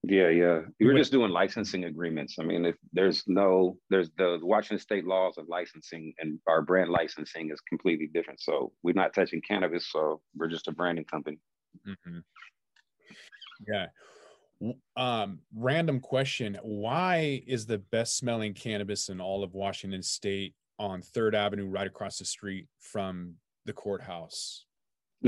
Yeah, 0.10 0.30
yeah. 0.30 0.62
We 0.80 0.86
were 0.86 0.94
just 0.94 1.12
doing 1.12 1.32
licensing 1.32 1.84
agreements. 1.84 2.38
I 2.40 2.44
mean, 2.44 2.64
if 2.66 2.76
there's 2.94 3.24
no, 3.28 3.78
there's 3.90 4.10
the 4.18 4.40
Washington 4.42 4.80
state 4.80 5.06
laws 5.06 5.38
of 5.38 5.50
licensing 5.50 6.14
and 6.20 6.40
our 6.48 6.62
brand 6.62 6.90
licensing 6.90 7.52
is 7.52 7.60
completely 7.68 8.08
different. 8.14 8.40
So 8.40 8.72
we're 8.84 8.94
not 8.94 9.14
touching 9.14 9.42
cannabis. 9.42 9.92
So 9.92 10.22
we're 10.34 10.48
just 10.48 10.70
a 10.70 10.72
branding 10.72 11.04
company. 11.04 11.40
Mm-hmm. 11.86 12.20
Yeah. 13.68 13.88
Um, 14.96 15.40
random 15.54 16.00
question. 16.00 16.58
Why 16.64 17.44
is 17.46 17.66
the 17.66 17.80
best 17.80 18.18
smelling 18.18 18.54
cannabis 18.54 19.10
in 19.10 19.20
all 19.20 19.44
of 19.44 19.56
Washington 19.56 20.04
state 20.04 20.56
on 20.80 21.02
Third 21.02 21.36
Avenue, 21.36 21.68
right 21.68 21.88
across 21.88 22.20
the 22.20 22.26
street 22.26 22.68
from 22.80 23.34
the 23.66 23.74
courthouse? 23.74 24.64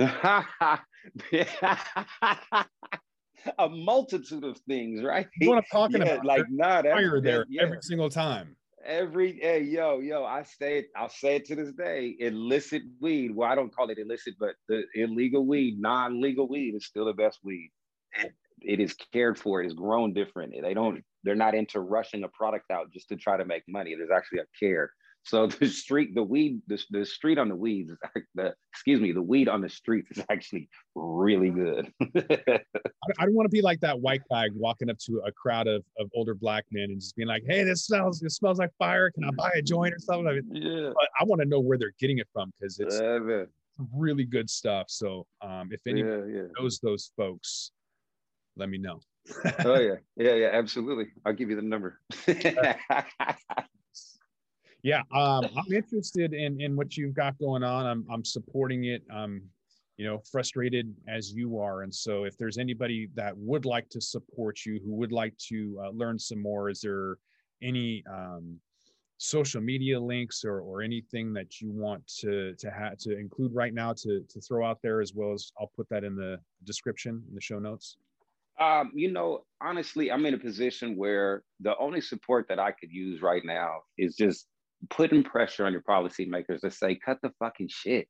a 3.58 3.69
multitude 3.69 4.43
of 4.43 4.58
things, 4.67 5.04
right? 5.04 5.28
You 5.39 5.49
what 5.49 5.58
I'm 5.58 5.63
talking 5.71 6.02
yeah, 6.02 6.13
about? 6.13 6.25
Like, 6.25 6.45
not 6.49 6.86
fire 6.86 7.21
there 7.21 7.45
yeah. 7.49 7.63
every 7.63 7.82
single 7.82 8.10
time. 8.10 8.56
Every 8.86 9.38
hey, 9.41 9.62
yo, 9.62 9.99
yo, 9.99 10.23
I 10.23 10.43
say 10.43 10.80
it, 10.80 10.86
I'll 10.95 11.10
say 11.10 11.36
it 11.36 11.45
to 11.47 11.56
this 11.56 11.73
day. 11.73 12.15
Illicit 12.19 12.82
weed. 13.02 13.36
Well, 13.36 13.52
I 13.52 13.56
don't 13.56 13.75
call 13.75 13.89
it 13.89 13.97
illicit, 13.99 14.36
but 14.39 14.56
the 14.69 14.84
illegal 14.95 15.45
weed, 15.45 15.80
non-legal 15.80 16.47
weed 16.47 16.75
is 16.75 16.86
still 16.86 17.06
the 17.06 17.13
best 17.13 17.39
weed 17.43 17.71
it 18.62 18.80
is 18.80 18.95
cared 19.13 19.38
for. 19.38 19.62
It 19.62 19.67
is 19.67 19.73
grown 19.73 20.13
different. 20.13 20.54
They 20.62 20.73
don't. 20.73 21.04
They're 21.23 21.36
not 21.36 21.56
into 21.56 21.80
rushing 21.80 22.23
a 22.23 22.30
product 22.30 22.71
out 22.71 22.91
just 22.91 23.10
to 23.10 23.15
try 23.15 23.38
to 23.38 23.45
make 23.45 23.63
money. 23.67 23.95
There's 23.95 24.12
actually 24.12 24.39
a 24.39 24.45
care. 24.60 24.91
So 25.30 25.46
the 25.60 25.68
street, 25.68 26.15
the 26.15 26.24
weed, 26.24 26.60
the, 26.68 26.84
the 26.89 27.06
street 27.06 27.38
on 27.38 27.50
the 27.50 27.56
weeds, 27.56 27.92
the 28.34 28.54
excuse 28.72 29.00
me, 29.00 29.12
the 29.12 29.22
weed 29.22 29.48
on 29.48 29.62
the 29.62 29.70
streets 29.70 30.18
is 30.18 30.26
actually 30.30 30.70
really 30.96 31.52
good. 31.52 31.94
I, 32.02 33.26
don't 33.26 33.36
want 33.36 33.46
to 33.46 33.56
be 33.56 33.62
like 33.62 33.80
that 33.82 34.00
white 34.00 34.22
guy 34.30 34.48
walking 34.56 34.89
up 34.89 34.98
to 35.06 35.22
a 35.26 35.32
crowd 35.32 35.68
of, 35.68 35.84
of 36.00 36.10
older 36.15 36.34
black 36.34 36.65
men 36.72 36.86
and 36.86 37.00
just 37.00 37.15
being 37.15 37.28
like, 37.28 37.44
"Hey, 37.46 37.63
this 37.63 37.86
smells, 37.86 38.24
it 38.24 38.32
smells 38.32 38.58
like 38.58 38.72
fire. 38.80 39.12
Can 39.12 39.24
I 39.24 39.30
buy 39.32 39.52
a 39.56 39.62
joint 39.62 39.94
or 39.94 40.00
something?" 40.00 40.28
I 40.28 40.34
mean, 40.34 40.50
yeah. 40.52 40.89
But 40.96 41.10
I 41.20 41.24
want 41.26 41.42
to 41.42 41.48
know 41.48 41.60
where 41.60 41.78
they're 41.78 41.94
getting 42.00 42.18
it 42.18 42.28
from 42.34 42.52
because 42.60 42.80
it's 42.80 43.00
really 43.96 44.26
good 44.26 44.50
stuff. 44.50 44.88
So 44.89 45.28
um, 45.42 45.70
if 45.72 45.82
anyone 45.88 46.34
yeah. 46.34 46.42
knows 46.60 46.80
those 46.80 47.12
folks, 47.15 47.72
let 48.58 48.70
me 48.70 48.80
know. 48.80 49.00
oh 49.63 49.80
yeah, 49.80 49.96
yeah, 50.18 50.34
yeah, 50.34 50.50
absolutely. 50.54 51.08
I'll 51.24 51.34
give 51.34 51.52
you 51.52 51.56
the 51.56 51.62
number. 51.62 52.00
Yeah, 54.82 55.02
um, 55.12 55.46
I'm 55.58 55.74
interested 55.74 56.34
in 56.34 56.62
in 56.62 56.76
what 56.76 56.96
you've 56.96 57.13
got 57.13 57.38
going 57.38 57.63
on. 57.63 57.86
I'm 57.86 58.06
I'm 58.12 58.24
supporting 58.24 58.86
it. 58.86 59.04
I'm 59.13 59.44
you 59.98 60.06
know 60.06 60.22
frustrated 60.32 60.94
as 61.08 61.34
you 61.34 61.60
are, 61.60 61.82
and 61.82 61.94
so 61.94 62.24
if 62.24 62.38
there's 62.38 62.58
anybody 62.58 63.10
that 63.15 63.36
would 63.38 63.65
like 63.65 63.89
to 63.89 64.02
support 64.02 64.65
you, 64.65 64.80
who 64.84 64.96
would 64.96 65.12
like 65.12 65.38
to 65.50 65.80
uh, 65.84 65.89
learn 65.89 66.18
some 66.18 66.42
more, 66.42 66.70
is 66.70 66.82
there 66.82 67.18
any 67.62 68.04
um, 68.10 68.58
social 69.18 69.60
media 69.60 70.00
links 70.00 70.46
or, 70.46 70.62
or 70.62 70.82
anything 70.82 71.34
that 71.34 71.60
you 71.60 71.70
want 71.70 72.08
to 72.08 72.56
to 72.56 72.72
have 72.72 72.98
to 73.00 73.18
include 73.18 73.54
right 73.54 73.74
now 73.74 73.92
to 73.92 74.24
to 74.30 74.39
throw 74.39 74.65
out 74.65 74.80
there 74.82 75.02
as 75.02 75.13
well 75.13 75.34
as 75.34 75.52
I'll 75.60 75.72
put 75.76 75.89
that 75.89 76.06
in 76.06 76.15
the 76.15 76.39
description 76.63 77.22
in 77.28 77.36
the 77.36 77.42
show 77.42 77.60
notes. 77.60 77.98
Um, 78.60 78.92
you 78.94 79.12
know, 79.12 79.46
honestly, 79.62 80.12
I'm 80.12 80.26
in 80.26 80.34
a 80.34 80.38
position 80.38 80.98
where 80.98 81.44
the 81.60 81.78
only 81.78 82.02
support 82.02 82.48
that 82.50 82.60
I 82.60 82.72
could 82.72 82.92
use 82.92 83.22
right 83.22 83.44
now 83.44 83.84
is 83.98 84.15
just 84.15 84.48
putting 84.89 85.24
pressure 85.24 85.65
on 85.65 85.72
your 85.72 85.82
policymakers 85.82 86.62
to 86.62 86.72
say, 86.72 86.96
cut 86.96 87.20
the 87.22 87.32
fucking 87.39 87.70
shit. 87.70 88.08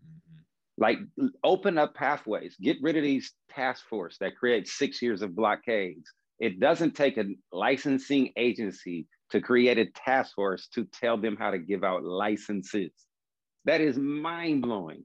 Mm-hmm. 0.00 0.38
Like, 0.78 0.98
open 1.44 1.78
up 1.78 1.94
pathways, 1.94 2.56
get 2.60 2.78
rid 2.80 2.96
of 2.96 3.02
these 3.02 3.32
task 3.50 3.84
force 3.88 4.16
that 4.18 4.36
create 4.36 4.68
six 4.68 5.02
years 5.02 5.22
of 5.22 5.36
blockades. 5.36 6.10
It 6.38 6.60
doesn't 6.60 6.94
take 6.94 7.18
a 7.18 7.24
licensing 7.52 8.32
agency 8.36 9.06
to 9.30 9.40
create 9.40 9.78
a 9.78 9.86
task 9.86 10.34
force 10.34 10.68
to 10.74 10.84
tell 10.84 11.18
them 11.18 11.36
how 11.36 11.50
to 11.50 11.58
give 11.58 11.84
out 11.84 12.04
licenses. 12.04 12.92
That 13.64 13.80
is 13.80 13.96
mind 13.96 14.62
blowing 14.62 15.04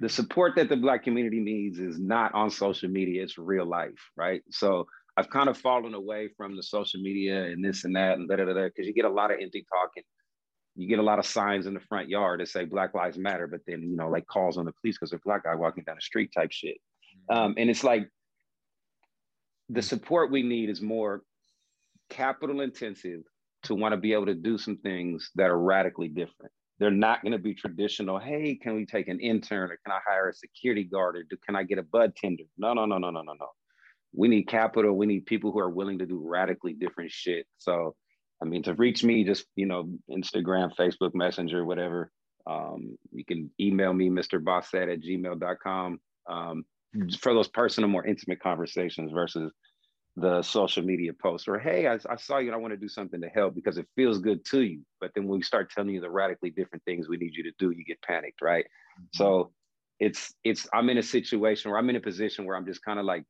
the 0.00 0.08
support 0.08 0.54
that 0.56 0.68
the 0.68 0.76
black 0.76 1.02
community 1.02 1.40
needs 1.40 1.78
is 1.78 1.98
not 1.98 2.32
on 2.34 2.50
social 2.50 2.88
media 2.88 3.22
it's 3.22 3.38
real 3.38 3.66
life 3.66 4.10
right 4.16 4.42
so 4.50 4.86
i've 5.16 5.28
kind 5.30 5.48
of 5.48 5.56
fallen 5.58 5.94
away 5.94 6.28
from 6.36 6.56
the 6.56 6.62
social 6.62 7.00
media 7.00 7.44
and 7.44 7.64
this 7.64 7.84
and 7.84 7.94
that 7.96 8.16
and 8.16 8.28
da 8.28 8.36
da 8.36 8.44
da 8.44 8.64
because 8.64 8.86
you 8.86 8.94
get 8.94 9.04
a 9.04 9.10
lot 9.10 9.30
of 9.30 9.38
empty 9.40 9.64
talking 9.72 10.02
you 10.78 10.88
get 10.88 10.98
a 10.98 11.02
lot 11.02 11.18
of 11.18 11.26
signs 11.26 11.66
in 11.66 11.74
the 11.74 11.80
front 11.80 12.08
yard 12.08 12.40
that 12.40 12.48
say 12.48 12.64
black 12.64 12.94
lives 12.94 13.18
matter 13.18 13.46
but 13.46 13.60
then 13.66 13.82
you 13.82 13.96
know 13.96 14.08
like 14.08 14.26
calls 14.26 14.56
on 14.56 14.64
the 14.64 14.72
police 14.80 14.96
because 14.96 15.12
a 15.12 15.18
black 15.24 15.44
guy 15.44 15.54
walking 15.54 15.84
down 15.84 15.96
the 15.96 16.00
street 16.00 16.30
type 16.32 16.52
shit 16.52 16.76
mm-hmm. 16.76 17.36
um, 17.36 17.54
and 17.58 17.68
it's 17.68 17.84
like 17.84 18.08
the 19.68 19.82
support 19.82 20.30
we 20.30 20.42
need 20.42 20.70
is 20.70 20.80
more 20.80 21.22
capital 22.08 22.60
intensive 22.60 23.22
to 23.64 23.74
want 23.74 23.92
to 23.92 23.96
be 23.96 24.12
able 24.12 24.26
to 24.26 24.34
do 24.34 24.56
some 24.56 24.76
things 24.78 25.30
that 25.34 25.50
are 25.50 25.58
radically 25.58 26.08
different. 26.08 26.52
They're 26.78 26.90
not 26.90 27.22
going 27.22 27.32
to 27.32 27.38
be 27.38 27.54
traditional. 27.54 28.18
Hey, 28.18 28.54
can 28.54 28.76
we 28.76 28.86
take 28.86 29.08
an 29.08 29.18
intern 29.18 29.70
or 29.70 29.78
can 29.84 29.92
I 29.92 29.98
hire 30.06 30.28
a 30.28 30.34
security 30.34 30.84
guard 30.84 31.16
or 31.16 31.24
do, 31.24 31.36
can 31.44 31.56
I 31.56 31.64
get 31.64 31.78
a 31.78 31.82
bud 31.82 32.14
tender? 32.14 32.44
No, 32.56 32.72
no, 32.72 32.86
no, 32.86 32.98
no, 32.98 33.10
no, 33.10 33.22
no, 33.22 33.32
no. 33.32 33.48
We 34.14 34.28
need 34.28 34.44
capital. 34.44 34.96
We 34.96 35.06
need 35.06 35.26
people 35.26 35.50
who 35.50 35.58
are 35.58 35.68
willing 35.68 35.98
to 35.98 36.06
do 36.06 36.22
radically 36.24 36.72
different 36.72 37.10
shit. 37.10 37.46
So, 37.58 37.94
I 38.40 38.44
mean, 38.44 38.62
to 38.64 38.74
reach 38.74 39.02
me, 39.02 39.24
just, 39.24 39.46
you 39.56 39.66
know, 39.66 39.90
Instagram, 40.10 40.74
Facebook, 40.76 41.14
Messenger, 41.14 41.64
whatever. 41.64 42.10
Um, 42.46 42.96
you 43.12 43.24
can 43.24 43.50
email 43.60 43.92
me, 43.92 44.08
Mr. 44.08 44.42
Bossett 44.42 44.88
at 44.88 45.00
gmail.com 45.02 46.00
um, 46.28 46.64
for 47.20 47.34
those 47.34 47.48
personal, 47.48 47.90
more 47.90 48.06
intimate 48.06 48.40
conversations 48.40 49.12
versus 49.12 49.52
the 50.20 50.42
social 50.42 50.82
media 50.82 51.12
post 51.12 51.48
or 51.48 51.58
hey 51.58 51.86
I, 51.86 51.94
I, 52.10 52.16
saw 52.16 52.38
you 52.38 52.48
and 52.48 52.54
i 52.54 52.58
want 52.58 52.72
to 52.72 52.76
do 52.76 52.88
something 52.88 53.20
to 53.20 53.28
help 53.28 53.54
because 53.54 53.78
it 53.78 53.86
feels 53.94 54.18
good 54.18 54.44
to 54.46 54.62
you 54.62 54.80
but 55.00 55.12
then 55.14 55.28
when 55.28 55.38
we 55.38 55.44
start 55.44 55.70
telling 55.70 55.90
you 55.90 56.00
the 56.00 56.10
radically 56.10 56.50
different 56.50 56.84
things 56.84 57.08
we 57.08 57.16
need 57.16 57.34
you 57.34 57.44
to 57.44 57.52
do 57.58 57.70
you 57.70 57.84
get 57.84 58.02
panicked 58.02 58.42
right 58.42 58.64
mm-hmm. 58.64 59.04
so 59.12 59.52
it's 60.00 60.34
it's 60.42 60.66
i'm 60.72 60.90
in 60.90 60.98
a 60.98 61.02
situation 61.02 61.70
where 61.70 61.78
i'm 61.78 61.88
in 61.88 61.96
a 61.96 62.00
position 62.00 62.46
where 62.46 62.56
i'm 62.56 62.66
just 62.66 62.84
kind 62.84 62.98
of 62.98 63.04
like 63.04 63.24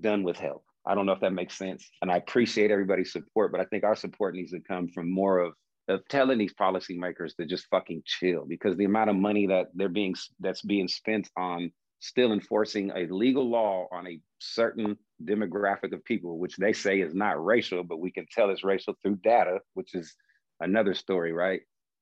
done 0.00 0.24
with 0.24 0.36
help 0.36 0.64
i 0.86 0.94
don't 0.94 1.06
know 1.06 1.12
if 1.12 1.20
that 1.20 1.32
makes 1.32 1.56
sense 1.56 1.88
and 2.02 2.10
i 2.10 2.16
appreciate 2.16 2.70
everybody's 2.70 3.12
support 3.12 3.52
but 3.52 3.60
i 3.60 3.64
think 3.64 3.84
our 3.84 3.96
support 3.96 4.34
needs 4.34 4.52
to 4.52 4.60
come 4.60 4.88
from 4.88 5.10
more 5.10 5.38
of 5.38 5.52
of 5.88 6.06
telling 6.08 6.38
these 6.38 6.54
policymakers 6.54 7.34
to 7.36 7.44
just 7.44 7.66
fucking 7.68 8.02
chill 8.06 8.44
because 8.48 8.76
the 8.76 8.84
amount 8.84 9.10
of 9.10 9.16
money 9.16 9.46
that 9.46 9.66
they're 9.74 9.88
being 9.88 10.14
that's 10.40 10.62
being 10.62 10.86
spent 10.86 11.28
on 11.36 11.72
still 12.02 12.32
enforcing 12.32 12.90
a 12.90 13.06
legal 13.06 13.48
law 13.48 13.86
on 13.92 14.08
a 14.08 14.20
certain 14.40 14.98
demographic 15.24 15.92
of 15.94 16.04
people, 16.04 16.36
which 16.38 16.56
they 16.56 16.72
say 16.72 17.00
is 17.00 17.14
not 17.14 17.42
racial, 17.42 17.84
but 17.84 18.00
we 18.00 18.10
can 18.10 18.26
tell 18.30 18.50
it's 18.50 18.64
racial 18.64 18.94
through 19.02 19.16
data, 19.22 19.60
which 19.74 19.94
is 19.94 20.14
another 20.60 20.94
story, 20.94 21.32
right? 21.32 21.60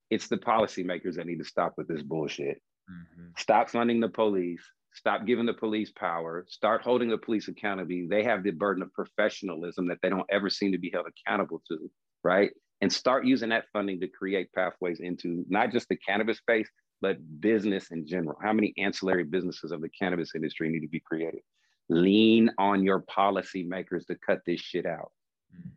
It's 0.09 0.27
the 0.27 0.37
policymakers 0.37 1.15
that 1.15 1.27
need 1.27 1.37
to 1.37 1.45
stop 1.45 1.73
with 1.77 1.87
this 1.87 2.01
bullshit. 2.01 2.59
Mm-hmm. 2.89 3.27
Stop 3.37 3.69
funding 3.69 3.99
the 3.99 4.09
police. 4.09 4.63
Stop 4.93 5.25
giving 5.25 5.45
the 5.45 5.53
police 5.53 5.91
power. 5.91 6.45
Start 6.49 6.81
holding 6.81 7.09
the 7.09 7.17
police 7.17 7.47
accountable. 7.47 8.07
They 8.09 8.23
have 8.23 8.43
the 8.43 8.51
burden 8.51 8.83
of 8.83 8.93
professionalism 8.93 9.87
that 9.87 9.99
they 10.01 10.09
don't 10.09 10.29
ever 10.29 10.49
seem 10.49 10.71
to 10.73 10.77
be 10.77 10.91
held 10.93 11.05
accountable 11.07 11.61
to, 11.69 11.89
right? 12.23 12.51
And 12.81 12.91
start 12.91 13.25
using 13.25 13.49
that 13.49 13.65
funding 13.71 13.99
to 14.01 14.07
create 14.07 14.51
pathways 14.53 14.99
into 14.99 15.45
not 15.47 15.71
just 15.71 15.87
the 15.87 15.95
cannabis 15.95 16.39
space, 16.39 16.69
but 16.99 17.17
business 17.39 17.91
in 17.91 18.05
general. 18.05 18.37
How 18.43 18.53
many 18.53 18.73
ancillary 18.77 19.23
businesses 19.23 19.71
of 19.71 19.81
the 19.81 19.89
cannabis 19.89 20.35
industry 20.35 20.69
need 20.69 20.81
to 20.81 20.87
be 20.87 20.99
created? 20.99 21.41
Lean 21.89 22.49
on 22.57 22.83
your 22.83 23.01
policymakers 23.01 24.05
to 24.07 24.15
cut 24.15 24.39
this 24.45 24.59
shit 24.59 24.85
out. 24.85 25.11
Mm-hmm. 25.55 25.69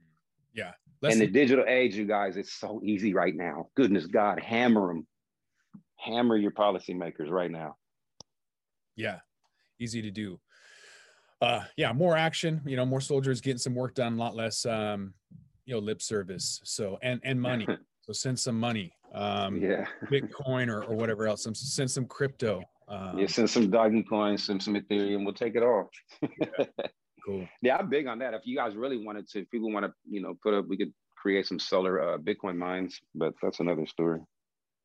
Yeah. 0.54 0.72
In 1.02 1.18
the 1.18 1.26
digital 1.26 1.66
age, 1.68 1.94
you 1.96 2.06
guys, 2.06 2.36
it's 2.36 2.52
so 2.52 2.80
easy 2.82 3.12
right 3.12 3.34
now. 3.34 3.68
Goodness 3.74 4.06
God, 4.06 4.40
hammer 4.40 4.88
them. 4.88 5.06
Hammer 5.96 6.36
your 6.36 6.50
policymakers 6.50 7.30
right 7.30 7.50
now. 7.50 7.76
Yeah. 8.96 9.18
Easy 9.78 10.02
to 10.02 10.10
do. 10.10 10.40
Uh, 11.40 11.64
yeah, 11.76 11.92
more 11.92 12.16
action, 12.16 12.62
you 12.64 12.76
know, 12.76 12.86
more 12.86 13.00
soldiers 13.00 13.40
getting 13.40 13.58
some 13.58 13.74
work 13.74 13.94
done, 13.94 14.14
a 14.14 14.16
lot 14.16 14.34
less 14.34 14.64
um, 14.64 15.12
you 15.66 15.74
know, 15.74 15.80
lip 15.80 16.00
service. 16.00 16.60
So 16.64 16.98
and 17.02 17.20
and 17.24 17.40
money. 17.40 17.66
so 18.02 18.12
send 18.12 18.38
some 18.38 18.58
money 18.58 18.94
um, 19.14 19.58
yeah, 19.58 19.86
Bitcoin 20.10 20.68
or, 20.68 20.82
or 20.84 20.96
whatever 20.96 21.26
else. 21.26 21.44
Some, 21.44 21.54
send 21.54 21.90
some 21.90 22.04
crypto. 22.04 22.62
Um, 22.88 23.18
yeah, 23.18 23.26
send 23.28 23.48
some 23.48 23.70
Dogecoin, 23.70 24.38
send 24.38 24.62
some 24.62 24.74
Ethereum. 24.74 25.24
We'll 25.24 25.34
take 25.34 25.54
it 25.54 25.62
all. 25.62 25.90
yeah. 26.22 26.66
Cool. 27.26 27.48
Yeah, 27.62 27.78
I'm 27.78 27.88
big 27.88 28.06
on 28.06 28.18
that. 28.18 28.34
If 28.34 28.42
you 28.44 28.54
guys 28.54 28.76
really 28.76 29.02
wanted 29.02 29.26
to, 29.30 29.40
if 29.40 29.50
people 29.50 29.72
want 29.72 29.86
to, 29.86 29.92
you 30.06 30.20
know, 30.20 30.34
put 30.42 30.52
up, 30.52 30.66
we 30.68 30.76
could 30.76 30.92
create 31.16 31.46
some 31.46 31.58
solar 31.58 31.98
uh, 32.02 32.18
Bitcoin 32.18 32.54
mines, 32.54 33.00
but 33.14 33.32
that's 33.40 33.60
another 33.60 33.86
story. 33.86 34.20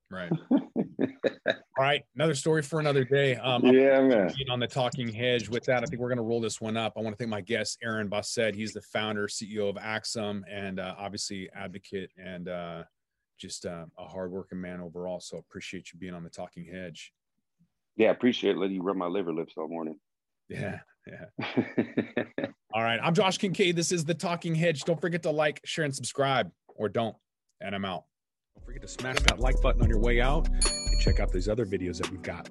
Right. 0.10 0.32
all 1.00 1.54
right. 1.78 2.04
Another 2.16 2.36
story 2.36 2.62
for 2.62 2.80
another 2.80 3.04
day. 3.04 3.36
Um, 3.36 3.66
yeah, 3.66 4.02
man. 4.02 4.32
On 4.50 4.60
the 4.60 4.68
talking 4.68 5.08
hedge. 5.08 5.50
With 5.50 5.64
that, 5.66 5.84
I 5.84 5.86
think 5.86 6.02
we're 6.02 6.10
going 6.10 6.18
to 6.18 6.24
roll 6.24 6.42
this 6.42 6.60
one 6.60 6.78
up. 6.78 6.94
I 6.98 7.02
want 7.02 7.14
to 7.14 7.18
thank 7.18 7.30
my 7.30 7.42
guest, 7.42 7.78
Aaron 7.84 8.08
Bossett. 8.08 8.56
He's 8.56 8.74
the 8.74 8.82
founder, 8.82 9.28
CEO 9.28 9.70
of 9.70 9.78
Axum, 9.78 10.44
and 10.50 10.80
uh, 10.80 10.96
obviously 10.98 11.50
advocate 11.56 12.12
and 12.18 12.50
uh, 12.50 12.84
just 13.40 13.66
uh, 13.66 13.86
a 13.98 14.06
hardworking 14.06 14.60
man 14.60 14.82
overall. 14.82 15.20
So 15.20 15.38
appreciate 15.38 15.94
you 15.94 16.00
being 16.00 16.14
on 16.14 16.24
the 16.24 16.30
Talking 16.30 16.66
Hedge. 16.66 17.14
Yeah, 17.96 18.12
appreciate 18.12 18.58
letting 18.58 18.76
you 18.76 18.82
rub 18.82 18.98
my 18.98 19.08
liver 19.08 19.34
lips 19.34 19.54
all 19.58 19.68
morning. 19.68 19.96
Yeah, 20.52 20.80
yeah. 21.06 22.26
all 22.74 22.82
right, 22.82 23.00
I'm 23.04 23.14
Josh 23.14 23.38
Kincaid. 23.38 23.76
This 23.76 23.92
is 23.92 24.04
the 24.04 24.16
Talking 24.16 24.56
Hedge. 24.56 24.84
Don't 24.84 25.00
forget 25.00 25.22
to 25.22 25.30
like, 25.30 25.62
share, 25.64 25.86
and 25.86 25.96
subscribe, 25.96 26.50
or 26.76 26.90
don't. 26.90 27.16
And 27.62 27.76
I'm 27.76 27.86
out. 27.86 28.06
Don't 28.56 28.66
forget 28.66 28.82
to 28.82 28.88
smash 28.88 29.20
that 29.28 29.40
like 29.40 29.62
button 29.62 29.84
on 29.84 29.90
your 29.90 30.00
way 30.00 30.22
out 30.22 30.50
check 31.00 31.20
out 31.20 31.32
these 31.32 31.50
other 31.50 31.66
videos 31.66 31.98
that 31.98 32.12
we've 32.12 32.22
got. 32.22 32.50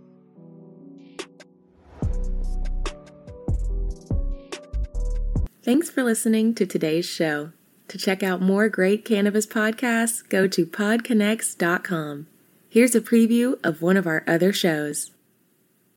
Thanks 5.62 5.90
for 5.90 6.02
listening 6.02 6.54
to 6.54 6.64
today's 6.64 7.04
show. 7.04 7.52
To 7.88 7.98
check 7.98 8.22
out 8.22 8.40
more 8.40 8.68
great 8.68 9.04
cannabis 9.04 9.46
podcasts, 9.46 10.26
go 10.28 10.46
to 10.46 10.64
podconnects.com. 10.66 12.26
Here's 12.70 12.94
a 12.94 13.00
preview 13.00 13.58
of 13.64 13.82
one 13.82 13.96
of 13.96 14.06
our 14.06 14.24
other 14.26 14.52
shows. 14.52 15.10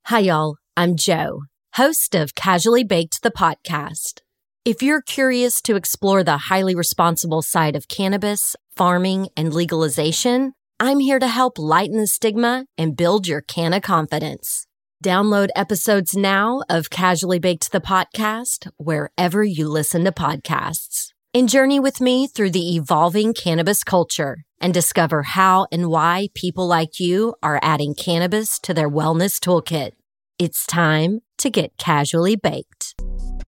Hi, 0.05 0.19
y'all. 0.19 0.57
I'm 0.75 0.95
Joe, 0.95 1.43
host 1.75 2.15
of 2.15 2.33
Casually 2.33 2.83
Baked, 2.83 3.23
the 3.23 3.31
podcast. 3.31 4.21
If 4.63 4.81
you're 4.81 5.01
curious 5.01 5.61
to 5.63 5.75
explore 5.75 6.23
the 6.23 6.37
highly 6.37 6.75
responsible 6.75 7.41
side 7.41 7.75
of 7.75 7.87
cannabis, 7.87 8.55
farming, 8.75 9.29
and 9.35 9.53
legalization, 9.53 10.53
I'm 10.83 10.99
here 10.99 11.19
to 11.19 11.27
help 11.27 11.59
lighten 11.59 11.99
the 11.99 12.07
stigma 12.07 12.65
and 12.75 12.97
build 12.97 13.27
your 13.27 13.41
canna 13.41 13.79
confidence. 13.79 14.65
Download 15.05 15.49
episodes 15.55 16.17
now 16.17 16.63
of 16.69 16.89
Casually 16.89 17.37
Baked, 17.37 17.71
the 17.71 17.79
podcast, 17.79 18.67
wherever 18.77 19.43
you 19.43 19.69
listen 19.69 20.03
to 20.05 20.11
podcasts 20.11 21.09
and 21.35 21.47
journey 21.47 21.79
with 21.79 22.01
me 22.01 22.25
through 22.25 22.49
the 22.49 22.75
evolving 22.75 23.35
cannabis 23.35 23.83
culture 23.83 24.37
and 24.59 24.73
discover 24.73 25.21
how 25.21 25.67
and 25.71 25.87
why 25.87 26.29
people 26.33 26.65
like 26.65 26.99
you 26.99 27.35
are 27.43 27.59
adding 27.61 27.93
cannabis 27.93 28.57
to 28.57 28.73
their 28.73 28.89
wellness 28.89 29.39
toolkit. 29.39 29.91
It's 30.39 30.65
time 30.65 31.19
to 31.37 31.51
get 31.51 31.77
casually 31.77 32.35
baked. 32.35 32.80